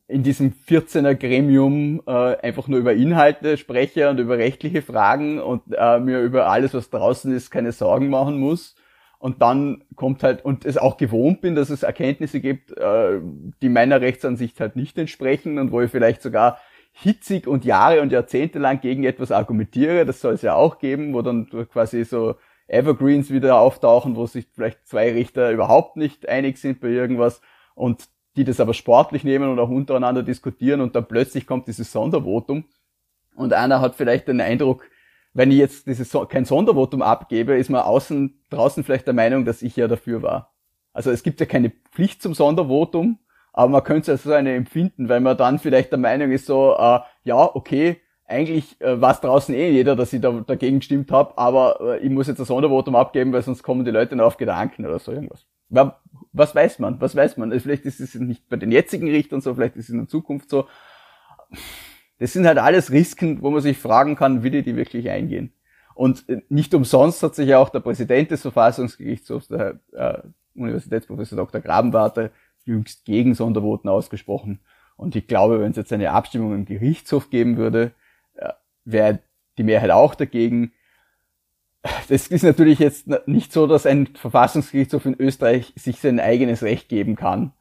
in 0.09 0.23
diesem 0.23 0.53
14er 0.53 1.15
Gremium 1.15 2.03
äh, 2.07 2.37
einfach 2.39 2.69
nur 2.69 2.79
über 2.79 2.95
Inhalte 2.95 3.57
spreche 3.57 4.09
und 4.09 4.19
über 4.19 4.39
rechtliche 4.39 4.83
Fragen 4.83 5.41
und 5.41 5.63
äh, 5.77 5.99
mir 6.01 6.21
über 6.21 6.47
alles, 6.49 6.75
was 6.75 6.91
draußen 6.91 7.35
ist, 7.35 7.51
keine 7.51 7.73
Sorgen 7.73 8.09
machen 8.09 8.39
muss. 8.39 8.77
Und 9.19 9.43
dann 9.43 9.85
kommt 9.97 10.23
halt, 10.23 10.43
und 10.47 10.65
es 10.65 10.79
auch 10.79 10.97
gewohnt 10.97 11.43
bin, 11.43 11.55
dass 11.55 11.69
es 11.69 11.83
Erkenntnisse 11.83 12.41
gibt, 12.41 12.77
äh, 12.79 13.21
die 13.61 13.69
meiner 13.69 14.01
Rechtsansicht 14.01 14.59
halt 14.61 14.77
nicht 14.77 14.97
entsprechen 14.97 15.59
und 15.59 15.73
wo 15.73 15.83
ich 15.83 15.91
vielleicht 15.91 16.23
sogar 16.23 16.59
hitzig 16.93 17.47
und 17.47 17.67
Jahre 17.67 18.01
und 18.01 18.13
Jahrzehnte 18.13 18.59
lang 18.59 18.81
gegen 18.81 19.05
etwas 19.05 19.31
argumentiere, 19.31 20.07
das 20.07 20.21
soll 20.21 20.35
es 20.35 20.43
ja 20.43 20.55
auch 20.55 20.79
geben, 20.79 21.13
wo 21.13 21.21
dann 21.21 21.49
quasi 21.71 22.05
so 22.05 22.37
Evergreens 22.71 23.31
wieder 23.31 23.59
auftauchen, 23.59 24.17
wo 24.17 24.27
sich 24.27 24.47
vielleicht 24.53 24.87
zwei 24.87 25.13
Richter 25.13 25.51
überhaupt 25.51 25.97
nicht 25.97 26.29
einig 26.29 26.59
sind 26.59 26.81
bei 26.81 26.89
irgendwas 26.89 27.41
und 27.75 28.09
die 28.37 28.45
das 28.45 28.61
aber 28.61 28.75
sportlich 28.75 29.25
nehmen 29.25 29.51
und 29.51 29.59
auch 29.59 29.69
untereinander 29.69 30.23
diskutieren 30.23 30.81
und 30.81 30.95
dann 30.95 31.07
plötzlich 31.07 31.47
kommt 31.47 31.67
dieses 31.67 31.91
Sondervotum 31.91 32.65
und 33.35 33.53
einer 33.53 33.81
hat 33.81 33.97
vielleicht 33.97 34.29
den 34.29 34.41
Eindruck, 34.41 34.85
wenn 35.33 35.51
ich 35.51 35.59
jetzt 35.59 35.87
dieses 35.87 36.11
so 36.11 36.25
kein 36.27 36.45
Sondervotum 36.45 37.03
abgebe, 37.03 37.57
ist 37.57 37.71
man 37.71 37.83
außen 37.83 38.41
draußen 38.51 38.85
vielleicht 38.85 39.07
der 39.07 39.15
Meinung, 39.15 39.45
dass 39.45 39.63
ich 39.63 39.77
ja 39.77 39.89
dafür 39.89 40.23
war. 40.23 40.55
Also 40.93 41.11
es 41.11 41.23
gibt 41.23 41.41
ja 41.41 41.47
keine 41.47 41.73
Pflicht 41.93 42.23
zum 42.23 42.35
Sondervotum, 42.35 43.19
aber 43.53 43.71
man 43.71 43.85
könnte 43.85 44.13
es 44.13 44.21
als 44.21 44.23
so 44.25 44.33
eine 44.33 44.55
empfinden, 44.55 45.09
weil 45.09 45.21
man 45.21 45.37
dann 45.37 45.59
vielleicht 45.59 45.91
der 45.91 45.99
Meinung 45.99 46.31
ist 46.31 46.47
so, 46.47 46.77
äh, 46.79 47.01
ja, 47.25 47.55
okay, 47.55 48.01
eigentlich 48.31 48.81
äh, 48.81 49.01
weiß 49.01 49.21
draußen 49.21 49.55
eh 49.55 49.71
jeder, 49.71 49.97
dass 49.97 50.13
ich 50.13 50.21
da 50.21 50.31
dagegen 50.47 50.79
gestimmt 50.79 51.11
habe, 51.11 51.37
aber 51.37 51.81
äh, 51.81 51.99
ich 51.99 52.11
muss 52.11 52.29
jetzt 52.29 52.39
ein 52.39 52.47
Sondervotum 52.47 52.95
abgeben, 52.95 53.33
weil 53.33 53.43
sonst 53.43 53.63
kommen 53.63 53.85
die 53.85 53.91
Leute 53.91 54.17
noch 54.17 54.27
auf 54.27 54.37
Gedanken 54.37 54.87
oder 54.87 54.99
so 54.99 55.13
irgendwas. 55.13 55.47
Was 56.33 56.55
weiß 56.55 56.79
man? 56.79 57.01
Was 57.01 57.15
weiß 57.15 57.37
man? 57.37 57.59
Vielleicht 57.59 57.85
ist 57.85 58.01
es 58.01 58.15
nicht 58.15 58.49
bei 58.49 58.57
den 58.57 58.73
jetzigen 58.73 59.09
Richtern 59.09 59.41
so, 59.41 59.55
vielleicht 59.55 59.77
ist 59.77 59.85
es 59.85 59.91
in 59.91 59.99
der 59.99 60.09
Zukunft 60.09 60.49
so. 60.49 60.67
Das 62.19 62.33
sind 62.33 62.47
halt 62.47 62.59
alles 62.59 62.91
Risiken, 62.91 63.43
wo 63.43 63.51
man 63.51 63.63
sich 63.63 63.79
fragen 63.79 64.15
kann, 64.15 64.43
will 64.43 64.55
ich 64.55 64.65
die 64.65 64.77
wirklich 64.77 65.11
eingehen? 65.11 65.53
Und 65.95 66.29
äh, 66.29 66.43
nicht 66.49 66.73
umsonst 66.75 67.23
hat 67.23 67.35
sich 67.35 67.49
ja 67.49 67.59
auch 67.59 67.69
der 67.69 67.81
Präsident 67.81 68.31
des 68.31 68.43
Verfassungsgerichtshofs, 68.43 69.49
der 69.49 69.81
äh, 69.93 70.19
Universitätsprofessor 70.55 71.37
Dr. 71.37 71.61
Grabenwarte, 71.61 72.31
jüngst 72.65 73.05
gegen 73.05 73.35
Sondervoten 73.35 73.91
ausgesprochen. 73.91 74.61
Und 74.97 75.17
ich 75.17 75.27
glaube, 75.27 75.61
wenn 75.61 75.71
es 75.71 75.77
jetzt 75.77 75.93
eine 75.93 76.13
Abstimmung 76.13 76.55
im 76.55 76.65
Gerichtshof 76.67 77.31
geben 77.31 77.57
würde, 77.57 77.93
wäre 78.85 79.21
die 79.59 79.65
Mehrheit 79.65 79.91
auch 79.91 80.15
dagegen. 80.15 80.73
Das 82.09 82.27
ist 82.27 82.43
natürlich 82.43 82.79
jetzt 82.79 83.09
nicht 83.27 83.53
so, 83.53 83.67
dass 83.67 83.87
ein 83.87 84.09
Verfassungsgerichtshof 84.09 85.07
in 85.07 85.19
Österreich 85.19 85.73
sich 85.77 86.01
sein 86.01 86.21
eigenes 86.21 86.63
Recht 86.63 86.89
geben 86.89 87.17
kann. 87.17 87.53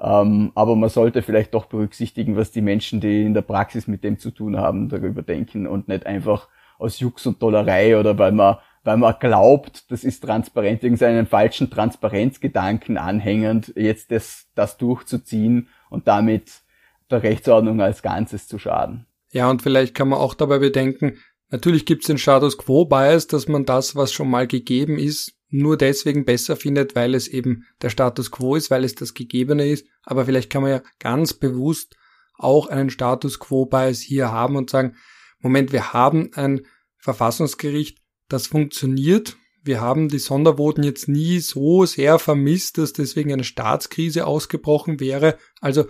Ähm, 0.00 0.50
aber 0.54 0.76
man 0.76 0.88
sollte 0.88 1.22
vielleicht 1.22 1.54
doch 1.54 1.66
berücksichtigen, 1.66 2.36
was 2.36 2.50
die 2.50 2.62
Menschen, 2.62 3.00
die 3.00 3.22
in 3.22 3.34
der 3.34 3.42
Praxis 3.42 3.86
mit 3.86 4.02
dem 4.02 4.18
zu 4.18 4.30
tun 4.30 4.56
haben, 4.56 4.88
darüber 4.88 5.22
denken 5.22 5.66
und 5.66 5.88
nicht 5.88 6.06
einfach 6.06 6.48
aus 6.78 6.98
Jux 6.98 7.26
und 7.26 7.42
Dollerei 7.42 7.98
oder 7.98 8.16
weil 8.18 8.32
man, 8.32 8.56
weil 8.82 8.96
man 8.96 9.14
glaubt, 9.20 9.90
das 9.90 10.02
ist 10.02 10.20
transparent, 10.20 10.82
irgendeinen 10.82 11.26
falschen 11.26 11.68
Transparenzgedanken 11.68 12.96
anhängend, 12.96 13.74
jetzt 13.76 14.10
das, 14.10 14.48
das 14.54 14.78
durchzuziehen 14.78 15.68
und 15.90 16.08
damit 16.08 16.62
der 17.10 17.22
Rechtsordnung 17.22 17.82
als 17.82 18.02
Ganzes 18.02 18.48
zu 18.48 18.58
schaden. 18.58 19.06
Ja, 19.30 19.50
und 19.50 19.62
vielleicht 19.62 19.94
kann 19.94 20.08
man 20.08 20.18
auch 20.18 20.34
dabei 20.34 20.58
bedenken, 20.58 21.18
natürlich 21.50 21.86
gibt 21.86 22.02
es 22.02 22.08
den 22.08 22.18
Status 22.18 22.58
Quo 22.58 22.84
Bias, 22.84 23.26
dass 23.26 23.48
man 23.48 23.64
das, 23.64 23.94
was 23.94 24.12
schon 24.12 24.28
mal 24.28 24.46
gegeben 24.46 24.98
ist, 24.98 25.34
nur 25.48 25.76
deswegen 25.76 26.24
besser 26.24 26.56
findet, 26.56 26.94
weil 26.94 27.14
es 27.14 27.28
eben 27.28 27.64
der 27.82 27.90
Status 27.90 28.30
Quo 28.30 28.54
ist, 28.54 28.70
weil 28.70 28.84
es 28.84 28.94
das 28.94 29.14
Gegebene 29.14 29.68
ist. 29.68 29.86
Aber 30.02 30.24
vielleicht 30.24 30.50
kann 30.50 30.62
man 30.62 30.70
ja 30.70 30.82
ganz 30.98 31.34
bewusst 31.34 31.96
auch 32.34 32.68
einen 32.68 32.90
Status 32.90 33.38
Quo 33.38 33.66
Bias 33.66 34.00
hier 34.00 34.30
haben 34.32 34.56
und 34.56 34.70
sagen, 34.70 34.96
Moment, 35.40 35.72
wir 35.72 35.92
haben 35.92 36.30
ein 36.34 36.62
Verfassungsgericht, 36.98 37.98
das 38.28 38.46
funktioniert. 38.46 39.36
Wir 39.62 39.80
haben 39.80 40.08
die 40.08 40.18
Sondervoten 40.18 40.84
jetzt 40.84 41.08
nie 41.08 41.40
so 41.40 41.84
sehr 41.84 42.18
vermisst, 42.18 42.78
dass 42.78 42.92
deswegen 42.92 43.32
eine 43.32 43.44
Staatskrise 43.44 44.26
ausgebrochen 44.26 45.00
wäre. 45.00 45.36
Also 45.60 45.86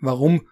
warum 0.00 0.48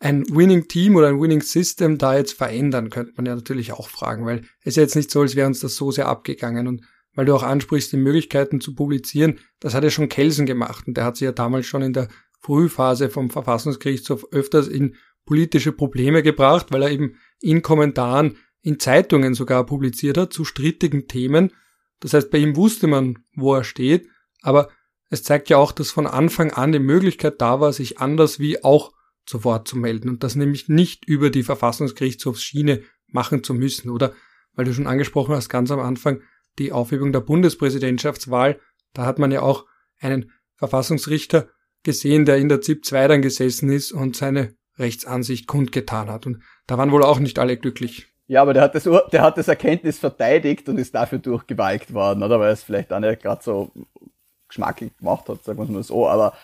ein 0.00 0.24
Winning 0.34 0.66
Team 0.66 0.96
oder 0.96 1.08
ein 1.08 1.20
Winning 1.20 1.42
System 1.42 1.98
da 1.98 2.16
jetzt 2.16 2.32
verändern, 2.32 2.90
könnte 2.90 3.12
man 3.16 3.26
ja 3.26 3.34
natürlich 3.34 3.72
auch 3.72 3.88
fragen, 3.88 4.26
weil 4.26 4.40
es 4.60 4.68
ist 4.68 4.76
jetzt 4.76 4.96
nicht 4.96 5.10
so, 5.10 5.20
als 5.20 5.36
wäre 5.36 5.46
uns 5.46 5.60
das 5.60 5.76
so 5.76 5.90
sehr 5.90 6.08
abgegangen 6.08 6.66
und 6.66 6.82
weil 7.14 7.26
du 7.26 7.34
auch 7.34 7.42
ansprichst, 7.42 7.92
die 7.92 7.98
Möglichkeiten 7.98 8.60
zu 8.60 8.74
publizieren, 8.74 9.40
das 9.58 9.74
hat 9.74 9.84
ja 9.84 9.90
schon 9.90 10.08
Kelsen 10.08 10.46
gemacht 10.46 10.86
und 10.88 10.96
der 10.96 11.04
hat 11.04 11.16
sich 11.16 11.26
ja 11.26 11.32
damals 11.32 11.66
schon 11.66 11.82
in 11.82 11.92
der 11.92 12.08
Frühphase 12.40 13.10
vom 13.10 13.28
Verfassungsgerichtshof 13.28 14.26
öfters 14.32 14.68
in 14.68 14.94
politische 15.26 15.72
Probleme 15.72 16.22
gebracht, 16.22 16.68
weil 16.70 16.82
er 16.82 16.90
eben 16.90 17.16
in 17.40 17.60
Kommentaren 17.60 18.38
in 18.62 18.80
Zeitungen 18.80 19.34
sogar 19.34 19.66
publiziert 19.66 20.16
hat 20.16 20.32
zu 20.32 20.44
strittigen 20.44 21.08
Themen. 21.08 21.52
Das 22.00 22.14
heißt, 22.14 22.30
bei 22.30 22.38
ihm 22.38 22.56
wusste 22.56 22.86
man, 22.86 23.18
wo 23.34 23.54
er 23.54 23.64
steht, 23.64 24.08
Aber 24.42 24.70
es 25.10 25.22
zeigt 25.22 25.50
ja 25.50 25.58
auch, 25.58 25.72
dass 25.72 25.90
von 25.90 26.06
Anfang 26.06 26.52
an 26.52 26.72
die 26.72 26.78
Möglichkeit 26.78 27.40
da 27.40 27.60
war, 27.60 27.72
sich 27.72 27.98
anders 27.98 28.38
wie 28.38 28.62
auch 28.64 28.92
zu 29.30 29.44
Wort 29.44 29.68
zu 29.68 29.78
melden 29.78 30.08
und 30.08 30.24
das 30.24 30.34
nämlich 30.34 30.68
nicht 30.68 31.04
über 31.04 31.30
die 31.30 31.44
Verfassungsgerichtshofsschiene 31.44 32.82
machen 33.06 33.44
zu 33.44 33.54
müssen, 33.54 33.88
oder? 33.88 34.12
Weil 34.54 34.64
du 34.64 34.74
schon 34.74 34.88
angesprochen 34.88 35.36
hast, 35.36 35.48
ganz 35.48 35.70
am 35.70 35.78
Anfang, 35.78 36.20
die 36.58 36.72
Aufhebung 36.72 37.12
der 37.12 37.20
Bundespräsidentschaftswahl, 37.20 38.58
da 38.92 39.06
hat 39.06 39.20
man 39.20 39.30
ja 39.30 39.42
auch 39.42 39.66
einen 40.00 40.32
Verfassungsrichter 40.56 41.48
gesehen, 41.84 42.24
der 42.24 42.38
in 42.38 42.48
der 42.48 42.60
ZIP 42.60 42.84
2 42.84 43.06
dann 43.06 43.22
gesessen 43.22 43.70
ist 43.70 43.92
und 43.92 44.16
seine 44.16 44.56
Rechtsansicht 44.76 45.46
kundgetan 45.46 46.10
hat. 46.10 46.26
Und 46.26 46.42
da 46.66 46.76
waren 46.76 46.90
wohl 46.90 47.04
auch 47.04 47.20
nicht 47.20 47.38
alle 47.38 47.56
glücklich. 47.56 48.08
Ja, 48.26 48.42
aber 48.42 48.52
der 48.52 48.64
hat 48.64 48.74
das, 48.74 48.88
der 49.12 49.22
hat 49.22 49.38
das 49.38 49.46
Erkenntnis 49.46 50.00
verteidigt 50.00 50.68
und 50.68 50.76
ist 50.78 50.94
dafür 50.96 51.20
durchgewalkt 51.20 51.94
worden, 51.94 52.24
oder? 52.24 52.40
Weil 52.40 52.52
es 52.52 52.64
vielleicht 52.64 52.92
auch 52.92 52.98
nicht 52.98 53.22
gerade 53.22 53.44
so 53.44 53.70
geschmacklich 54.48 54.96
gemacht 54.96 55.28
hat, 55.28 55.44
sagen 55.44 55.58
wir 55.58 55.64
es 55.64 55.70
mal 55.70 55.82
so. 55.84 56.08
Aber 56.08 56.34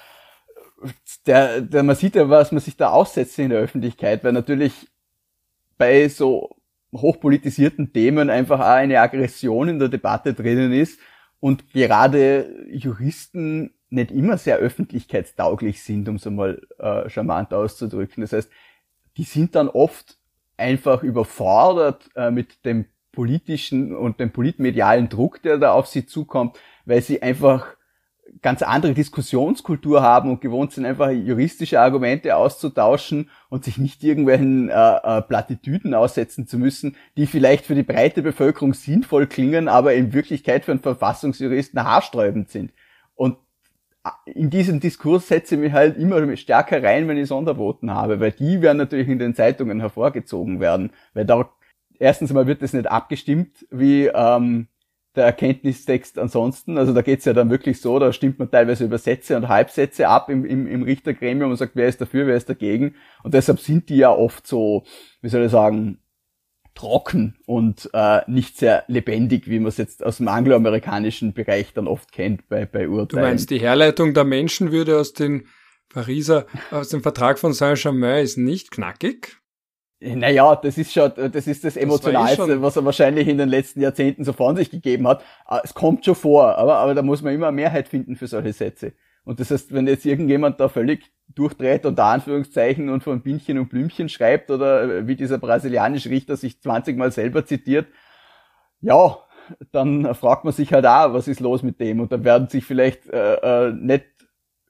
der, 1.27 1.61
der, 1.61 1.83
man 1.83 1.97
sieht 1.97 2.15
ja, 2.15 2.29
was 2.29 2.53
man 2.53 2.61
sich 2.61 2.77
da 2.77 2.91
aussetzt 2.91 3.39
in 3.39 3.51
der 3.51 3.61
Öffentlichkeit, 3.61 4.25
weil 4.25 4.33
natürlich 4.33 4.89
bei 5.79 6.09
so 6.09 6.57
hochpolitisierten 6.93 7.93
Themen 7.93 8.31
einfach 8.31 8.61
auch 8.61 8.65
eine 8.65 9.01
Aggression 9.01 9.69
in 9.69 9.79
der 9.79 9.89
Debatte 9.89 10.35
drinnen 10.35 10.73
ist 10.73 10.99
und 11.41 11.73
gerade 11.73 12.67
Juristen 12.71 13.75
nicht 13.89 14.11
immer 14.11 14.39
sehr 14.39 14.57
öffentlichkeitstauglich 14.57 15.83
sind, 15.83 16.09
um 16.09 16.17
es 16.17 16.27
einmal 16.27 16.63
äh, 16.79 17.09
charmant 17.09 17.55
auszudrücken. 17.55 18.23
Das 18.23 18.33
heißt, 18.33 18.51
die 19.17 19.25
sind 19.25 19.55
dann 19.55 19.69
oft 19.69 20.19
einfach 20.57 21.03
überfordert 21.03 22.09
äh, 22.17 22.31
mit 22.31 22.65
dem 22.65 22.87
politischen 23.13 23.95
und 23.95 24.21
dem 24.21 24.33
politmedialen 24.33 25.09
Druck, 25.09 25.41
der 25.43 25.59
da 25.59 25.73
auf 25.73 25.87
sie 25.87 26.07
zukommt, 26.07 26.59
weil 26.85 27.01
sie 27.01 27.23
einfach 27.23 27.76
ganz 28.43 28.63
andere 28.63 28.95
Diskussionskultur 28.95 30.03
haben 30.03 30.31
und 30.31 30.41
gewohnt 30.41 30.73
sind, 30.73 30.85
einfach 30.85 31.11
juristische 31.11 31.81
Argumente 31.81 32.37
auszutauschen 32.37 33.31
und 33.49 33.65
sich 33.65 33.79
nicht 33.79 34.03
irgendwelchen 34.05 34.69
äh, 34.69 34.73
äh, 34.73 35.23
Plattitüden 35.23 35.95
aussetzen 35.95 36.47
zu 36.47 36.59
müssen, 36.59 36.97
die 37.17 37.27
vielleicht 37.27 37.67
für 37.67 37.75
die 37.75 37.83
breite 37.83 38.23
Bevölkerung 38.23 38.75
sinnvoll 38.75 39.27
klingen, 39.27 39.69
aber 39.69 39.95
in 39.95 40.13
Wirklichkeit 40.13 40.65
für 40.65 40.73
einen 40.73 40.81
Verfassungsjuristen 40.81 41.83
haarsträubend 41.83 42.51
sind. 42.51 42.73
Und 43.15 43.37
äh, 44.05 44.31
in 44.33 44.51
diesem 44.51 44.81
Diskurs 44.81 45.29
setze 45.29 45.55
ich 45.55 45.61
mich 45.61 45.73
halt 45.73 45.97
immer 45.97 46.37
stärker 46.37 46.83
rein, 46.83 47.09
wenn 47.09 47.19
ich 47.19 47.29
Sondervoten 47.29 47.93
habe, 47.93 48.21
weil 48.21 48.33
die 48.33 48.61
werden 48.61 48.79
natürlich 48.79 49.09
in 49.09 49.19
den 49.19 49.35
Zeitungen 49.35 49.81
hervorgezogen 49.81 50.61
werden, 50.61 50.91
weil 51.15 51.25
da 51.25 51.49
erstens 51.99 52.33
mal 52.33 52.47
wird 52.47 52.63
das 52.63 52.73
nicht 52.73 52.87
abgestimmt, 52.87 53.67
wie 53.71 54.07
ähm, 54.07 54.69
der 55.17 55.25
Erkenntnistext 55.25 56.19
ansonsten. 56.19 56.79
Also 56.79 56.93
da 56.93 57.03
geht's 57.03 57.25
ja 57.25 57.33
dann 57.33 57.51
wirklich 57.51 57.81
so, 57.81 57.99
da 57.99 58.13
stimmt 58.13 58.39
man 58.39 58.51
teilweise 58.51 58.85
über 58.85 58.99
Sätze 58.99 59.37
und 59.37 59.49
Halbsätze 59.49 60.09
ab 60.09 60.29
im, 60.29 60.45
im, 60.45 60.67
im 60.67 60.83
Richtergremium 60.83 61.51
und 61.51 61.57
sagt, 61.57 61.73
wer 61.75 61.89
ist 61.89 62.01
dafür, 62.01 62.27
wer 62.27 62.37
ist 62.37 62.49
dagegen. 62.49 62.95
Und 63.23 63.35
deshalb 63.35 63.61
sind 63.61 63.89
die 63.89 63.97
ja 63.97 64.11
oft 64.11 64.47
so, 64.47 64.85
wie 65.23 65.29
soll 65.29 65.45
ich 65.45 65.51
sagen, 65.51 65.99
trocken 66.75 67.37
und 67.47 67.91
äh, 67.95 68.21
nicht 68.27 68.59
sehr 68.59 68.85
lebendig, 68.87 69.49
wie 69.49 69.59
man 69.59 69.69
es 69.69 69.79
jetzt 69.79 70.05
aus 70.05 70.19
dem 70.19 70.29
angloamerikanischen 70.29 71.33
Bereich 71.33 71.73
dann 71.73 71.89
oft 71.89 72.13
kennt 72.13 72.49
bei, 72.49 72.67
bei 72.67 72.89
Urteilen. 72.89 73.23
Du 73.23 73.29
meinst, 73.29 73.51
die 73.51 73.59
Herleitung 73.59 74.15
der 74.15 74.25
Menschenwürde 74.25 75.01
aus 75.01 75.15
den 75.15 75.49
Pariser, 75.89 76.47
aus 76.71 76.91
dem 76.91 77.03
Vertrag 77.03 77.39
von 77.39 77.53
Saint-Germain 77.53 78.23
ist 78.23 78.37
nicht 78.37 78.71
knackig? 78.71 79.39
Naja, 80.01 80.57
das 80.57 80.77
ist 80.77 80.93
schon, 80.93 81.11
das 81.33 81.47
ist 81.47 81.65
das 81.65 81.77
Emotionalste, 81.77 82.47
das 82.47 82.61
was 82.61 82.77
er 82.77 82.85
wahrscheinlich 82.85 83.29
in 83.29 83.39
den 83.39 83.49
letzten 83.49 83.81
Jahrzehnten 83.81 84.25
so 84.25 84.35
von 84.35 84.55
sich 84.55 84.71
gegeben 84.71 85.09
hat. 85.09 85.25
Ah, 85.47 85.61
es 85.65 85.73
kommt 85.73 86.05
schon 86.05 86.15
vor, 86.15 86.59
aber, 86.59 86.77
aber 86.77 86.95
da 86.95 87.03
muss 87.03 87.23
man 87.23 87.35
immer 87.35 87.49
eine 87.49 87.57
Mehrheit 87.57 87.89
finden 87.89 88.15
für 88.17 88.27
solche 88.27 88.53
Sätze. 88.53 88.93
Und 89.25 89.41
das 89.41 89.51
heißt, 89.51 89.73
wenn 89.73 89.87
jetzt 89.87 90.05
irgendjemand 90.05 90.61
da 90.61 90.69
völlig 90.69 91.13
durchdreht 91.35 91.87
unter 91.87 92.05
Anführungszeichen 92.05 92.91
und 92.91 93.03
von 93.03 93.23
Bienchen 93.23 93.59
und 93.59 93.69
Blümchen 93.69 94.09
schreibt 94.09 94.51
oder 94.51 94.83
äh, 94.83 95.07
wie 95.09 95.17
dieser 95.17 95.39
brasilianische 95.39 96.11
Richter 96.11 96.37
sich 96.37 96.61
20 96.61 96.97
Mal 96.97 97.11
selber 97.11 97.45
zitiert, 97.45 97.87
ja, 98.81 99.19
dann 99.73 100.15
fragt 100.15 100.45
man 100.45 100.53
sich 100.53 100.73
halt 100.73 100.87
auch, 100.87 101.13
was 101.15 101.27
ist 101.27 101.41
los 101.41 101.63
mit 101.63 101.81
dem? 101.81 102.01
Und 102.01 102.13
dann 102.13 102.25
werden 102.25 102.49
sich 102.49 102.65
vielleicht 102.65 103.09
äh, 103.09 103.69
äh, 103.69 103.73
nicht 103.73 104.05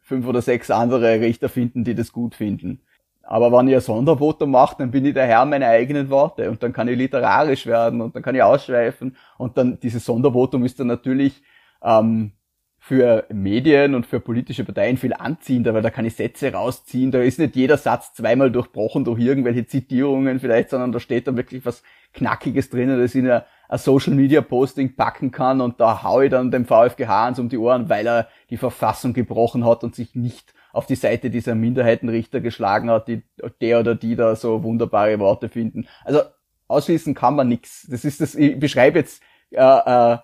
fünf 0.00 0.26
oder 0.26 0.40
sechs 0.40 0.70
andere 0.70 1.20
Richter 1.20 1.48
finden, 1.48 1.84
die 1.84 1.94
das 1.94 2.12
gut 2.12 2.34
finden. 2.34 2.85
Aber 3.26 3.50
wenn 3.52 3.68
ich 3.68 3.74
ein 3.74 3.80
Sondervotum 3.80 4.50
mache, 4.50 4.76
dann 4.78 4.90
bin 4.90 5.04
ich 5.04 5.14
der 5.14 5.26
Herr 5.26 5.44
meiner 5.44 5.66
eigenen 5.66 6.10
Worte. 6.10 6.48
Und 6.48 6.62
dann 6.62 6.72
kann 6.72 6.88
ich 6.88 6.96
literarisch 6.96 7.66
werden 7.66 8.00
und 8.00 8.14
dann 8.14 8.22
kann 8.22 8.34
ich 8.34 8.42
ausschweifen. 8.42 9.16
Und 9.36 9.58
dann 9.58 9.80
dieses 9.80 10.04
Sondervotum 10.04 10.64
ist 10.64 10.78
dann 10.78 10.86
natürlich 10.86 11.42
ähm, 11.82 12.32
für 12.78 13.26
Medien 13.32 13.96
und 13.96 14.06
für 14.06 14.20
politische 14.20 14.64
Parteien 14.64 14.96
viel 14.96 15.12
anziehender, 15.12 15.74
weil 15.74 15.82
da 15.82 15.90
kann 15.90 16.04
ich 16.04 16.14
Sätze 16.14 16.52
rausziehen, 16.52 17.10
da 17.10 17.20
ist 17.20 17.40
nicht 17.40 17.56
jeder 17.56 17.78
Satz 17.78 18.14
zweimal 18.14 18.52
durchbrochen 18.52 19.04
durch 19.04 19.18
irgendwelche 19.18 19.66
Zitierungen 19.66 20.38
vielleicht, 20.38 20.70
sondern 20.70 20.92
da 20.92 21.00
steht 21.00 21.26
dann 21.26 21.36
wirklich 21.36 21.66
was 21.66 21.82
Knackiges 22.12 22.70
drinnen, 22.70 23.00
das 23.00 23.16
in 23.16 23.28
ein, 23.28 23.42
Social 23.72 24.14
Media 24.14 24.40
Posting 24.40 24.94
packen 24.94 25.32
kann. 25.32 25.60
Und 25.60 25.80
da 25.80 26.04
hau 26.04 26.20
ich 26.20 26.30
dann 26.30 26.52
dem 26.52 26.64
VfGH 26.64 27.24
ans 27.24 27.40
um 27.40 27.48
die 27.48 27.58
Ohren, 27.58 27.88
weil 27.88 28.06
er 28.06 28.28
die 28.50 28.56
Verfassung 28.56 29.12
gebrochen 29.12 29.66
hat 29.66 29.82
und 29.82 29.96
sich 29.96 30.14
nicht 30.14 30.54
auf 30.76 30.86
die 30.86 30.94
Seite 30.94 31.30
dieser 31.30 31.54
Minderheitenrichter 31.54 32.40
geschlagen 32.40 32.90
hat, 32.90 33.08
die 33.08 33.22
der 33.60 33.80
oder 33.80 33.94
die 33.94 34.14
da 34.14 34.36
so 34.36 34.62
wunderbare 34.62 35.18
Worte 35.18 35.48
finden. 35.48 35.88
Also 36.04 36.20
ausschließen 36.68 37.14
kann 37.14 37.34
man 37.34 37.48
nichts. 37.48 37.86
Das 37.90 38.04
ist 38.04 38.20
das, 38.20 38.34
ich 38.34 38.58
beschreibe 38.58 38.98
jetzt 38.98 39.22
äh, 39.50 39.62
äh, 39.62 40.18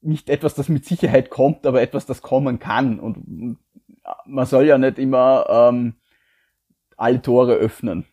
nicht 0.00 0.30
etwas, 0.30 0.54
das 0.54 0.68
mit 0.70 0.86
Sicherheit 0.86 1.28
kommt, 1.28 1.66
aber 1.66 1.82
etwas, 1.82 2.06
das 2.06 2.22
kommen 2.22 2.58
kann. 2.58 2.98
Und 2.98 3.58
man 4.24 4.46
soll 4.46 4.66
ja 4.66 4.78
nicht 4.78 4.98
immer 4.98 5.44
ähm, 5.48 5.94
alle 6.96 7.20
Tore 7.20 7.54
öffnen. 7.54 8.06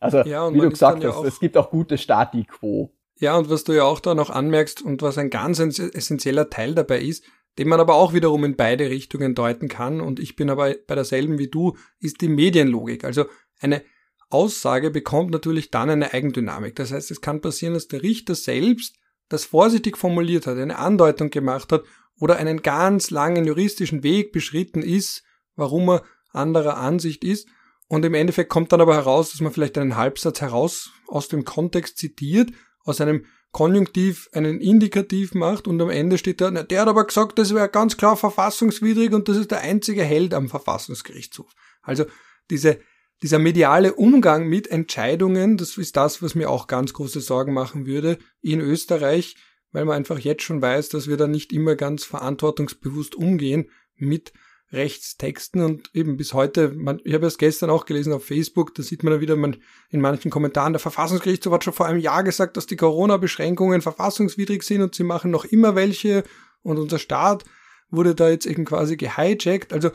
Also, 0.00 0.18
ja, 0.22 0.52
wie 0.52 0.58
du 0.58 0.68
gesagt 0.68 1.04
hast, 1.04 1.22
ja 1.22 1.28
es 1.28 1.38
gibt 1.38 1.56
auch 1.56 1.70
gute 1.70 1.96
Stati 1.96 2.44
quo. 2.44 2.90
Ja, 3.20 3.36
und 3.36 3.48
was 3.48 3.62
du 3.62 3.72
ja 3.72 3.84
auch 3.84 4.00
da 4.00 4.14
noch 4.14 4.30
anmerkst 4.30 4.82
und 4.82 5.00
was 5.00 5.16
ein 5.16 5.30
ganz 5.30 5.60
essentieller 5.60 6.50
Teil 6.50 6.74
dabei 6.74 6.98
ist, 6.98 7.24
den 7.58 7.68
man 7.68 7.80
aber 7.80 7.94
auch 7.94 8.12
wiederum 8.12 8.44
in 8.44 8.56
beide 8.56 8.90
Richtungen 8.90 9.34
deuten 9.34 9.68
kann, 9.68 10.00
und 10.00 10.18
ich 10.20 10.36
bin 10.36 10.50
aber 10.50 10.74
bei 10.86 10.94
derselben 10.94 11.38
wie 11.38 11.48
du, 11.48 11.76
ist 12.00 12.20
die 12.20 12.28
Medienlogik. 12.28 13.04
Also 13.04 13.26
eine 13.60 13.82
Aussage 14.30 14.90
bekommt 14.90 15.30
natürlich 15.30 15.70
dann 15.70 15.90
eine 15.90 16.12
Eigendynamik. 16.12 16.74
Das 16.74 16.92
heißt, 16.92 17.10
es 17.10 17.20
kann 17.20 17.40
passieren, 17.40 17.74
dass 17.74 17.88
der 17.88 18.02
Richter 18.02 18.34
selbst 18.34 18.96
das 19.28 19.44
vorsichtig 19.44 19.96
formuliert 19.96 20.46
hat, 20.46 20.58
eine 20.58 20.78
Andeutung 20.78 21.30
gemacht 21.30 21.72
hat 21.72 21.84
oder 22.18 22.36
einen 22.36 22.62
ganz 22.62 23.10
langen 23.10 23.44
juristischen 23.44 24.02
Weg 24.02 24.32
beschritten 24.32 24.82
ist, 24.82 25.22
warum 25.56 25.88
er 25.88 26.04
anderer 26.30 26.76
Ansicht 26.76 27.24
ist. 27.24 27.48
Und 27.88 28.04
im 28.04 28.14
Endeffekt 28.14 28.50
kommt 28.50 28.72
dann 28.72 28.80
aber 28.80 28.94
heraus, 28.94 29.30
dass 29.30 29.40
man 29.40 29.52
vielleicht 29.52 29.78
einen 29.78 29.96
Halbsatz 29.96 30.40
heraus 30.40 30.90
aus 31.06 31.28
dem 31.28 31.44
Kontext 31.44 31.98
zitiert, 31.98 32.50
aus 32.84 33.00
einem 33.00 33.26
Konjunktiv 33.54 34.28
einen 34.32 34.60
Indikativ 34.60 35.32
macht 35.32 35.66
und 35.66 35.80
am 35.80 35.88
Ende 35.88 36.18
steht 36.18 36.42
da, 36.42 36.50
na, 36.50 36.64
der 36.64 36.82
hat 36.82 36.88
aber 36.88 37.06
gesagt, 37.06 37.38
das 37.38 37.54
wäre 37.54 37.68
ganz 37.70 37.96
klar 37.96 38.16
verfassungswidrig 38.16 39.12
und 39.14 39.28
das 39.28 39.38
ist 39.38 39.52
der 39.52 39.60
einzige 39.60 40.02
Held 40.02 40.34
am 40.34 40.48
Verfassungsgerichtshof. 40.48 41.50
Also 41.80 42.04
diese, 42.50 42.80
dieser 43.22 43.38
mediale 43.38 43.94
Umgang 43.94 44.48
mit 44.48 44.66
Entscheidungen, 44.66 45.56
das 45.56 45.78
ist 45.78 45.96
das, 45.96 46.20
was 46.20 46.34
mir 46.34 46.50
auch 46.50 46.66
ganz 46.66 46.92
große 46.92 47.20
Sorgen 47.20 47.54
machen 47.54 47.86
würde 47.86 48.18
in 48.42 48.60
Österreich, 48.60 49.36
weil 49.70 49.84
man 49.84 49.96
einfach 49.96 50.18
jetzt 50.18 50.42
schon 50.42 50.60
weiß, 50.60 50.88
dass 50.88 51.08
wir 51.08 51.16
da 51.16 51.28
nicht 51.28 51.52
immer 51.52 51.76
ganz 51.76 52.04
verantwortungsbewusst 52.04 53.14
umgehen 53.14 53.70
mit 53.94 54.32
Rechtstexten 54.74 55.62
und 55.62 55.90
eben 55.94 56.16
bis 56.16 56.34
heute, 56.34 56.70
man, 56.70 57.00
ich 57.04 57.14
habe 57.14 57.26
es 57.26 57.38
gestern 57.38 57.70
auch 57.70 57.86
gelesen 57.86 58.12
auf 58.12 58.24
Facebook, 58.24 58.74
da 58.74 58.82
sieht 58.82 59.02
man 59.02 59.12
dann 59.12 59.20
wieder 59.20 59.36
man, 59.36 59.56
in 59.90 60.00
manchen 60.00 60.30
Kommentaren, 60.30 60.72
der 60.72 60.80
Verfassungsgerichtshof 60.80 61.52
hat 61.52 61.64
schon 61.64 61.72
vor 61.72 61.86
einem 61.86 62.00
Jahr 62.00 62.22
gesagt, 62.22 62.56
dass 62.56 62.66
die 62.66 62.76
Corona-Beschränkungen 62.76 63.82
verfassungswidrig 63.82 64.62
sind 64.62 64.82
und 64.82 64.94
sie 64.94 65.04
machen 65.04 65.30
noch 65.30 65.44
immer 65.44 65.74
welche 65.74 66.24
und 66.62 66.78
unser 66.78 66.98
Staat 66.98 67.44
wurde 67.90 68.14
da 68.14 68.28
jetzt 68.28 68.46
eben 68.46 68.64
quasi 68.64 68.96
gehijackt. 68.96 69.72
Also 69.72 69.90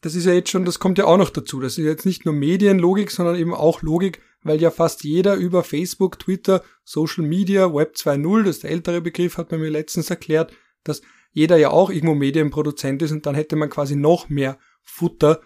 das 0.00 0.14
ist 0.14 0.24
ja 0.24 0.32
jetzt 0.32 0.50
schon, 0.50 0.64
das 0.64 0.78
kommt 0.78 0.98
ja 0.98 1.04
auch 1.04 1.18
noch 1.18 1.30
dazu. 1.30 1.60
Das 1.60 1.78
ist 1.78 1.84
jetzt 1.84 2.06
nicht 2.06 2.24
nur 2.24 2.34
Medienlogik, 2.34 3.10
sondern 3.10 3.36
eben 3.36 3.54
auch 3.54 3.82
Logik, 3.82 4.20
weil 4.42 4.60
ja 4.60 4.70
fast 4.70 5.04
jeder 5.04 5.34
über 5.34 5.62
Facebook, 5.62 6.18
Twitter, 6.18 6.62
Social 6.84 7.24
Media, 7.24 7.72
Web 7.72 7.94
2.0, 7.96 8.44
das 8.44 8.56
ist 8.56 8.62
der 8.64 8.70
ältere 8.70 9.00
Begriff, 9.00 9.36
hat 9.36 9.50
man 9.50 9.60
mir 9.60 9.70
letztens 9.70 10.08
erklärt, 10.10 10.52
dass 10.84 11.02
jeder 11.32 11.56
ja 11.56 11.70
auch 11.70 11.90
irgendwo 11.90 12.14
Medienproduzent 12.14 13.02
ist 13.02 13.12
und 13.12 13.26
dann 13.26 13.34
hätte 13.34 13.56
man 13.56 13.70
quasi 13.70 13.96
noch 13.96 14.28
mehr 14.28 14.58
Futter 14.82 15.40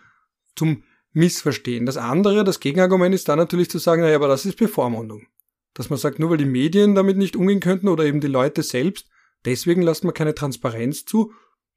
zum 0.56 0.82
Missverstehen. 1.12 1.86
Das 1.86 1.96
andere, 1.96 2.44
das 2.44 2.60
Gegenargument 2.60 3.14
ist 3.14 3.28
dann 3.28 3.38
natürlich 3.38 3.70
zu 3.70 3.78
sagen, 3.78 4.02
naja, 4.02 4.16
aber 4.16 4.28
das 4.28 4.46
ist 4.46 4.58
Bevormundung. 4.58 5.26
Dass 5.74 5.90
man 5.90 5.98
sagt, 5.98 6.18
nur 6.18 6.30
weil 6.30 6.36
die 6.36 6.44
Medien 6.44 6.94
damit 6.94 7.16
nicht 7.16 7.36
umgehen 7.36 7.60
könnten 7.60 7.88
oder 7.88 8.04
eben 8.04 8.20
die 8.20 8.26
Leute 8.26 8.62
selbst, 8.62 9.08
deswegen 9.44 9.82
lasst 9.82 10.04
man 10.04 10.14
keine 10.14 10.34
Transparenz 10.34 11.04
zu 11.04 11.32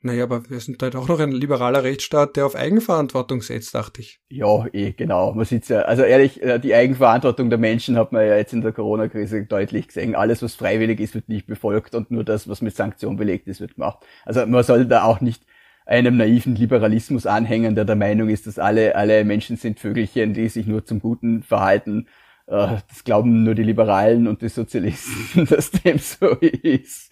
naja, 0.07 0.23
aber 0.23 0.49
wir 0.49 0.59
sind 0.59 0.81
halt 0.81 0.95
auch 0.95 1.07
noch 1.07 1.19
ein 1.19 1.31
liberaler 1.31 1.83
Rechtsstaat, 1.83 2.35
der 2.35 2.45
auf 2.45 2.55
Eigenverantwortung 2.55 3.41
setzt, 3.41 3.75
dachte 3.75 4.01
ich. 4.01 4.19
Ja, 4.29 4.65
eh, 4.71 4.93
genau. 4.93 5.33
Man 5.33 5.45
sieht 5.45 5.67
ja, 5.67 5.81
also 5.81 6.03
ehrlich, 6.03 6.41
äh, 6.41 6.59
die 6.59 6.73
Eigenverantwortung 6.73 7.49
der 7.49 7.59
Menschen 7.59 7.97
hat 7.97 8.11
man 8.11 8.25
ja 8.25 8.37
jetzt 8.37 8.53
in 8.53 8.61
der 8.61 8.71
Corona-Krise 8.71 9.45
deutlich 9.45 9.87
gesehen. 9.87 10.15
Alles, 10.15 10.41
was 10.41 10.55
freiwillig 10.55 10.99
ist, 10.99 11.13
wird 11.13 11.29
nicht 11.29 11.45
befolgt 11.45 11.93
und 11.93 12.09
nur 12.09 12.23
das, 12.23 12.47
was 12.47 12.61
mit 12.61 12.75
Sanktion 12.75 13.17
belegt 13.17 13.47
ist, 13.47 13.61
wird 13.61 13.75
gemacht. 13.75 13.99
Also 14.25 14.45
man 14.45 14.63
soll 14.63 14.85
da 14.85 15.03
auch 15.03 15.21
nicht 15.21 15.43
einem 15.85 16.17
naiven 16.17 16.55
Liberalismus 16.55 17.25
anhängen, 17.25 17.75
der 17.75 17.85
der 17.85 17.95
Meinung 17.95 18.29
ist, 18.29 18.47
dass 18.47 18.59
alle, 18.59 18.95
alle 18.95 19.23
Menschen 19.25 19.57
sind 19.57 19.79
Vögelchen, 19.79 20.33
die 20.33 20.49
sich 20.49 20.67
nur 20.67 20.85
zum 20.85 20.99
Guten 20.99 21.43
verhalten. 21.43 22.07
Äh, 22.47 22.77
das 22.87 23.03
glauben 23.03 23.43
nur 23.43 23.55
die 23.55 23.63
Liberalen 23.63 24.27
und 24.27 24.41
die 24.41 24.49
Sozialisten, 24.49 25.45
dass 25.49 25.71
dem 25.71 25.97
so 25.97 26.27
ist. 26.39 27.11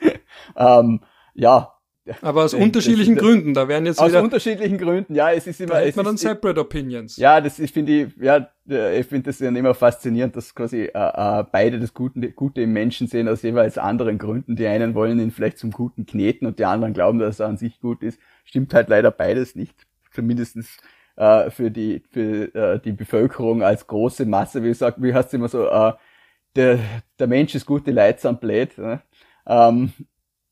Ähm, 0.56 1.02
ja, 1.34 1.75
aber 2.22 2.44
aus 2.44 2.54
unterschiedlichen 2.54 3.16
das, 3.16 3.24
Gründen, 3.24 3.54
da 3.54 3.68
werden 3.68 3.86
jetzt 3.86 4.00
aus 4.00 4.10
wieder... 4.10 4.20
Aus 4.20 4.26
unterschiedlichen 4.26 4.78
Gründen, 4.78 5.16
ja, 5.16 5.32
es 5.32 5.48
ist 5.48 5.60
immer... 5.60 5.74
Da 5.74 5.82
es 5.82 5.96
man 5.96 6.06
dann 6.06 6.18
separate 6.18 6.62
opinions. 6.62 7.18
Ja, 7.18 7.42
das 7.42 7.60
ich 7.60 7.72
finde 7.72 8.12
ja, 8.20 8.50
ich 8.68 9.06
finde 9.08 9.30
das 9.30 9.40
ja 9.40 9.50
immer 9.50 9.74
faszinierend, 9.74 10.36
dass 10.36 10.54
quasi 10.54 10.84
äh, 10.84 10.90
äh, 10.94 11.44
beide 11.52 11.80
das 11.80 11.94
Gute, 11.94 12.32
Gute 12.32 12.62
im 12.62 12.74
Menschen 12.74 13.08
sehen 13.08 13.28
aus 13.28 13.42
jeweils 13.42 13.78
anderen 13.78 14.18
Gründen. 14.18 14.56
Die 14.56 14.68
einen 14.68 14.94
wollen 14.96 15.20
ihn 15.20 15.32
vielleicht 15.32 15.58
zum 15.58 15.72
Guten 15.72 16.06
kneten 16.06 16.46
und 16.46 16.60
die 16.60 16.66
anderen 16.66 16.94
glauben, 16.94 17.20
dass 17.20 17.40
er 17.40 17.48
an 17.48 17.58
sich 17.58 17.80
gut 17.80 18.04
ist. 18.04 18.20
Stimmt 18.44 18.74
halt 18.74 18.90
leider 18.90 19.12
beides 19.12 19.56
nicht. 19.56 19.76
Zumindestens 20.12 20.78
äh, 21.16 21.50
für 21.50 21.72
die 21.72 22.04
für 22.12 22.54
äh, 22.56 22.80
die 22.80 22.92
Bevölkerung 22.92 23.64
als 23.64 23.88
große 23.88 24.26
Masse, 24.26 24.64
wie 24.64 24.70
gesagt, 24.70 25.02
wie 25.02 25.14
heißt 25.14 25.30
es 25.30 25.34
immer 25.34 25.48
so, 25.48 25.68
äh, 25.68 25.94
der, 26.56 26.80
der 27.20 27.28
Mensch 27.28 27.56
ist 27.56 27.66
gut, 27.66 27.86
die 27.86 27.92
Leute 27.92 28.22
sind 28.22 28.40
blöd. 28.40 28.78
Ne? 28.78 29.02
Ähm, 29.46 29.92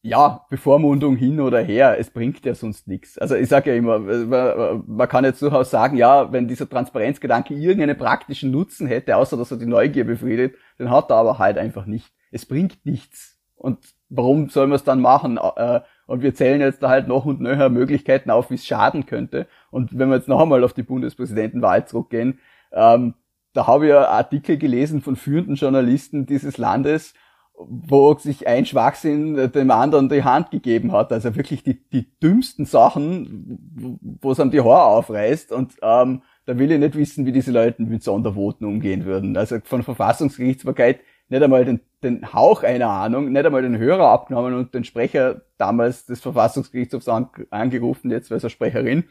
ja, 0.06 0.46
Bevormundung 0.50 1.16
hin 1.16 1.40
oder 1.40 1.62
her, 1.62 1.98
es 1.98 2.10
bringt 2.10 2.46
ja 2.46 2.54
sonst 2.54 2.90
nichts. 2.90 3.18
Also 3.18 3.36
ich 3.36 3.48
sage 3.48 3.72
ja 3.72 3.78
immer, 3.78 4.00
man 4.00 5.08
kann 5.08 5.24
jetzt 5.24 5.42
durchaus 5.42 5.72
sagen, 5.72 5.96
ja, 5.96 6.30
wenn 6.34 6.50
dieser 6.50 6.70
Transparenzgedanke 6.70 7.54
irgendeinen 7.54 7.98
praktischen 7.98 8.52
Nutzen 8.52 8.86
hätte, 8.86 9.16
außer 9.16 9.38
dass 9.38 9.52
er 9.52 9.58
die 9.58 9.66
Neugier 9.66 10.04
befriedet, 10.04 10.56
den 10.78 10.92
hat 10.92 11.10
er 11.10 11.16
aber 11.16 11.40
halt 11.40 11.58
einfach 11.58 11.86
nicht. 11.86 12.12
Es 12.32 12.46
bringt 12.46 12.86
nichts. 12.86 13.40
Und 13.56 13.80
warum 14.10 14.50
soll 14.50 14.68
man 14.68 14.76
es 14.76 14.84
dann 14.84 15.00
machen? 15.00 15.38
Äh, 15.38 15.80
und 16.06 16.22
wir 16.22 16.36
zählen 16.36 16.60
jetzt 16.60 16.84
da 16.84 16.90
halt 16.90 17.08
noch 17.08 17.24
und 17.24 17.40
nöcher 17.40 17.70
Möglichkeiten 17.70 18.30
auf, 18.30 18.50
wie 18.50 18.56
es 18.56 18.66
schaden 18.66 19.06
könnte. 19.06 19.48
Und 19.72 19.98
wenn 19.98 20.10
wir 20.10 20.18
jetzt 20.18 20.28
noch 20.28 20.42
einmal 20.42 20.66
auf 20.66 20.74
die 20.74 20.84
Bundespräsidentenwahl 20.84 21.88
zurückgehen, 21.88 22.40
ähm, 22.74 23.14
da 23.54 23.68
habe 23.68 23.86
ich 23.86 23.92
ja 23.92 24.10
Artikel 24.10 24.58
gelesen 24.58 25.02
von 25.02 25.16
führenden 25.16 25.56
Journalisten 25.56 26.26
dieses 26.26 26.58
Landes, 26.58 27.14
wo 27.56 28.18
sich 28.18 28.48
ein 28.48 28.66
Schwachsinn 28.66 29.52
dem 29.52 29.72
anderen 29.72 30.10
die 30.10 30.24
Hand 30.24 30.52
gegeben 30.52 30.92
hat. 30.92 31.12
Also 31.12 31.36
wirklich 31.36 31.64
die, 31.64 31.82
die 31.90 32.08
dümmsten 32.20 32.66
Sachen, 32.66 34.00
wo 34.22 34.32
es 34.32 34.40
einem 34.40 34.52
die 34.52 34.62
Haare 34.62 34.86
aufreißt. 34.86 35.52
Und 35.52 35.74
ähm, 35.82 36.24
da 36.46 36.58
will 36.58 36.72
ich 36.72 36.80
nicht 36.80 36.96
wissen, 36.96 37.26
wie 37.26 37.32
diese 37.32 37.52
Leute 37.52 37.84
mit 37.84 38.04
Sondervoten 38.04 38.68
umgehen 38.68 39.06
würden. 39.06 39.38
Also 39.38 39.60
von 39.64 39.84
Verfassungsgerichtsbarkeit 39.84 41.00
nicht 41.30 41.44
einmal 41.44 41.66
den, 41.66 41.80
den 42.04 42.34
Hauch 42.34 42.64
einer 42.64 42.90
Ahnung, 42.90 43.32
nicht 43.32 43.46
einmal 43.46 43.62
den 43.62 43.78
Hörer 43.78 44.10
abgenommen 44.10 44.54
und 44.54 44.74
den 44.74 44.84
Sprecher 44.84 45.42
damals 45.58 46.06
des 46.06 46.22
Verfassungsgerichtshofs 46.22 47.08
an, 47.08 47.30
angerufen, 47.50 48.12
jetzt 48.12 48.30
weiß 48.30 48.44
er 48.44 48.50
Sprecherin. 48.50 49.06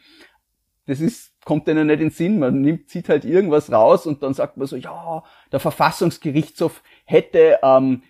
Das 0.85 0.99
ist, 0.99 1.33
kommt 1.45 1.67
denen 1.67 1.87
nicht 1.87 2.01
in 2.01 2.09
den 2.09 2.11
Sinn. 2.11 2.39
Man 2.39 2.61
nimmt, 2.61 2.89
zieht 2.89 3.07
halt 3.07 3.25
irgendwas 3.25 3.71
raus 3.71 4.05
und 4.05 4.21
dann 4.21 4.33
sagt 4.33 4.57
man 4.57 4.67
so, 4.67 4.75
ja, 4.75 5.23
der 5.51 5.59
Verfassungsgerichtshof 5.59 6.83
hätte 7.05 7.59
ähm, 7.63 8.03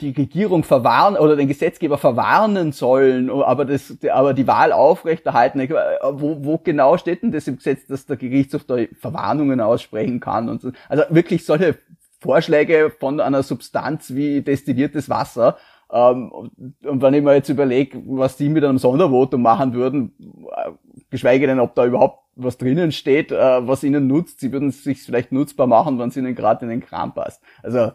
die 0.00 0.10
Regierung 0.10 0.64
verwarnen 0.64 1.18
oder 1.18 1.36
den 1.36 1.48
Gesetzgeber 1.48 1.98
verwarnen 1.98 2.72
sollen, 2.72 3.30
aber 3.30 3.64
das, 3.64 3.96
aber 4.10 4.32
die 4.32 4.46
Wahl 4.46 4.72
aufrechterhalten. 4.72 5.68
Wo, 6.12 6.38
wo 6.44 6.58
genau 6.58 6.96
steht 6.96 7.22
denn 7.22 7.32
das 7.32 7.46
im 7.48 7.56
Gesetz, 7.56 7.86
dass 7.86 8.06
der 8.06 8.16
Gerichtshof 8.16 8.64
da 8.64 8.76
Verwarnungen 8.98 9.60
aussprechen 9.60 10.20
kann 10.20 10.48
und 10.48 10.62
so? 10.62 10.72
Also 10.88 11.04
wirklich 11.10 11.44
solche 11.44 11.76
Vorschläge 12.20 12.90
von 12.98 13.20
einer 13.20 13.42
Substanz 13.42 14.14
wie 14.14 14.40
destilliertes 14.40 15.10
Wasser. 15.10 15.58
Ähm, 15.92 16.32
und 16.32 17.02
wenn 17.02 17.14
ich 17.14 17.22
mir 17.22 17.34
jetzt 17.34 17.50
überlege, 17.50 18.02
was 18.06 18.38
die 18.38 18.48
mit 18.48 18.64
einem 18.64 18.78
Sondervotum 18.78 19.42
machen 19.42 19.74
würden, 19.74 20.14
äh, 20.56 20.70
geschweige 21.10 21.46
denn, 21.46 21.60
ob 21.60 21.74
da 21.74 21.84
überhaupt 21.84 22.24
was 22.36 22.56
drinnen 22.56 22.90
steht, 22.90 23.30
äh, 23.30 23.68
was 23.68 23.84
ihnen 23.84 24.06
nutzt, 24.06 24.40
sie 24.40 24.50
würden 24.50 24.70
es 24.70 24.82
sich 24.82 25.02
vielleicht 25.02 25.30
nutzbar 25.30 25.66
machen, 25.66 25.98
wenn 25.98 26.08
es 26.08 26.16
ihnen 26.16 26.34
gerade 26.34 26.64
in 26.64 26.70
den 26.70 26.80
Kram 26.80 27.12
passt. 27.12 27.42
Also 27.62 27.92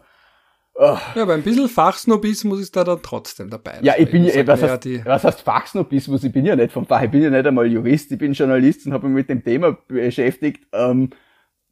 Oh. 0.82 0.96
Ja, 1.14 1.24
aber 1.24 1.34
ein 1.34 1.42
bisschen 1.42 1.68
Fachsnobismus 1.68 2.58
ist 2.58 2.74
da 2.74 2.84
dann 2.84 3.00
trotzdem 3.02 3.50
dabei. 3.50 3.80
Ja, 3.82 3.92
ich 3.98 4.10
bin 4.10 4.24
ja, 4.24 4.46
was, 4.46 4.62
heißt, 4.62 5.04
was 5.04 5.24
heißt 5.24 5.42
Fachsnobismus? 5.42 6.24
Ich 6.24 6.32
bin 6.32 6.46
ja 6.46 6.56
nicht 6.56 6.72
vom 6.72 6.86
Fach, 6.86 7.02
ich 7.02 7.10
bin 7.10 7.20
ja 7.20 7.28
nicht 7.28 7.46
einmal 7.46 7.66
Jurist, 7.66 8.10
ich 8.12 8.18
bin 8.18 8.32
Journalist 8.32 8.86
und 8.86 8.94
habe 8.94 9.06
mich 9.06 9.16
mit 9.16 9.28
dem 9.28 9.44
Thema 9.44 9.76
beschäftigt. 9.88 10.66
Ähm, 10.72 11.10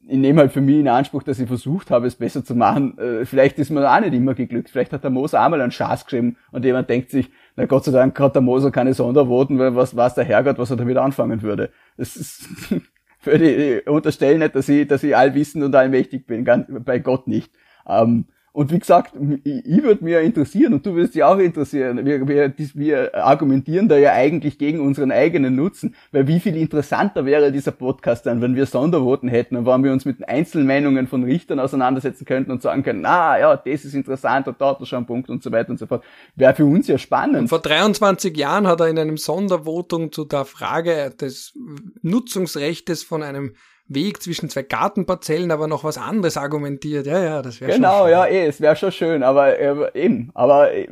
ich 0.07 0.17
nehme 0.17 0.41
halt 0.41 0.51
für 0.51 0.61
mich 0.61 0.75
in 0.75 0.87
Anspruch, 0.87 1.23
dass 1.23 1.39
ich 1.39 1.47
versucht 1.47 1.89
habe, 1.89 2.05
es 2.05 2.17
besser 2.17 2.45
zu 2.45 2.53
machen. 2.53 2.99
Äh, 2.99 3.25
vielleicht 3.25 3.57
ist 3.57 3.71
mir 3.71 3.91
auch 3.91 3.99
nicht 3.99 4.13
immer 4.13 4.35
geglückt. 4.35 4.69
Vielleicht 4.69 4.93
hat 4.93 5.03
der 5.03 5.09
Moser 5.09 5.43
auch 5.43 5.49
mal 5.49 5.59
einen 5.59 5.71
Schatz 5.71 6.05
geschrieben 6.05 6.37
und 6.51 6.63
jemand 6.63 6.87
denkt 6.87 7.09
sich, 7.09 7.31
na 7.55 7.65
Gott 7.65 7.85
sei 7.85 7.91
Dank 7.91 8.19
hat 8.19 8.35
der 8.35 8.43
Moser 8.43 8.69
keine 8.69 8.93
Sondervoten, 8.93 9.57
weil 9.57 9.75
was 9.75 9.95
weiß 9.95 10.13
der 10.13 10.23
Herrgott, 10.23 10.59
was 10.59 10.69
er 10.69 10.77
damit 10.77 10.97
anfangen 10.97 11.41
würde. 11.41 11.71
Das 11.97 12.15
ist, 12.15 12.47
für 13.17 13.39
die, 13.39 13.79
ich 13.79 13.87
unterstelle 13.87 14.37
nicht, 14.37 14.53
dass 14.53 14.69
ich, 14.69 14.87
dass 14.87 15.01
ich 15.01 15.17
allwissend 15.17 15.63
und 15.63 15.73
allmächtig 15.73 16.27
bin, 16.27 16.45
ganz, 16.45 16.67
bei 16.69 16.99
Gott 16.99 17.27
nicht. 17.27 17.51
Ähm, 17.87 18.25
und 18.59 18.73
wie 18.73 18.79
gesagt, 18.79 19.13
ich, 19.45 19.65
ich 19.65 19.83
würde 19.83 20.03
mir 20.03 20.19
interessieren 20.19 20.73
und 20.73 20.85
du 20.85 20.93
würdest 20.93 21.15
dich 21.15 21.23
auch 21.23 21.37
interessieren. 21.37 22.05
Wir, 22.05 22.27
wir, 22.27 22.53
wir 22.57 23.15
argumentieren 23.15 23.87
da 23.87 23.97
ja 23.97 24.11
eigentlich 24.11 24.57
gegen 24.57 24.81
unseren 24.81 25.13
eigenen 25.13 25.55
Nutzen, 25.55 25.95
weil 26.11 26.27
wie 26.27 26.41
viel 26.41 26.57
interessanter 26.57 27.25
wäre 27.25 27.53
dieser 27.53 27.71
Podcast 27.71 28.25
dann, 28.25 28.41
wenn 28.41 28.57
wir 28.57 28.65
Sondervoten 28.65 29.29
hätten 29.29 29.55
und 29.55 29.65
wenn 29.65 29.81
wir 29.85 29.93
uns 29.93 30.03
mit 30.03 30.19
den 30.19 30.25
Einzelmeinungen 30.25 31.07
von 31.07 31.23
Richtern 31.23 31.57
auseinandersetzen 31.57 32.25
könnten 32.25 32.51
und 32.51 32.61
sagen 32.61 32.83
können, 32.83 32.99
na 32.99 33.39
ja, 33.39 33.55
das 33.55 33.85
ist 33.85 33.93
interessant 33.93 34.49
und 34.49 34.59
dort 34.59 34.81
ist 34.81 34.89
schon 34.89 35.03
ein 35.03 35.07
Punkt 35.07 35.29
und 35.29 35.41
so 35.41 35.53
weiter 35.53 35.69
und 35.69 35.79
so 35.79 35.87
fort. 35.87 36.03
Wäre 36.35 36.53
für 36.53 36.65
uns 36.65 36.85
ja 36.89 36.97
spannend. 36.97 37.39
Und 37.39 37.47
vor 37.47 37.61
23 37.61 38.35
Jahren 38.35 38.67
hat 38.67 38.81
er 38.81 38.89
in 38.89 38.99
einem 38.99 39.15
Sondervotum 39.15 40.11
zu 40.11 40.25
der 40.25 40.43
Frage 40.43 41.13
des 41.17 41.57
Nutzungsrechtes 42.01 43.03
von 43.03 43.23
einem 43.23 43.53
Weg 43.89 44.21
zwischen 44.21 44.49
zwei 44.49 44.61
Gartenparzellen, 44.61 45.51
aber 45.51 45.67
noch 45.67 45.83
was 45.83 45.97
anderes 45.97 46.37
argumentiert. 46.37 47.07
Ja, 47.07 47.21
ja, 47.21 47.41
das 47.41 47.59
wäre 47.59 47.73
genau, 47.73 47.99
schon 47.99 48.07
Genau, 48.07 48.23
ja, 48.23 48.25
eh, 48.27 48.45
es 48.45 48.61
wäre 48.61 48.75
schon 48.75 48.91
schön, 48.91 49.23
aber 49.23 49.59
äh, 49.59 49.91
eben, 49.99 50.29
aber 50.35 50.71
äh, 50.71 50.87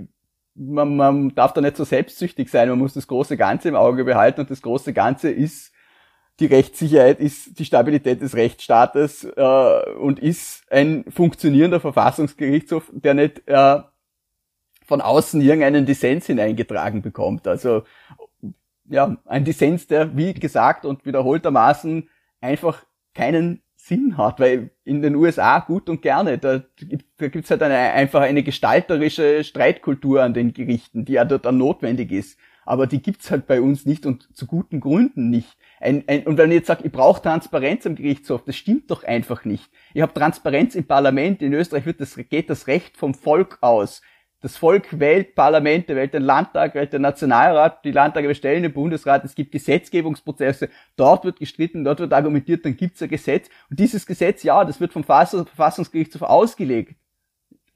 man, 0.56 0.96
man 0.96 1.36
darf 1.36 1.54
da 1.54 1.62
nicht 1.62 1.78
so 1.78 1.84
selbstsüchtig 1.84 2.50
sein, 2.50 2.70
man 2.70 2.80
muss 2.80 2.96
das 2.96 3.08
große 3.08 3.38
Ganze 3.38 3.70
im 3.70 3.76
Auge 3.76 4.04
behalten 4.04 4.42
und 4.42 4.50
das 4.50 4.64
große 4.64 4.94
Ganze 4.94 5.30
ist 5.30 5.72
die 6.40 6.48
Rechtssicherheit, 6.48 7.20
ist 7.20 7.60
die 7.60 7.66
Stabilität 7.66 8.22
des 8.22 8.36
Rechtsstaates 8.36 9.24
äh, 9.24 9.92
und 10.00 10.20
ist 10.20 10.64
ein 10.72 11.06
funktionierender 11.10 11.80
Verfassungsgerichtshof, 11.80 12.92
der 12.94 13.14
nicht 13.14 13.48
äh, 13.48 13.80
von 14.86 15.02
außen 15.02 15.42
irgendeinen 15.42 15.86
Dissens 15.86 16.26
hineingetragen 16.26 17.02
bekommt. 17.02 17.48
Also 17.48 17.84
ja, 18.90 19.18
ein 19.26 19.46
Dissens, 19.46 19.88
der, 19.88 20.16
wie 20.16 20.34
gesagt 20.34 20.86
und 20.86 21.06
wiederholtermaßen 21.06 22.10
einfach 22.42 22.86
keinen 23.14 23.62
Sinn 23.76 24.18
hat, 24.18 24.40
weil 24.40 24.72
in 24.84 25.02
den 25.02 25.16
USA 25.16 25.60
gut 25.60 25.90
und 25.90 26.02
gerne, 26.02 26.38
da, 26.38 26.64
da 27.18 27.28
gibt's 27.30 27.50
halt 27.50 27.64
eine, 27.64 27.78
einfach 27.78 28.22
eine 28.22 28.44
gestalterische 28.44 29.44
Streitkultur 29.44 30.24
an 30.24 30.34
den 30.34 30.54
Gerichten, 30.54 31.06
die 31.06 31.14
ja 31.14 31.26
dort 31.26 31.46
dann 31.46 31.58
notwendig 31.58 32.12
ist. 32.12 32.38
Aber 32.66 32.86
die 32.86 33.02
gibt's 33.02 33.32
halt 33.32 33.48
bei 33.48 33.62
uns 33.62 33.86
nicht 33.86 34.06
und 34.06 34.36
zu 34.36 34.46
guten 34.46 34.82
Gründen 34.82 35.30
nicht. 35.30 35.58
Ein, 35.80 36.04
ein, 36.08 36.24
und 36.24 36.38
wenn 36.38 36.52
ich 36.52 36.58
jetzt 36.58 36.68
sage, 36.68 36.84
ich 36.84 36.92
brauche 36.92 37.22
Transparenz 37.22 37.86
am 37.86 37.96
Gerichtshof, 37.96 38.44
das 38.44 38.58
stimmt 38.58 38.92
doch 38.92 39.06
einfach 39.06 39.46
nicht. 39.46 39.72
Ich 39.94 40.02
habe 40.02 40.14
Transparenz 40.14 40.76
im 40.76 40.84
Parlament, 40.84 41.42
in 41.42 41.54
Österreich 41.54 41.86
wird 41.86 42.02
das, 42.02 42.18
geht 42.18 42.50
das 42.50 42.68
Recht 42.68 42.98
vom 42.98 43.14
Volk 43.14 43.60
aus. 43.62 44.02
Das 44.48 44.56
Volk 44.56 44.98
wählt 44.98 45.36
Parlamente, 45.36 45.94
wählt 45.94 46.14
den 46.14 46.24
Landtag, 46.24 46.74
wählt 46.74 46.94
den 46.94 47.02
Nationalrat, 47.02 47.84
die 47.84 47.92
Landtage 47.92 48.30
bestellen 48.30 48.64
den 48.64 48.72
Bundesrat, 48.72 49.26
es 49.26 49.36
gibt 49.36 49.52
Gesetzgebungsprozesse, 49.52 50.70
dort 50.96 51.26
wird 51.26 51.38
gestritten, 51.38 51.84
dort 51.84 52.00
wird 52.00 52.14
argumentiert, 52.14 52.64
dann 52.64 52.78
gibt's 52.78 53.02
ein 53.02 53.10
Gesetz. 53.10 53.50
Und 53.70 53.78
dieses 53.78 54.06
Gesetz, 54.06 54.44
ja, 54.44 54.64
das 54.64 54.80
wird 54.80 54.94
vom 54.94 55.04
Verfassungsgerichtshof 55.04 56.22
ausgelegt. 56.22 56.96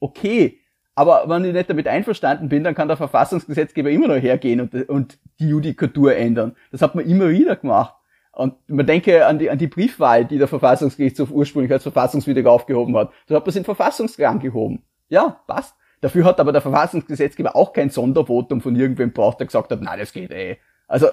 Okay, 0.00 0.60
aber 0.94 1.28
wenn 1.28 1.44
ich 1.44 1.52
nicht 1.52 1.68
damit 1.68 1.86
einverstanden 1.88 2.48
bin, 2.48 2.64
dann 2.64 2.74
kann 2.74 2.88
der 2.88 2.96
Verfassungsgesetzgeber 2.96 3.90
immer 3.90 4.08
noch 4.08 4.22
hergehen 4.22 4.62
und, 4.62 4.88
und 4.88 5.18
die 5.40 5.50
Judikatur 5.50 6.16
ändern. 6.16 6.56
Das 6.70 6.80
hat 6.80 6.94
man 6.94 7.04
immer 7.04 7.28
wieder 7.28 7.56
gemacht. 7.56 7.96
Und 8.32 8.54
man 8.66 8.86
denke 8.86 9.26
an 9.26 9.38
die, 9.38 9.50
an 9.50 9.58
die 9.58 9.66
Briefwahl, 9.66 10.24
die 10.24 10.38
der 10.38 10.48
Verfassungsgerichtshof 10.48 11.30
ursprünglich 11.32 11.70
als 11.70 11.82
verfassungswidrig 11.82 12.46
aufgehoben 12.46 12.96
hat. 12.96 13.12
So 13.28 13.34
hat 13.34 13.42
man 13.42 13.50
es 13.50 13.56
in 13.56 13.64
Verfassungsrang 13.64 14.38
gehoben. 14.40 14.82
Ja, 15.10 15.42
passt. 15.46 15.76
Dafür 16.02 16.24
hat 16.24 16.40
aber 16.40 16.52
der 16.52 16.60
Verfassungsgesetzgeber 16.60 17.56
auch 17.56 17.72
kein 17.72 17.88
Sondervotum 17.88 18.60
von 18.60 18.76
irgendwem 18.76 19.12
braucht, 19.12 19.38
der 19.38 19.46
gesagt 19.46 19.70
hat, 19.70 19.80
nein, 19.80 20.00
das 20.00 20.12
geht 20.12 20.32
eh. 20.32 20.58
Also 20.88 21.06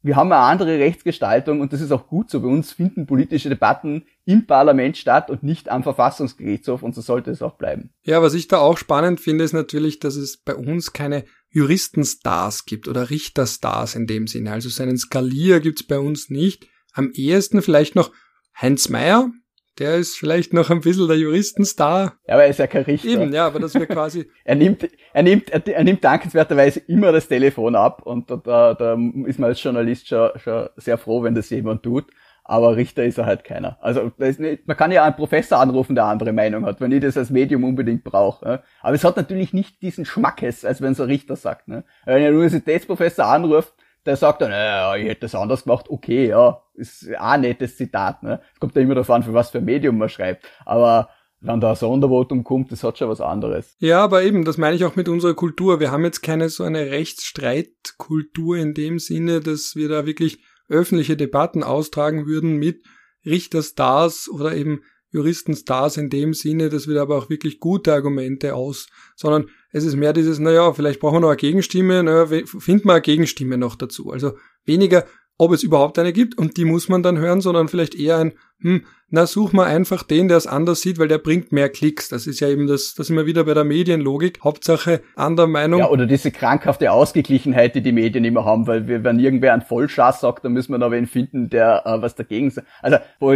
wir 0.00 0.14
haben 0.14 0.30
eine 0.30 0.42
andere 0.42 0.78
Rechtsgestaltung 0.78 1.60
und 1.60 1.72
das 1.72 1.80
ist 1.80 1.90
auch 1.90 2.06
gut 2.06 2.30
so. 2.30 2.40
Bei 2.40 2.46
uns 2.46 2.72
finden 2.72 3.06
politische 3.06 3.48
Debatten 3.48 4.04
im 4.24 4.46
Parlament 4.46 4.96
statt 4.96 5.28
und 5.28 5.42
nicht 5.42 5.68
am 5.68 5.82
Verfassungsgerichtshof 5.82 6.84
und 6.84 6.94
so 6.94 7.00
sollte 7.00 7.32
es 7.32 7.42
auch 7.42 7.56
bleiben. 7.56 7.90
Ja, 8.04 8.22
was 8.22 8.34
ich 8.34 8.46
da 8.46 8.58
auch 8.58 8.78
spannend 8.78 9.20
finde, 9.20 9.42
ist 9.42 9.54
natürlich, 9.54 9.98
dass 9.98 10.14
es 10.14 10.36
bei 10.36 10.54
uns 10.54 10.92
keine 10.92 11.24
Juristenstars 11.50 12.64
gibt 12.64 12.86
oder 12.86 13.10
Richterstars 13.10 13.96
in 13.96 14.06
dem 14.06 14.28
Sinne. 14.28 14.52
Also 14.52 14.68
seinen 14.68 14.98
Skalier 14.98 15.58
gibt's 15.58 15.82
bei 15.82 15.98
uns 15.98 16.30
nicht. 16.30 16.68
Am 16.92 17.10
ehesten 17.12 17.60
vielleicht 17.60 17.96
noch 17.96 18.12
Heinz 18.60 18.88
Meyer, 18.88 19.32
der 19.78 19.96
ist 19.96 20.16
vielleicht 20.16 20.52
noch 20.52 20.70
ein 20.70 20.80
bisschen 20.80 21.08
der 21.08 21.18
Juristenstar. 21.18 22.14
Ja, 22.26 22.34
aber 22.34 22.44
er 22.44 22.50
ist 22.50 22.58
ja 22.58 22.66
kein 22.66 22.82
Richter. 22.82 23.08
Eben, 23.08 23.32
ja, 23.32 23.46
aber 23.46 23.60
das 23.60 23.74
wäre 23.74 23.86
quasi. 23.86 24.30
er 24.44 24.54
nimmt, 24.54 24.88
er 25.12 25.22
nimmt, 25.22 25.50
er, 25.50 25.66
er, 25.66 25.84
nimmt 25.84 26.02
dankenswerterweise 26.02 26.80
immer 26.80 27.12
das 27.12 27.28
Telefon 27.28 27.76
ab 27.76 28.02
und 28.02 28.30
da, 28.30 28.36
da, 28.36 28.74
da 28.74 28.98
ist 29.26 29.38
man 29.38 29.50
als 29.50 29.62
Journalist 29.62 30.08
schon, 30.08 30.30
schon 30.36 30.68
sehr 30.76 30.98
froh, 30.98 31.22
wenn 31.22 31.34
das 31.34 31.50
jemand 31.50 31.82
tut. 31.82 32.06
Aber 32.44 32.76
Richter 32.76 33.04
ist 33.04 33.18
er 33.18 33.26
halt 33.26 33.44
keiner. 33.44 33.76
Also 33.82 34.10
nicht, 34.16 34.66
man 34.66 34.76
kann 34.76 34.90
ja 34.90 35.04
einen 35.04 35.16
Professor 35.16 35.60
anrufen, 35.60 35.94
der 35.94 36.06
andere 36.06 36.32
Meinung 36.32 36.64
hat, 36.64 36.80
wenn 36.80 36.90
ich 36.92 37.02
das 37.02 37.18
als 37.18 37.28
Medium 37.28 37.62
unbedingt 37.62 38.04
brauche. 38.04 38.42
Ne? 38.42 38.62
Aber 38.80 38.94
es 38.94 39.04
hat 39.04 39.18
natürlich 39.18 39.52
nicht 39.52 39.82
diesen 39.82 40.06
Schmackes, 40.06 40.64
als 40.64 40.80
wenn 40.80 40.94
so 40.94 41.02
ein 41.02 41.10
Richter 41.10 41.36
sagt. 41.36 41.68
Ne? 41.68 41.84
Wenn 42.06 42.24
ein 42.24 42.32
Universitätsprofessor 42.32 43.26
anruft, 43.26 43.74
der 44.06 44.16
sagt 44.16 44.40
dann, 44.40 44.50
ja, 44.50 44.96
ich 44.96 45.06
hätte 45.06 45.22
das 45.22 45.34
anders 45.34 45.64
gemacht, 45.64 45.90
okay, 45.90 46.28
ja, 46.28 46.62
ist 46.78 47.08
auch 47.16 47.32
ein 47.32 47.42
nettes 47.42 47.76
Zitat. 47.76 48.22
Ne? 48.22 48.40
Es 48.54 48.60
kommt 48.60 48.74
ja 48.76 48.82
immer 48.82 48.94
darauf 48.94 49.10
an, 49.10 49.22
für 49.22 49.34
was 49.34 49.50
für 49.50 49.60
Medium 49.60 49.98
man 49.98 50.08
schreibt. 50.08 50.46
Aber 50.64 51.10
wenn 51.40 51.60
da 51.60 51.70
ein 51.70 51.76
Sondervotum 51.76 52.42
kommt, 52.42 52.72
das 52.72 52.82
hat 52.82 52.98
schon 52.98 53.08
was 53.08 53.20
anderes. 53.20 53.76
Ja, 53.78 54.02
aber 54.02 54.22
eben, 54.22 54.44
das 54.44 54.58
meine 54.58 54.74
ich 54.74 54.84
auch 54.84 54.96
mit 54.96 55.08
unserer 55.08 55.34
Kultur. 55.34 55.78
Wir 55.78 55.90
haben 55.90 56.04
jetzt 56.04 56.22
keine 56.22 56.48
so 56.48 56.64
eine 56.64 56.90
Rechtsstreitkultur 56.90 58.56
in 58.56 58.74
dem 58.74 58.98
Sinne, 58.98 59.40
dass 59.40 59.76
wir 59.76 59.88
da 59.88 60.06
wirklich 60.06 60.42
öffentliche 60.68 61.16
Debatten 61.16 61.62
austragen 61.62 62.26
würden 62.26 62.56
mit 62.56 62.82
Richterstars 63.24 64.28
oder 64.28 64.54
eben 64.54 64.80
Juristenstars 65.10 65.96
in 65.96 66.10
dem 66.10 66.34
Sinne, 66.34 66.68
dass 66.68 66.86
wir 66.86 66.94
da 66.94 67.02
aber 67.02 67.16
auch 67.16 67.30
wirklich 67.30 67.60
gute 67.60 67.94
Argumente 67.94 68.54
aus, 68.54 68.88
sondern 69.16 69.48
es 69.70 69.84
ist 69.84 69.96
mehr 69.96 70.12
dieses, 70.12 70.38
naja, 70.38 70.72
vielleicht 70.72 71.00
brauchen 71.00 71.16
wir 71.16 71.20
noch 71.20 71.28
eine 71.28 71.36
Gegenstimme, 71.36 72.02
naja, 72.02 72.26
finden 72.26 72.88
wir 72.88 72.94
eine 72.94 73.00
Gegenstimme 73.00 73.56
noch 73.56 73.76
dazu. 73.76 74.10
Also 74.10 74.36
weniger, 74.64 75.06
ob 75.38 75.52
es 75.52 75.62
überhaupt 75.62 75.98
eine 75.98 76.12
gibt 76.12 76.36
und 76.36 76.56
die 76.56 76.64
muss 76.64 76.88
man 76.88 77.02
dann 77.02 77.18
hören, 77.18 77.40
sondern 77.40 77.68
vielleicht 77.68 77.94
eher 77.94 78.18
ein, 78.18 78.32
hm, 78.60 78.84
na 79.10 79.26
such 79.26 79.54
mal 79.54 79.64
einfach 79.64 80.02
den, 80.02 80.28
der 80.28 80.36
es 80.36 80.46
anders 80.46 80.82
sieht, 80.82 80.98
weil 80.98 81.08
der 81.08 81.16
bringt 81.16 81.50
mehr 81.50 81.70
Klicks. 81.70 82.10
Das 82.10 82.26
ist 82.26 82.40
ja 82.40 82.48
eben 82.48 82.66
das, 82.66 82.94
das 82.94 83.08
immer 83.08 83.24
wieder 83.24 83.44
bei 83.44 83.54
der 83.54 83.64
Medienlogik. 83.64 84.40
Hauptsache 84.44 85.00
anderer 85.16 85.46
Meinung. 85.46 85.80
Ja, 85.80 85.88
oder 85.88 86.04
diese 86.04 86.30
krankhafte 86.30 86.92
Ausgeglichenheit, 86.92 87.74
die 87.74 87.80
die 87.80 87.92
Medien 87.92 88.24
immer 88.24 88.44
haben, 88.44 88.66
weil 88.66 88.86
wir, 88.86 89.04
wenn 89.04 89.18
irgendwer 89.18 89.54
einen 89.54 89.62
Vollschaß 89.62 90.20
sagt, 90.20 90.44
dann 90.44 90.52
müssen 90.52 90.72
wir 90.72 90.78
noch 90.78 90.90
wen 90.90 91.06
finden, 91.06 91.48
der 91.48 91.86
äh, 91.86 92.02
was 92.02 92.16
dagegen 92.16 92.50
sagt. 92.50 92.66
Also 92.82 92.98
wo, 93.18 93.34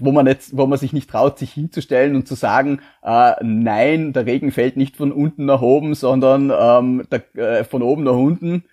wo 0.00 0.10
man 0.10 0.26
jetzt, 0.26 0.56
wo 0.56 0.66
man 0.66 0.78
sich 0.78 0.92
nicht 0.92 1.08
traut, 1.08 1.38
sich 1.38 1.52
hinzustellen 1.52 2.16
und 2.16 2.26
zu 2.26 2.34
sagen, 2.34 2.80
äh, 3.04 3.34
nein, 3.42 4.12
der 4.12 4.26
Regen 4.26 4.50
fällt 4.50 4.76
nicht 4.76 4.96
von 4.96 5.12
unten 5.12 5.44
nach 5.44 5.62
oben, 5.62 5.94
sondern 5.94 6.50
ähm, 6.50 7.06
der, 7.12 7.60
äh, 7.60 7.64
von 7.64 7.82
oben 7.82 8.02
nach 8.02 8.16
unten. 8.16 8.64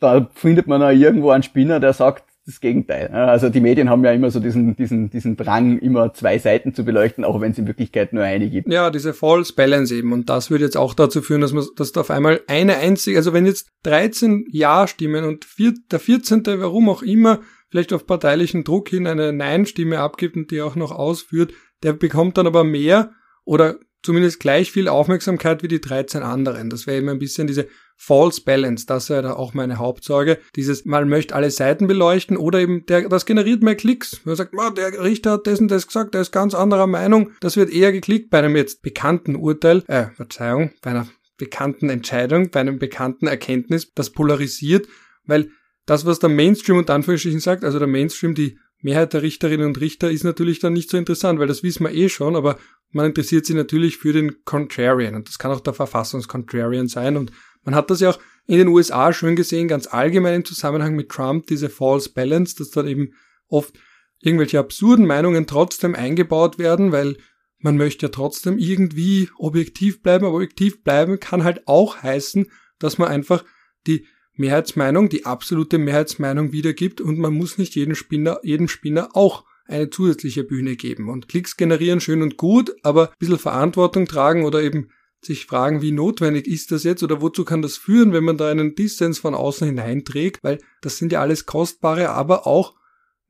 Da 0.00 0.28
findet 0.32 0.68
man 0.68 0.82
auch 0.82 0.90
irgendwo 0.90 1.30
einen 1.30 1.42
Spinner, 1.42 1.80
der 1.80 1.92
sagt, 1.92 2.27
das 2.48 2.60
Gegenteil. 2.60 3.08
Also 3.08 3.50
die 3.50 3.60
Medien 3.60 3.90
haben 3.90 4.02
ja 4.04 4.12
immer 4.12 4.30
so 4.30 4.40
diesen, 4.40 4.74
diesen, 4.74 5.10
diesen 5.10 5.36
Drang, 5.36 5.78
immer 5.78 6.14
zwei 6.14 6.38
Seiten 6.38 6.74
zu 6.74 6.82
beleuchten, 6.82 7.22
auch 7.22 7.42
wenn 7.42 7.52
es 7.52 7.58
in 7.58 7.66
Wirklichkeit 7.66 8.14
nur 8.14 8.24
eine 8.24 8.48
gibt. 8.48 8.72
Ja, 8.72 8.90
diese 8.90 9.12
False 9.12 9.52
Balance 9.52 9.94
eben. 9.94 10.14
Und 10.14 10.30
das 10.30 10.50
würde 10.50 10.64
jetzt 10.64 10.76
auch 10.76 10.94
dazu 10.94 11.20
führen, 11.20 11.42
dass 11.42 11.52
man, 11.52 11.66
dass 11.76 11.92
da 11.92 12.00
auf 12.00 12.10
einmal 12.10 12.40
eine 12.46 12.78
einzige, 12.78 13.18
also 13.18 13.34
wenn 13.34 13.44
jetzt 13.44 13.68
13 13.82 14.46
Ja-Stimmen 14.50 15.24
und 15.24 15.44
vier, 15.44 15.74
der 15.90 16.00
14., 16.00 16.42
warum 16.46 16.88
auch 16.88 17.02
immer, 17.02 17.40
vielleicht 17.68 17.92
auf 17.92 18.06
parteilichen 18.06 18.64
Druck 18.64 18.88
hin 18.88 19.06
eine 19.06 19.34
Nein-Stimme 19.34 19.98
abgibt 19.98 20.36
und 20.36 20.50
die 20.50 20.62
auch 20.62 20.74
noch 20.74 20.90
ausführt, 20.90 21.52
der 21.82 21.92
bekommt 21.92 22.38
dann 22.38 22.46
aber 22.46 22.64
mehr 22.64 23.12
oder 23.44 23.76
zumindest 24.02 24.40
gleich 24.40 24.70
viel 24.72 24.88
Aufmerksamkeit 24.88 25.62
wie 25.62 25.68
die 25.68 25.80
13 25.80 26.22
anderen. 26.22 26.70
Das 26.70 26.86
wäre 26.86 26.98
eben 26.98 27.08
ein 27.08 27.18
bisschen 27.18 27.46
diese 27.46 27.68
False 28.00 28.42
Balance, 28.42 28.86
das 28.86 29.10
wäre 29.10 29.22
da 29.22 29.32
auch 29.32 29.54
meine 29.54 29.78
Hauptsorge. 29.78 30.38
Dieses, 30.54 30.84
man 30.84 31.08
möchte 31.08 31.34
alle 31.34 31.50
Seiten 31.50 31.88
beleuchten 31.88 32.36
oder 32.36 32.60
eben, 32.60 32.86
der, 32.86 33.08
das 33.08 33.26
generiert 33.26 33.62
mehr 33.62 33.74
Klicks. 33.74 34.20
Man 34.24 34.36
sagt, 34.36 34.54
oh, 34.56 34.70
der 34.70 35.02
Richter 35.02 35.32
hat 35.32 35.48
und 35.48 35.68
das 35.68 35.88
gesagt, 35.88 36.14
der 36.14 36.20
ist 36.20 36.30
ganz 36.30 36.54
anderer 36.54 36.86
Meinung. 36.86 37.32
Das 37.40 37.56
wird 37.56 37.70
eher 37.70 37.90
geklickt 37.90 38.30
bei 38.30 38.38
einem 38.38 38.54
jetzt 38.54 38.82
bekannten 38.82 39.34
Urteil, 39.34 39.82
äh, 39.88 40.06
Verzeihung, 40.14 40.70
bei 40.80 40.90
einer 40.90 41.08
bekannten 41.38 41.90
Entscheidung, 41.90 42.50
bei 42.50 42.60
einem 42.60 42.78
bekannten 42.78 43.26
Erkenntnis, 43.26 43.92
das 43.94 44.10
polarisiert, 44.10 44.86
weil 45.24 45.50
das, 45.86 46.06
was 46.06 46.18
der 46.20 46.28
Mainstream 46.28 46.78
und 46.78 46.90
Anführungsstrichen 46.90 47.40
sagt, 47.40 47.64
also 47.64 47.78
der 47.78 47.88
Mainstream, 47.88 48.34
die 48.34 48.58
Mehrheit 48.80 49.12
der 49.12 49.22
Richterinnen 49.22 49.66
und 49.66 49.80
Richter 49.80 50.10
ist 50.10 50.24
natürlich 50.24 50.60
dann 50.60 50.72
nicht 50.72 50.90
so 50.90 50.96
interessant, 50.96 51.40
weil 51.40 51.48
das 51.48 51.62
wissen 51.62 51.84
wir 51.84 51.92
eh 51.92 52.08
schon, 52.08 52.36
aber 52.36 52.58
man 52.90 53.06
interessiert 53.06 53.46
sich 53.46 53.56
natürlich 53.56 53.98
für 53.98 54.12
den 54.12 54.44
Contrarian 54.44 55.14
und 55.14 55.28
das 55.28 55.38
kann 55.38 55.50
auch 55.50 55.60
der 55.60 55.74
Verfassungscontrarian 55.74 56.88
sein 56.88 57.16
und 57.16 57.32
man 57.64 57.74
hat 57.74 57.90
das 57.90 58.00
ja 58.00 58.10
auch 58.10 58.18
in 58.46 58.58
den 58.58 58.68
USA 58.68 59.12
schön 59.12 59.36
gesehen, 59.36 59.68
ganz 59.68 59.86
allgemein 59.86 60.36
im 60.36 60.44
Zusammenhang 60.44 60.96
mit 60.96 61.10
Trump, 61.10 61.46
diese 61.46 61.68
False 61.68 62.10
Balance, 62.10 62.56
dass 62.56 62.70
dort 62.70 62.86
eben 62.86 63.12
oft 63.48 63.78
irgendwelche 64.20 64.58
absurden 64.58 65.06
Meinungen 65.06 65.46
trotzdem 65.46 65.94
eingebaut 65.94 66.58
werden, 66.58 66.92
weil 66.92 67.16
man 67.58 67.76
möchte 67.76 68.06
ja 68.06 68.10
trotzdem 68.10 68.58
irgendwie 68.58 69.28
objektiv 69.36 70.02
bleiben, 70.02 70.24
aber 70.24 70.36
objektiv 70.36 70.82
bleiben 70.82 71.20
kann 71.20 71.44
halt 71.44 71.66
auch 71.66 72.02
heißen, 72.02 72.50
dass 72.78 72.98
man 72.98 73.08
einfach 73.08 73.44
die 73.86 74.06
Mehrheitsmeinung, 74.34 75.08
die 75.08 75.26
absolute 75.26 75.78
Mehrheitsmeinung 75.78 76.52
wiedergibt 76.52 77.00
und 77.00 77.18
man 77.18 77.34
muss 77.34 77.58
nicht 77.58 77.74
jedem 77.74 77.96
Spinner, 77.96 78.38
jedem 78.44 78.68
Spinner 78.68 79.10
auch 79.14 79.44
eine 79.68 79.90
zusätzliche 79.90 80.44
Bühne 80.44 80.76
geben. 80.76 81.08
Und 81.08 81.28
Klicks 81.28 81.56
generieren 81.56 82.00
schön 82.00 82.22
und 82.22 82.36
gut, 82.36 82.74
aber 82.82 83.10
ein 83.10 83.14
bisschen 83.18 83.38
Verantwortung 83.38 84.06
tragen 84.06 84.44
oder 84.44 84.62
eben 84.62 84.88
sich 85.20 85.46
fragen, 85.46 85.82
wie 85.82 85.92
notwendig 85.92 86.46
ist 86.46 86.72
das 86.72 86.84
jetzt 86.84 87.02
oder 87.02 87.20
wozu 87.20 87.44
kann 87.44 87.62
das 87.62 87.76
führen, 87.76 88.12
wenn 88.12 88.24
man 88.24 88.36
da 88.36 88.50
einen 88.50 88.74
Dissens 88.74 89.18
von 89.18 89.34
außen 89.34 89.66
hineinträgt, 89.66 90.42
weil 90.42 90.58
das 90.80 90.96
sind 90.96 91.12
ja 91.12 91.20
alles 91.20 91.44
kostbare, 91.46 92.10
aber 92.10 92.46
auch 92.46 92.74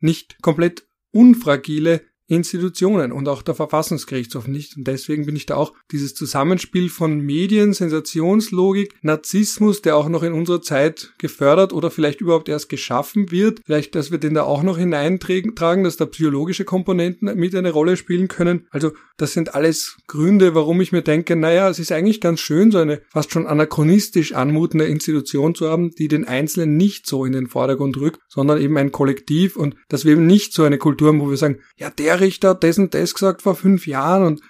nicht 0.01 0.41
komplett 0.43 0.87
unfragile 1.13 2.03
Institutionen 2.29 3.11
und 3.11 3.27
auch 3.27 3.41
der 3.41 3.55
Verfassungsgerichtshof 3.55 4.47
nicht. 4.49 4.77
Und 4.77 4.87
deswegen 4.87 5.25
bin 5.25 5.35
ich 5.35 5.47
da 5.47 5.57
auch 5.57 5.73
dieses 5.91 6.15
Zusammenspiel 6.15 6.91
von 6.91 7.21
Medien, 7.21 7.73
Sensationslogik, 7.73 8.95
Narzissmus, 9.01 9.81
der 9.81 9.97
auch 9.97 10.11
noch 10.11 10.23
in 10.23 10.35
unserer 10.35 10.61
Zeit 10.61 11.15
gefördert 11.17 11.73
oder 11.73 11.91
vielleicht 11.91 12.21
überhaupt 12.21 12.51
erst 12.51 12.69
geschaffen 12.69 13.31
wird. 13.31 13.61
Vielleicht, 13.65 13.95
dass 13.95 14.11
wir 14.11 14.19
den 14.19 14.35
da 14.35 14.43
auch 14.43 14.63
noch 14.63 14.77
hineintragen, 14.77 15.85
dass 15.85 15.97
da 15.97 16.05
psychologische 16.05 16.67
Komponenten 16.67 17.35
mit 17.35 17.55
eine 17.55 17.71
Rolle 17.71 17.97
spielen 17.97 18.29
können. 18.29 18.67
Also 18.71 18.93
das 19.17 19.33
sind 19.33 19.55
alles 19.55 19.97
Gründe, 20.07 20.55
warum 20.55 20.83
ich 20.83 20.93
mir 20.93 21.03
denke, 21.03 21.35
naja, 21.35 21.69
es 21.71 21.79
ist 21.79 21.93
eigentlich 21.93 22.21
ganz 22.21 22.41
schön, 22.41 22.71
so 22.71 22.79
eine 22.79 23.01
fast 23.09 23.33
schon 23.33 23.47
anachronistisch 23.47 24.33
anmutende 24.33 24.85
Institution 24.85 25.55
zu 25.55 25.69
haben, 25.69 25.91
die 25.93 26.09
den 26.09 26.27
Einzelnen 26.27 26.77
nicht 26.77 27.07
so 27.07 27.25
in 27.25 27.33
den 27.33 27.47
Vordergrund 27.47 27.97
rückt, 27.97 28.21
sondern 28.29 28.61
eben 28.61 28.77
ein 28.77 28.93
Kollektiv 28.93 29.57
und 29.57 29.77
dass 29.89 30.05
wir 30.05 30.13
eben 30.13 30.27
nicht 30.27 30.53
so 30.53 30.65
eine 30.65 30.79
Kultur 30.79 31.09
haben, 31.09 31.21
wo 31.21 31.31
wir 31.31 31.37
sagen, 31.39 31.61
ja, 31.77 31.91
der 31.91 32.18
Richter 32.21 32.51
hat 32.51 32.65
das 32.65 32.79
und 32.79 32.95
das 32.95 33.15
gesagt 33.15 33.43
vor 33.43 33.55
fünf 33.55 33.87
Jahren 33.87 34.25
und 34.25 34.43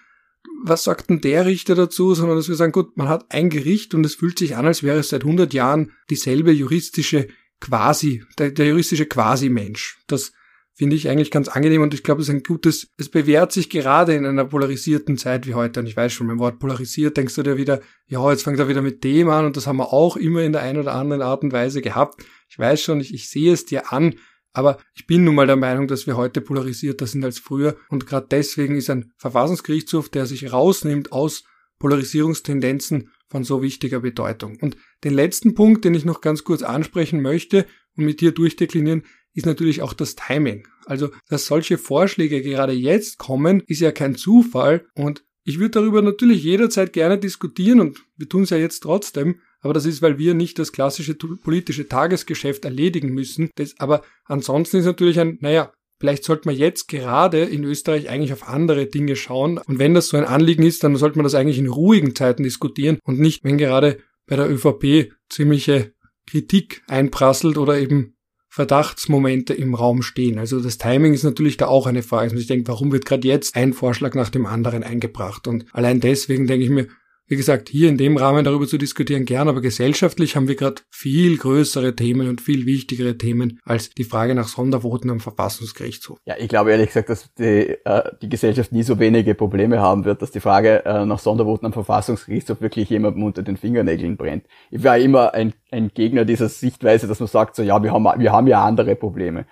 was 0.62 0.84
sagt 0.84 1.10
denn 1.10 1.20
der 1.20 1.46
Richter 1.46 1.74
dazu, 1.74 2.14
sondern 2.14 2.36
dass 2.36 2.48
wir 2.48 2.56
sagen, 2.56 2.72
gut, 2.72 2.96
man 2.96 3.08
hat 3.08 3.26
ein 3.30 3.50
Gericht 3.50 3.94
und 3.94 4.04
es 4.04 4.16
fühlt 4.16 4.38
sich 4.38 4.56
an, 4.56 4.66
als 4.66 4.82
wäre 4.82 4.98
es 4.98 5.10
seit 5.10 5.22
100 5.22 5.54
Jahren 5.54 5.92
dieselbe 6.10 6.50
juristische 6.52 7.28
quasi, 7.60 8.24
der, 8.38 8.50
der 8.50 8.66
juristische 8.66 9.06
Quasi-Mensch. 9.06 9.98
Das 10.06 10.32
finde 10.74 10.94
ich 10.94 11.08
eigentlich 11.08 11.32
ganz 11.32 11.48
angenehm 11.48 11.82
und 11.82 11.92
ich 11.92 12.04
glaube, 12.04 12.22
es 12.22 12.28
ist 12.28 12.34
ein 12.34 12.44
gutes, 12.44 12.88
es 12.98 13.08
bewährt 13.08 13.50
sich 13.50 13.68
gerade 13.68 14.14
in 14.14 14.24
einer 14.24 14.44
polarisierten 14.44 15.16
Zeit 15.16 15.46
wie 15.46 15.54
heute. 15.54 15.80
Und 15.80 15.86
ich 15.86 15.96
weiß 15.96 16.12
schon, 16.12 16.28
beim 16.28 16.38
Wort 16.38 16.60
polarisiert 16.60 17.16
denkst 17.16 17.34
du 17.34 17.42
dir 17.42 17.56
wieder, 17.56 17.80
ja, 18.06 18.30
jetzt 18.30 18.44
fängt 18.44 18.60
er 18.60 18.68
wieder 18.68 18.82
mit 18.82 19.02
dem 19.02 19.28
an 19.28 19.44
und 19.44 19.56
das 19.56 19.66
haben 19.66 19.78
wir 19.78 19.92
auch 19.92 20.16
immer 20.16 20.42
in 20.42 20.52
der 20.52 20.62
einen 20.62 20.78
oder 20.78 20.94
anderen 20.94 21.22
Art 21.22 21.42
und 21.42 21.52
Weise 21.52 21.82
gehabt. 21.82 22.24
Ich 22.48 22.58
weiß 22.58 22.80
schon, 22.80 23.00
ich, 23.00 23.12
ich 23.12 23.28
sehe 23.28 23.52
es 23.52 23.64
dir 23.64 23.92
an, 23.92 24.14
aber 24.58 24.78
ich 24.92 25.06
bin 25.06 25.22
nun 25.22 25.36
mal 25.36 25.46
der 25.46 25.54
Meinung, 25.54 25.86
dass 25.86 26.08
wir 26.08 26.16
heute 26.16 26.40
polarisierter 26.40 27.06
sind 27.06 27.24
als 27.24 27.38
früher 27.38 27.76
und 27.90 28.06
gerade 28.06 28.26
deswegen 28.28 28.74
ist 28.74 28.90
ein 28.90 29.12
Verfassungsgerichtshof, 29.16 30.08
der 30.08 30.26
sich 30.26 30.52
rausnimmt 30.52 31.12
aus 31.12 31.44
Polarisierungstendenzen 31.78 33.12
von 33.28 33.44
so 33.44 33.62
wichtiger 33.62 34.00
Bedeutung. 34.00 34.58
Und 34.60 34.76
den 35.04 35.14
letzten 35.14 35.54
Punkt, 35.54 35.84
den 35.84 35.94
ich 35.94 36.04
noch 36.04 36.20
ganz 36.20 36.42
kurz 36.42 36.64
ansprechen 36.64 37.22
möchte 37.22 37.66
und 37.96 38.04
mit 38.04 38.20
dir 38.20 38.32
durchdeklinieren, 38.32 39.04
ist 39.32 39.46
natürlich 39.46 39.80
auch 39.80 39.92
das 39.92 40.16
Timing. 40.16 40.66
Also, 40.86 41.10
dass 41.28 41.46
solche 41.46 41.78
Vorschläge 41.78 42.42
gerade 42.42 42.72
jetzt 42.72 43.18
kommen, 43.18 43.62
ist 43.68 43.78
ja 43.78 43.92
kein 43.92 44.16
Zufall 44.16 44.88
und 44.94 45.22
ich 45.44 45.60
würde 45.60 45.70
darüber 45.70 46.02
natürlich 46.02 46.42
jederzeit 46.42 46.92
gerne 46.92 47.16
diskutieren 47.16 47.78
und 47.78 48.04
wir 48.16 48.28
tun 48.28 48.42
es 48.42 48.50
ja 48.50 48.56
jetzt 48.56 48.80
trotzdem, 48.80 49.40
aber 49.60 49.74
das 49.74 49.86
ist, 49.86 50.02
weil 50.02 50.18
wir 50.18 50.34
nicht 50.34 50.58
das 50.58 50.72
klassische 50.72 51.14
politische 51.14 51.88
Tagesgeschäft 51.88 52.64
erledigen 52.64 53.10
müssen. 53.10 53.50
Das, 53.56 53.74
aber 53.78 54.02
ansonsten 54.24 54.78
ist 54.78 54.84
natürlich 54.84 55.18
ein, 55.18 55.38
naja, 55.40 55.72
vielleicht 55.98 56.24
sollte 56.24 56.46
man 56.46 56.56
jetzt 56.56 56.88
gerade 56.88 57.42
in 57.42 57.64
Österreich 57.64 58.08
eigentlich 58.08 58.32
auf 58.32 58.48
andere 58.48 58.86
Dinge 58.86 59.16
schauen. 59.16 59.58
Und 59.58 59.78
wenn 59.78 59.94
das 59.94 60.08
so 60.08 60.16
ein 60.16 60.24
Anliegen 60.24 60.62
ist, 60.62 60.84
dann 60.84 60.96
sollte 60.96 61.18
man 61.18 61.24
das 61.24 61.34
eigentlich 61.34 61.58
in 61.58 61.68
ruhigen 61.68 62.14
Zeiten 62.14 62.44
diskutieren 62.44 62.98
und 63.02 63.18
nicht, 63.18 63.44
wenn 63.44 63.58
gerade 63.58 63.98
bei 64.26 64.36
der 64.36 64.48
ÖVP 64.48 65.12
ziemliche 65.28 65.92
Kritik 66.26 66.82
einprasselt 66.86 67.58
oder 67.58 67.78
eben 67.78 68.14
Verdachtsmomente 68.50 69.54
im 69.54 69.74
Raum 69.74 70.02
stehen. 70.02 70.38
Also 70.38 70.60
das 70.60 70.78
Timing 70.78 71.12
ist 71.12 71.22
natürlich 71.22 71.56
da 71.56 71.66
auch 71.66 71.86
eine 71.86 72.02
Frage. 72.02 72.24
Also 72.24 72.36
ich 72.36 72.46
denke, 72.46 72.68
warum 72.68 72.92
wird 72.92 73.06
gerade 73.06 73.26
jetzt 73.26 73.56
ein 73.56 73.72
Vorschlag 73.72 74.14
nach 74.14 74.30
dem 74.30 74.46
anderen 74.46 74.82
eingebracht? 74.82 75.46
Und 75.46 75.66
allein 75.72 76.00
deswegen 76.00 76.46
denke 76.46 76.64
ich 76.64 76.70
mir, 76.70 76.88
wie 77.28 77.36
gesagt, 77.36 77.68
hier 77.68 77.90
in 77.90 77.98
dem 77.98 78.16
Rahmen 78.16 78.42
darüber 78.44 78.66
zu 78.66 78.78
diskutieren 78.78 79.26
gern, 79.26 79.48
aber 79.48 79.60
gesellschaftlich 79.60 80.34
haben 80.34 80.48
wir 80.48 80.56
gerade 80.56 80.82
viel 80.90 81.36
größere 81.36 81.94
Themen 81.94 82.28
und 82.28 82.40
viel 82.40 82.64
wichtigere 82.64 83.18
Themen 83.18 83.60
als 83.64 83.90
die 83.90 84.04
Frage 84.04 84.34
nach 84.34 84.48
Sondervoten 84.48 85.10
am 85.10 85.20
Verfassungsgerichtshof. 85.20 86.18
Ja, 86.24 86.36
ich 86.38 86.48
glaube 86.48 86.70
ehrlich 86.70 86.88
gesagt, 86.88 87.10
dass 87.10 87.32
die, 87.34 87.76
äh, 87.84 88.02
die 88.22 88.30
Gesellschaft 88.30 88.72
nie 88.72 88.82
so 88.82 88.98
wenige 88.98 89.34
Probleme 89.34 89.78
haben 89.78 90.06
wird, 90.06 90.22
dass 90.22 90.30
die 90.30 90.40
Frage 90.40 90.84
äh, 90.86 91.04
nach 91.04 91.18
Sondervoten 91.18 91.66
am 91.66 91.74
Verfassungsgerichtshof 91.74 92.62
wirklich 92.62 92.88
jemandem 92.88 93.22
unter 93.22 93.42
den 93.42 93.58
Fingernägeln 93.58 94.16
brennt. 94.16 94.46
Ich 94.70 94.82
war 94.82 94.96
immer 94.96 95.34
ein, 95.34 95.52
ein 95.70 95.90
Gegner 95.92 96.24
dieser 96.24 96.48
Sichtweise, 96.48 97.06
dass 97.06 97.20
man 97.20 97.28
sagt, 97.28 97.56
so 97.56 97.62
ja, 97.62 97.82
wir 97.82 97.92
haben, 97.92 98.04
wir 98.04 98.32
haben 98.32 98.46
ja 98.46 98.64
andere 98.64 98.96
Probleme 98.96 99.44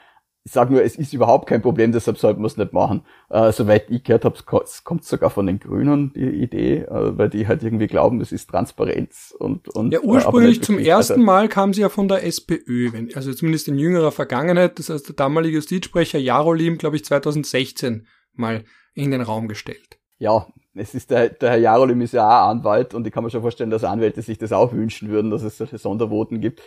ich 0.47 0.53
sage 0.53 0.73
nur, 0.73 0.85
es 0.85 0.95
ist 0.95 1.13
überhaupt 1.13 1.49
kein 1.49 1.61
Problem, 1.61 1.91
deshalb 1.91 2.19
sollten 2.19 2.41
wir 2.41 2.47
es 2.47 2.57
nicht 2.57 2.73
machen. 2.73 3.03
Äh, 3.31 3.51
soweit 3.51 3.91
ich 3.91 4.05
gehört 4.05 4.25
habe, 4.25 4.39
kommt 4.85 5.05
sogar 5.05 5.29
von 5.29 5.45
den 5.45 5.59
Grünen 5.59 6.13
die 6.15 6.21
Idee, 6.21 6.83
äh, 6.83 7.19
weil 7.19 7.29
die 7.29 7.49
halt 7.49 7.65
irgendwie 7.65 7.89
glauben, 7.89 8.21
das 8.21 8.31
ist 8.31 8.49
Transparenz 8.49 9.35
und 9.37 9.69
und 9.71 9.93
ja 9.93 9.99
ursprünglich 9.99 10.63
zum 10.63 10.79
ersten 10.79 11.21
Mal 11.25 11.49
kam 11.49 11.75
sie 11.75 11.81
ja 11.81 11.89
von 11.89 12.07
der 12.07 12.25
SPÖ, 12.25 12.93
wenn, 12.93 13.13
also 13.17 13.35
zumindest 13.35 13.67
in 13.67 13.77
jüngerer 13.77 14.13
Vergangenheit. 14.13 14.79
Das 14.79 14.89
heißt, 14.89 15.09
der 15.09 15.17
damalige 15.17 15.57
Justizsprecher 15.57 16.21
Jarolim, 16.21 16.79
glaube 16.79 16.95
ich, 16.95 17.05
2016 17.05 18.07
mal 18.33 18.63
in 18.95 19.11
den 19.11 19.23
Raum 19.23 19.49
gestellt. 19.49 19.99
Ja, 20.21 20.47
es 20.75 20.95
ist 20.95 21.11
der, 21.11 21.31
der 21.31 21.51
Herr 21.51 21.59
Jarolim 21.59 22.01
ist 22.03 22.13
ja 22.13 22.25
auch 22.25 22.51
Anwalt 22.51 22.95
und 22.95 23.05
ich 23.05 23.13
kann 23.13 23.25
mir 23.25 23.31
schon 23.31 23.43
vorstellen, 23.43 23.71
dass 23.71 23.83
Anwälte 23.83 24.23
sich 24.23 24.39
das 24.39 24.53
auch 24.53 24.73
wünschen 24.73 25.09
würden, 25.09 25.33
dass 25.33 25.43
es 25.43 25.59
solche 25.59 25.79
Sondervoten 25.79 26.41
gibt 26.41 26.63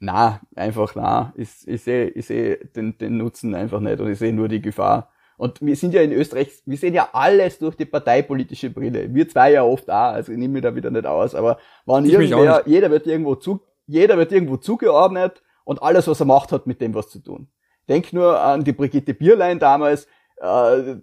na, 0.00 0.40
einfach 0.56 0.94
na. 0.94 1.32
Ich, 1.36 1.48
ich 1.66 1.82
sehe 1.82 2.08
ich 2.08 2.26
seh 2.26 2.56
den, 2.74 2.96
den 2.98 3.18
Nutzen 3.18 3.54
einfach 3.54 3.80
nicht 3.80 4.00
und 4.00 4.10
ich 4.10 4.18
sehe 4.18 4.32
nur 4.32 4.48
die 4.48 4.62
Gefahr. 4.62 5.10
Und 5.36 5.60
wir 5.62 5.76
sind 5.76 5.94
ja 5.94 6.02
in 6.02 6.12
Österreich, 6.12 6.62
wir 6.66 6.76
sehen 6.76 6.92
ja 6.92 7.10
alles 7.12 7.58
durch 7.58 7.74
die 7.74 7.86
parteipolitische 7.86 8.70
Brille. 8.70 9.12
Wir 9.14 9.28
zwei 9.28 9.52
ja 9.52 9.62
oft 9.62 9.88
auch, 9.90 10.12
also 10.12 10.32
ich 10.32 10.38
nehme 10.38 10.54
mich 10.54 10.62
da 10.62 10.74
wieder 10.74 10.90
nicht 10.90 11.06
aus, 11.06 11.34
aber 11.34 11.58
wann 11.86 12.04
irgendwer, 12.04 12.62
jeder 12.66 12.90
wird 12.90 13.06
irgendwo 13.06 13.36
zu, 13.36 13.60
jeder 13.86 14.18
wird 14.18 14.32
irgendwo 14.32 14.56
zugeordnet 14.56 15.42
und 15.64 15.82
alles, 15.82 16.08
was 16.08 16.20
er 16.20 16.26
macht, 16.26 16.52
hat 16.52 16.66
mit 16.66 16.80
dem 16.80 16.94
was 16.94 17.08
zu 17.08 17.20
tun. 17.20 17.48
Denk 17.88 18.12
nur 18.12 18.38
an 18.40 18.64
die 18.64 18.72
Brigitte 18.72 19.14
Bierlein 19.14 19.58
damals, 19.58 20.06
äh, 20.36 20.96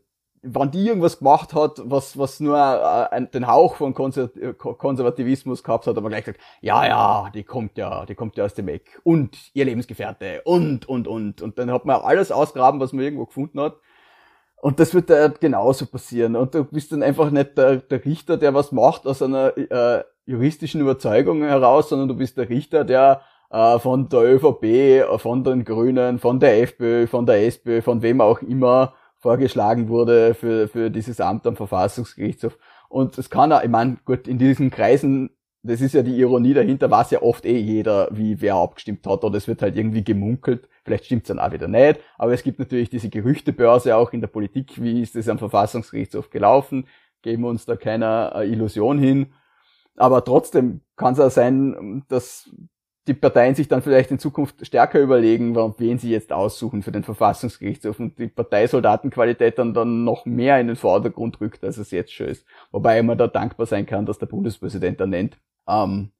wann 0.54 0.72
die 0.72 0.88
irgendwas 0.88 1.20
gemacht 1.20 1.54
hat, 1.54 1.82
was, 1.84 2.18
was 2.18 2.39
nur 2.39 2.58
äh, 3.12 3.28
den 3.28 3.48
Hauch 3.48 3.76
von 3.76 3.93
Konservativismus 3.93 5.64
gehabt 5.64 5.88
hat, 5.88 5.98
aber 5.98 6.10
gleich 6.10 6.26
gesagt, 6.26 6.43
ja, 6.62 6.86
ja, 6.86 7.30
die 7.34 7.43
kommt 7.43 7.78
ja, 7.78 8.06
die 8.06 8.16
kommt 8.16 8.38
ja 8.38 8.45
aus 8.45 8.54
dem 8.54 8.68
Eck 8.68 9.00
und 9.04 9.38
ihr 9.54 9.66
Lebensgefährte 9.66 10.41
und, 10.43 10.88
und, 10.88 11.08
und. 11.08 11.41
Und 11.41 11.60
dann 11.60 11.72
hat 11.72 11.86
man 11.86 12.02
alles 12.02 12.32
ausgraben, 12.32 12.80
was 12.80 12.93
man 12.93 13.04
irgendwo 13.04 13.26
gefunden 13.26 13.60
hat. 13.60 13.76
Und 14.60 14.80
das 14.80 14.93
wird 14.93 15.10
da 15.10 15.28
genauso 15.28 15.86
passieren. 15.86 16.36
Und 16.36 16.56
du 16.56 16.64
bist 16.64 16.91
dann 16.91 17.04
einfach 17.04 17.30
nicht 17.30 17.58
der, 17.58 17.78
der 17.78 18.04
Richter, 18.04 18.38
der 18.38 18.54
was 18.54 18.72
macht 18.72 19.06
aus 19.06 19.22
einer 19.22 19.56
äh, 19.56 20.04
juristischen 20.26 20.82
Überzeugung 20.82 21.43
heraus, 21.43 21.89
sondern 21.89 22.08
du 22.08 22.16
bist 22.16 22.38
der 22.38 22.50
Richter, 22.50 22.84
der 22.84 23.22
äh, 23.52 23.80
von 23.80 24.10
der 24.10 24.22
ÖVP, 24.24 25.20
von 25.20 25.43
den 25.43 25.64
Grünen, 25.64 26.20
von 26.20 26.39
der 26.39 26.62
FPÖ, 26.62 27.08
von 27.08 27.26
der 27.26 27.45
SPÖ, 27.45 27.82
von 27.82 28.02
wem 28.02 28.20
auch 28.20 28.41
immer 28.41 28.93
vorgeschlagen 29.28 29.89
wurde 29.89 30.34
für, 30.36 30.69
für 30.69 30.89
dieses 30.89 31.19
Amt 31.19 31.45
am 31.45 31.57
Verfassungsgerichtshof. 31.57 32.57
Und 32.88 33.17
es 33.17 33.30
kann 33.30 33.51
auch, 33.51 33.61
ich 33.61 33.69
meine, 33.69 33.97
gut, 34.05 34.25
in 34.25 34.38
diesen 34.38 34.69
Kreisen, 34.69 35.32
das 35.63 35.82
ist 35.82 35.95
ja 35.95 36.01
die 36.01 36.17
Ironie 36.17 36.53
dahinter, 36.53 36.89
weiß 36.89 37.11
ja 37.11 37.21
oft 37.21 37.45
eh 37.45 37.57
jeder, 37.57 38.07
wie 38.09 38.39
wer 38.39 38.55
abgestimmt 38.55 39.05
hat, 39.05 39.25
oder 39.25 39.36
es 39.36 39.49
wird 39.49 39.61
halt 39.61 39.75
irgendwie 39.75 40.01
gemunkelt. 40.01 40.69
Vielleicht 40.86 41.07
stimmt's 41.07 41.28
dann 41.28 41.39
auch 41.39 41.51
wieder 41.51 41.67
nicht, 41.67 41.99
aber 42.17 42.32
es 42.32 42.41
gibt 42.41 42.59
natürlich 42.59 42.89
diese 42.89 43.09
Gerüchtebörse 43.09 43.97
auch 43.97 44.13
in 44.13 44.21
der 44.21 44.30
Politik, 44.30 44.82
wie 44.82 45.01
ist 45.01 45.17
das 45.17 45.28
am 45.28 45.39
Verfassungsgerichtshof 45.39 46.30
gelaufen, 46.30 46.88
geben 47.21 47.43
uns 47.43 47.65
da 47.65 47.75
keiner 47.75 48.32
äh, 48.34 48.47
Illusion 48.47 48.97
hin. 48.97 49.34
Aber 49.97 50.23
trotzdem 50.23 50.80
kann 50.95 51.15
es 51.15 51.19
auch 51.19 51.32
sein, 51.32 52.05
dass 52.07 52.49
die 53.08 53.14
Parteien 53.14 53.55
sich 53.55 53.68
dann 53.68 53.82
vielleicht 53.82 54.12
in 54.12 54.20
Zukunft 54.20 54.66
stärker 54.66 54.99
überlegen, 54.99 55.55
wen 55.55 55.97
sie 55.97 56.12
jetzt 56.12 56.34
aussuchen 56.34 56.84
für 56.84 56.91
den 56.91 57.03
Verfassungsgerichtshof 57.03 57.99
und 57.99 58.20
die 58.20 58.28
Parteisoldatenqualität 58.28 59.58
dann, 59.58 59.74
dann 59.74 60.03
noch 60.03 60.26
mehr 60.26 60.60
in 60.60 60.68
den 60.68 60.76
Vordergrund 60.76 61.39
rückt, 61.39 61.64
als 61.64 61.78
es 61.78 61.91
jetzt 61.91 62.14
schon 62.14 62.28
ist. 62.28 62.45
Wobei 62.72 63.01
man 63.03 63.18
da 63.18 63.28
dankbar 63.28 63.66
sein 63.66 63.86
kann, 63.86 64.05
dass 64.05 64.20
der 64.20 64.26
Bundespräsident 64.26 64.99
da 64.99 65.08
nennt, 65.08 65.38
ähm, 65.68 66.12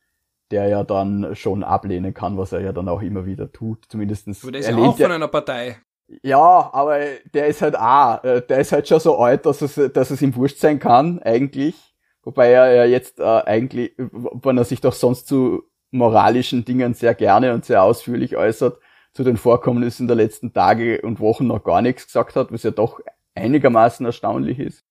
der 0.50 0.70
ja 0.70 0.84
dann 0.86 1.36
schon 1.36 1.64
ablehnen 1.64 2.14
kann, 2.14 2.38
was 2.38 2.54
er 2.54 2.62
ja 2.62 2.72
dann 2.72 2.88
auch 2.88 3.02
immer 3.02 3.26
wieder 3.26 3.52
tut. 3.52 3.86
Zumindestens. 3.90 4.44
Aber 4.44 4.54
der 4.54 4.62
ist 4.62 4.70
ja 4.70 4.78
auch 4.78 4.98
von 4.98 5.12
einer 5.12 5.28
Partei. 5.28 5.78
Ja, 6.24 6.70
aber 6.72 7.00
der 7.34 7.48
ist 7.48 7.62
halt 7.62 7.78
auch, 7.78 8.24
äh, 8.24 8.42
der 8.42 8.60
ist 8.60 8.72
halt 8.72 8.88
schon 8.88 9.02
so 9.02 9.18
alt, 9.18 9.46
dass 9.46 9.62
es, 9.62 9.76
dass 9.92 10.10
es 10.10 10.22
ihm 10.22 10.34
wurscht 10.36 10.60
sein 10.60 10.80
kann, 10.80 11.20
eigentlich. 11.20 11.76
Wobei 12.24 12.52
er 12.52 12.74
ja 12.74 12.86
jetzt 12.86 13.20
äh, 13.20 13.24
eigentlich, 13.24 13.94
wenn 13.98 14.58
er 14.58 14.64
sich 14.64 14.80
doch 14.80 14.94
sonst 14.94 15.28
zu 15.28 15.64
moralischen 15.98 16.66
Dingen 16.66 16.94
sehr 16.94 17.16
gerne 17.16 17.54
und 17.54 17.66
sehr 17.66 17.84
ausführlich 17.84 18.38
äußert, 18.38 18.80
zu 19.14 19.24
den 19.24 19.38
Vorkommnissen 19.38 20.08
der 20.08 20.16
letzten 20.16 20.54
Tage 20.54 21.02
und 21.02 21.20
Wochen 21.20 21.48
noch 21.48 21.64
gar 21.64 21.82
nichts 21.82 22.06
gesagt 22.06 22.36
hat, 22.36 22.52
was 22.52 22.64
ja 22.64 22.72
doch 22.72 23.00
einigermaßen 23.36 24.06
erstaunlich 24.06 24.60
ist. 24.60 24.84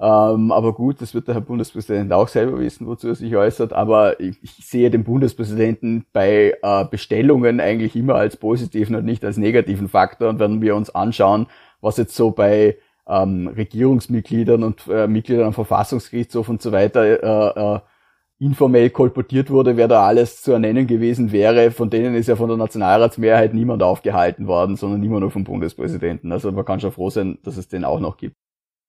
Ähm, 0.00 0.52
aber 0.52 0.74
gut, 0.74 1.00
das 1.00 1.12
wird 1.12 1.26
der 1.26 1.34
Herr 1.34 1.40
Bundespräsident 1.40 2.12
auch 2.12 2.28
selber 2.28 2.58
wissen, 2.60 2.86
wozu 2.86 3.08
er 3.08 3.14
sich 3.16 3.34
äußert. 3.34 3.72
Aber 3.72 4.20
ich, 4.20 4.36
ich 4.42 4.66
sehe 4.66 4.90
den 4.90 5.02
Bundespräsidenten 5.02 6.06
bei 6.12 6.56
äh, 6.62 6.84
Bestellungen 6.84 7.60
eigentlich 7.60 7.96
immer 7.96 8.14
als 8.14 8.36
positiven 8.36 8.94
und 8.94 9.04
nicht 9.04 9.24
als 9.24 9.36
negativen 9.38 9.88
Faktor. 9.88 10.28
Und 10.28 10.38
wenn 10.38 10.62
wir 10.62 10.76
uns 10.76 10.90
anschauen, 10.90 11.46
was 11.80 11.96
jetzt 11.96 12.14
so 12.14 12.30
bei 12.30 12.78
ähm, 13.08 13.48
Regierungsmitgliedern 13.48 14.62
und 14.62 14.86
äh, 14.88 15.08
Mitgliedern 15.08 15.46
am 15.46 15.54
Verfassungsgerichtshof 15.54 16.48
und 16.48 16.62
so 16.62 16.70
weiter 16.70 17.04
äh, 17.04 17.76
äh, 17.76 17.80
informell 18.40 18.90
kolportiert 18.90 19.50
wurde, 19.50 19.76
wer 19.76 19.88
da 19.88 20.06
alles 20.06 20.42
zu 20.42 20.52
ernennen 20.52 20.86
gewesen 20.86 21.32
wäre. 21.32 21.70
Von 21.70 21.90
denen 21.90 22.14
ist 22.14 22.28
ja 22.28 22.36
von 22.36 22.48
der 22.48 22.56
Nationalratsmehrheit 22.56 23.52
niemand 23.52 23.82
aufgehalten 23.82 24.46
worden, 24.46 24.76
sondern 24.76 25.02
immer 25.02 25.20
nur 25.20 25.30
vom 25.30 25.44
Bundespräsidenten. 25.44 26.30
Also 26.30 26.52
man 26.52 26.64
kann 26.64 26.80
schon 26.80 26.92
froh 26.92 27.10
sein, 27.10 27.38
dass 27.42 27.56
es 27.56 27.68
den 27.68 27.84
auch 27.84 28.00
noch 28.00 28.16
gibt. 28.16 28.36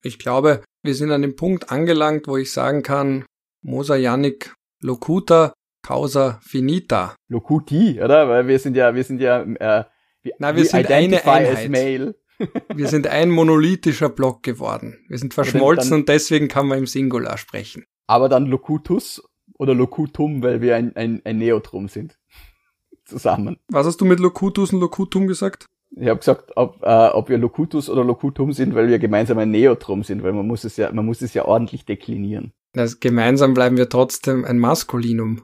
Ich 0.04 0.20
glaube, 0.20 0.64
wir 0.84 0.96
sind 0.96 1.12
an 1.12 1.22
dem 1.22 1.36
Punkt 1.36 1.72
angelangt, 1.72 2.28
wo 2.28 2.38
ich 2.38 2.52
sagen 2.52 2.84
kann, 2.84 3.26
Mosa 3.62 3.96
Yannick 3.96 4.54
Locuta 4.82 5.54
causa 5.82 6.40
finita. 6.42 7.16
Locuti, 7.28 8.00
oder? 8.02 8.30
Weil 8.30 8.48
wir 8.48 8.60
sind 8.60 8.76
ja, 8.76 8.94
wir 8.94 9.04
sind 9.04 9.20
ja, 9.20 9.42
äh, 9.42 9.86
wir, 10.22 10.34
Na, 10.38 10.56
wir 10.56 10.66
sind 10.66 10.90
eine 10.90 11.26
Einheit. 11.26 12.16
wir 12.74 12.88
sind 12.88 13.08
ein 13.08 13.30
monolithischer 13.32 14.08
Block 14.08 14.44
geworden. 14.44 15.04
Wir 15.10 15.18
sind 15.18 15.34
verschmolzen 15.34 15.94
und 15.94 16.08
deswegen 16.08 16.48
kann 16.48 16.68
man 16.68 16.78
im 16.78 16.88
Singular 16.88 17.38
sprechen. 17.38 17.86
Aber 18.08 18.30
dann 18.30 18.46
Locutus 18.46 19.22
oder 19.60 19.76
Locutum, 19.76 20.42
weil 20.42 20.62
wir 20.62 20.76
ein, 20.76 20.96
ein, 20.96 21.22
ein 21.24 21.38
Neotrum 21.38 21.88
sind. 21.88 22.18
Zusammen. 23.06 23.58
Was 23.68 23.86
hast 23.86 24.02
du 24.02 24.06
mit 24.06 24.20
Locutus 24.20 24.74
und 24.74 24.80
Locutum 24.80 25.28
gesagt? 25.28 25.68
Ich 25.96 26.08
habe 26.08 26.20
gesagt, 26.20 26.52
ob, 26.56 26.82
äh, 26.84 27.10
ob 27.10 27.30
wir 27.30 27.38
Locutus 27.38 27.90
oder 27.90 28.04
Locutum 28.04 28.54
sind, 28.54 28.76
weil 28.76 28.88
wir 28.88 29.00
gemeinsam 29.00 29.38
ein 29.40 29.52
Neotrum 29.52 30.04
sind, 30.04 30.24
weil 30.24 30.34
man 30.34 30.48
muss 30.48 30.64
es 30.64 30.78
ja, 30.78 30.92
man 30.92 31.06
muss 31.06 31.22
es 31.22 31.34
ja 31.34 31.46
ordentlich 31.46 31.86
deklinieren. 31.86 32.54
Das 32.74 33.00
gemeinsam 33.00 33.56
bleiben 33.56 33.78
wir 33.78 33.90
trotzdem 33.90 34.46
ein 34.46 34.60
Maskulinum. 34.60 35.42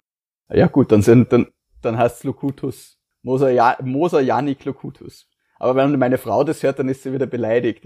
Ja 0.53 0.67
gut, 0.67 0.91
dann 0.91 1.01
sind 1.01 1.33
dann 1.33 1.47
dann 1.81 1.97
heißt 1.97 2.23
Locutus. 2.23 2.97
Moser, 3.23 3.49
ja, 3.49 3.77
Moser 3.81 4.21
Janik 4.21 4.65
Locutus. 4.65 5.27
Aber 5.57 5.75
wenn 5.75 5.97
meine 5.97 6.17
Frau 6.17 6.43
das 6.43 6.63
hört, 6.63 6.79
dann 6.79 6.89
ist 6.89 7.03
sie 7.03 7.13
wieder 7.13 7.27
beleidigt. 7.27 7.83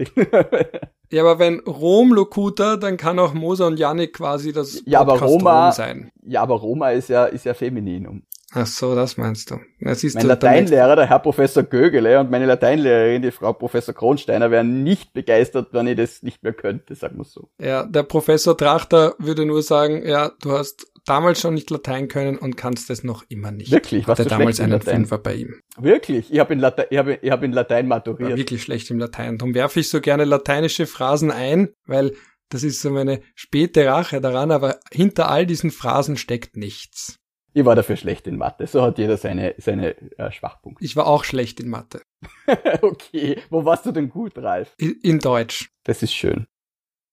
ja, 1.10 1.22
aber 1.22 1.38
wenn 1.38 1.60
Rom 1.60 2.12
Locuta, 2.12 2.76
dann 2.76 2.96
kann 2.96 3.18
auch 3.18 3.32
Moser 3.32 3.66
und 3.66 3.78
Janik 3.78 4.14
quasi 4.14 4.52
das 4.52 4.82
ja, 4.86 5.00
aber 5.00 5.20
Roma, 5.20 5.72
sein. 5.72 6.10
Ja, 6.22 6.42
aber 6.42 6.56
Roma 6.56 6.90
ist 6.90 7.08
ja, 7.08 7.26
ist 7.26 7.44
ja 7.44 7.54
Femininum. 7.54 8.22
Ach 8.52 8.66
so, 8.66 8.96
das 8.96 9.16
meinst 9.16 9.52
du. 9.52 9.60
Das 9.80 10.02
ist 10.02 10.16
mein 10.16 10.26
Lateinlehrer, 10.26 10.96
der 10.96 11.06
Herr 11.06 11.20
Professor 11.20 11.62
Gögele 11.62 12.18
und 12.18 12.32
meine 12.32 12.46
Lateinlehrerin, 12.46 13.22
die 13.22 13.30
Frau 13.30 13.52
Professor 13.52 13.94
Kronsteiner, 13.94 14.50
wären 14.50 14.82
nicht 14.82 15.12
begeistert, 15.12 15.68
wenn 15.72 15.86
ich 15.86 15.96
das 15.96 16.24
nicht 16.24 16.42
mehr 16.42 16.52
könnte, 16.52 16.96
sagen 16.96 17.18
wir 17.18 17.24
so. 17.24 17.48
Ja, 17.60 17.84
der 17.84 18.02
Professor 18.02 18.56
Trachter 18.56 19.14
würde 19.18 19.46
nur 19.46 19.62
sagen, 19.62 20.04
ja, 20.04 20.32
du 20.42 20.50
hast 20.50 20.90
damals 21.10 21.40
schon 21.40 21.54
nicht 21.54 21.70
Latein 21.70 22.08
können 22.08 22.38
und 22.38 22.56
kannst 22.56 22.88
es 22.88 23.02
noch 23.02 23.24
immer 23.28 23.50
nicht. 23.50 23.72
Wirklich? 23.72 24.06
Was 24.06 24.20
Hatte 24.20 24.28
damals 24.28 24.60
einen 24.60 24.72
Latein? 24.72 24.94
Fünfer 24.94 25.18
bei 25.18 25.34
ihm. 25.34 25.60
Wirklich? 25.76 26.32
Ich 26.32 26.38
habe 26.38 26.52
in, 26.52 26.60
Late 26.60 26.86
ich 26.88 26.98
hab, 26.98 27.08
ich 27.08 27.30
hab 27.30 27.42
in 27.42 27.52
Latein 27.52 27.88
maturiert. 27.88 28.30
War 28.30 28.36
wirklich 28.38 28.62
schlecht 28.62 28.90
im 28.90 28.98
Latein. 28.98 29.36
Darum 29.36 29.54
werfe 29.54 29.80
ich 29.80 29.88
so 29.88 30.00
gerne 30.00 30.24
lateinische 30.24 30.86
Phrasen 30.86 31.32
ein, 31.32 31.70
weil 31.84 32.12
das 32.48 32.62
ist 32.62 32.80
so 32.80 32.90
meine 32.90 33.20
späte 33.34 33.86
Rache 33.86 34.20
daran, 34.20 34.52
aber 34.52 34.78
hinter 34.92 35.28
all 35.28 35.46
diesen 35.46 35.72
Phrasen 35.72 36.16
steckt 36.16 36.56
nichts. 36.56 37.16
Ich 37.52 37.64
war 37.64 37.74
dafür 37.74 37.96
schlecht 37.96 38.28
in 38.28 38.36
Mathe. 38.36 38.68
So 38.68 38.82
hat 38.82 38.98
jeder 38.98 39.16
seine, 39.16 39.56
seine 39.58 39.96
äh, 40.16 40.30
Schwachpunkte. 40.30 40.84
Ich 40.84 40.94
war 40.94 41.08
auch 41.08 41.24
schlecht 41.24 41.58
in 41.58 41.68
Mathe. 41.68 42.02
okay. 42.82 43.38
Wo 43.50 43.64
warst 43.64 43.84
du 43.86 43.90
denn 43.92 44.08
gut, 44.08 44.38
Ralf? 44.38 44.74
In, 44.78 44.96
in 45.02 45.18
Deutsch. 45.18 45.70
Das 45.82 46.04
ist 46.04 46.14
schön. 46.14 46.46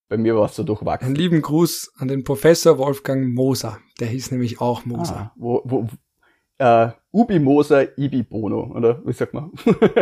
Bei 0.09 0.17
mir 0.17 0.35
war 0.37 0.45
es 0.45 0.55
so 0.55 0.63
durchwachsen. 0.63 1.07
Einen 1.07 1.15
lieben 1.15 1.41
Gruß 1.41 1.91
an 1.97 2.07
den 2.07 2.23
Professor 2.23 2.77
Wolfgang 2.77 3.33
Moser. 3.33 3.79
Der 3.99 4.07
hieß 4.07 4.31
nämlich 4.31 4.61
auch 4.61 4.85
Moser. 4.85 5.17
Ah, 5.17 5.33
wo, 5.35 5.61
wo, 5.65 5.87
äh, 6.59 6.91
Ubi 7.11 7.39
Moser, 7.39 7.97
Ibi 7.97 8.23
Bono, 8.23 8.71
oder 8.73 9.05
wie 9.05 9.13
sagt 9.13 9.33
man? 9.33 9.51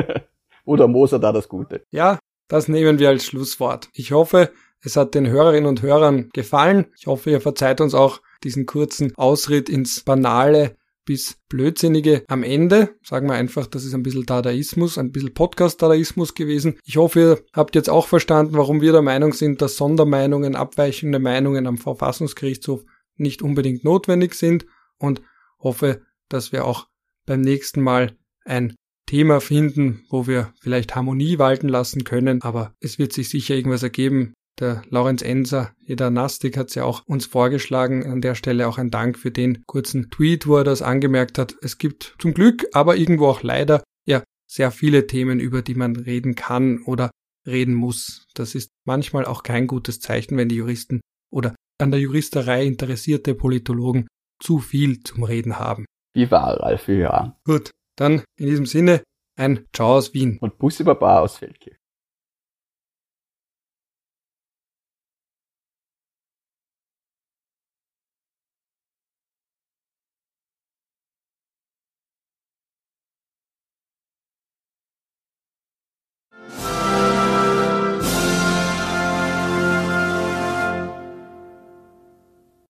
oder 0.65 0.87
Moser 0.87 1.17
da 1.19 1.31
das 1.31 1.49
Gute. 1.49 1.85
Ja, 1.91 2.19
das 2.47 2.67
nehmen 2.67 2.99
wir 2.99 3.09
als 3.09 3.25
Schlusswort. 3.25 3.89
Ich 3.93 4.11
hoffe, 4.11 4.51
es 4.81 4.95
hat 4.95 5.15
den 5.15 5.27
Hörerinnen 5.27 5.67
und 5.67 5.81
Hörern 5.81 6.29
gefallen. 6.33 6.85
Ich 6.97 7.07
hoffe, 7.07 7.31
ihr 7.31 7.41
verzeiht 7.41 7.81
uns 7.81 7.95
auch 7.95 8.21
diesen 8.43 8.67
kurzen 8.67 9.13
Ausritt 9.15 9.69
ins 9.69 10.03
Banale 10.03 10.77
bis 11.05 11.37
Blödsinnige 11.49 12.23
am 12.27 12.43
Ende. 12.43 12.95
Sagen 13.03 13.27
wir 13.27 13.35
einfach, 13.35 13.67
das 13.67 13.85
ist 13.85 13.93
ein 13.93 14.03
bisschen 14.03 14.25
Dadaismus, 14.25 14.97
ein 14.97 15.11
bisschen 15.11 15.33
Podcast-Dadaismus 15.33 16.33
gewesen. 16.33 16.79
Ich 16.83 16.97
hoffe, 16.97 17.19
ihr 17.19 17.43
habt 17.53 17.75
jetzt 17.75 17.89
auch 17.89 18.07
verstanden, 18.07 18.57
warum 18.57 18.81
wir 18.81 18.91
der 18.91 19.01
Meinung 19.01 19.33
sind, 19.33 19.61
dass 19.61 19.77
Sondermeinungen, 19.77 20.55
abweichende 20.55 21.19
Meinungen 21.19 21.67
am 21.67 21.77
Verfassungsgerichtshof 21.77 22.83
nicht 23.15 23.41
unbedingt 23.41 23.83
notwendig 23.83 24.33
sind 24.33 24.65
und 24.97 25.21
hoffe, 25.59 26.01
dass 26.27 26.51
wir 26.51 26.65
auch 26.65 26.87
beim 27.25 27.41
nächsten 27.41 27.81
Mal 27.81 28.17
ein 28.43 28.75
Thema 29.05 29.39
finden, 29.39 30.03
wo 30.09 30.27
wir 30.27 30.53
vielleicht 30.59 30.95
Harmonie 30.95 31.37
walten 31.37 31.69
lassen 31.69 32.03
können, 32.03 32.41
aber 32.41 32.73
es 32.79 32.97
wird 32.97 33.13
sich 33.13 33.29
sicher 33.29 33.55
irgendwas 33.55 33.83
ergeben. 33.83 34.33
Der 34.59 34.83
Lorenz 34.89 35.21
Enser, 35.21 35.73
jeder 35.81 36.09
Nastik, 36.09 36.55
hat 36.55 36.69
es 36.69 36.75
ja 36.75 36.85
auch 36.85 37.03
uns 37.05 37.25
vorgeschlagen. 37.25 38.05
An 38.05 38.21
der 38.21 38.35
Stelle 38.35 38.67
auch 38.67 38.77
ein 38.77 38.89
Dank 38.89 39.19
für 39.19 39.31
den 39.31 39.65
kurzen 39.65 40.09
Tweet, 40.09 40.47
wo 40.47 40.57
er 40.57 40.63
das 40.63 40.81
angemerkt 40.81 41.37
hat. 41.37 41.55
Es 41.61 41.77
gibt 41.77 42.15
zum 42.19 42.33
Glück, 42.33 42.65
aber 42.71 42.95
irgendwo 42.95 43.27
auch 43.27 43.43
leider, 43.43 43.83
ja, 44.05 44.23
sehr 44.47 44.71
viele 44.71 45.07
Themen, 45.07 45.41
über 45.41 45.61
die 45.61 45.75
man 45.75 45.97
reden 45.97 46.35
kann 46.35 46.81
oder 46.83 47.11
reden 47.45 47.73
muss. 47.73 48.25
Das 48.33 48.55
ist 48.55 48.69
manchmal 48.85 49.25
auch 49.25 49.43
kein 49.43 49.67
gutes 49.67 49.99
Zeichen, 49.99 50.37
wenn 50.37 50.49
die 50.49 50.55
Juristen 50.55 51.01
oder 51.29 51.53
an 51.77 51.91
der 51.91 51.99
Juristerei 51.99 52.65
interessierte 52.65 53.35
Politologen 53.35 54.07
zu 54.41 54.59
viel 54.59 55.03
zum 55.03 55.23
Reden 55.23 55.59
haben. 55.59 55.85
Wie 56.13 56.31
war 56.31 56.61
Ralf 56.61 56.87
Jöran? 56.87 57.35
Gut, 57.43 57.71
dann 57.97 58.23
in 58.39 58.47
diesem 58.47 58.65
Sinne 58.65 59.03
ein 59.37 59.65
Ciao 59.73 59.95
aus 59.95 60.13
Wien. 60.13 60.37
Und 60.39 60.57
Bussi 60.57 60.85
Baba 60.85 61.19
aus 61.19 61.37
Feldkirch. 61.37 61.77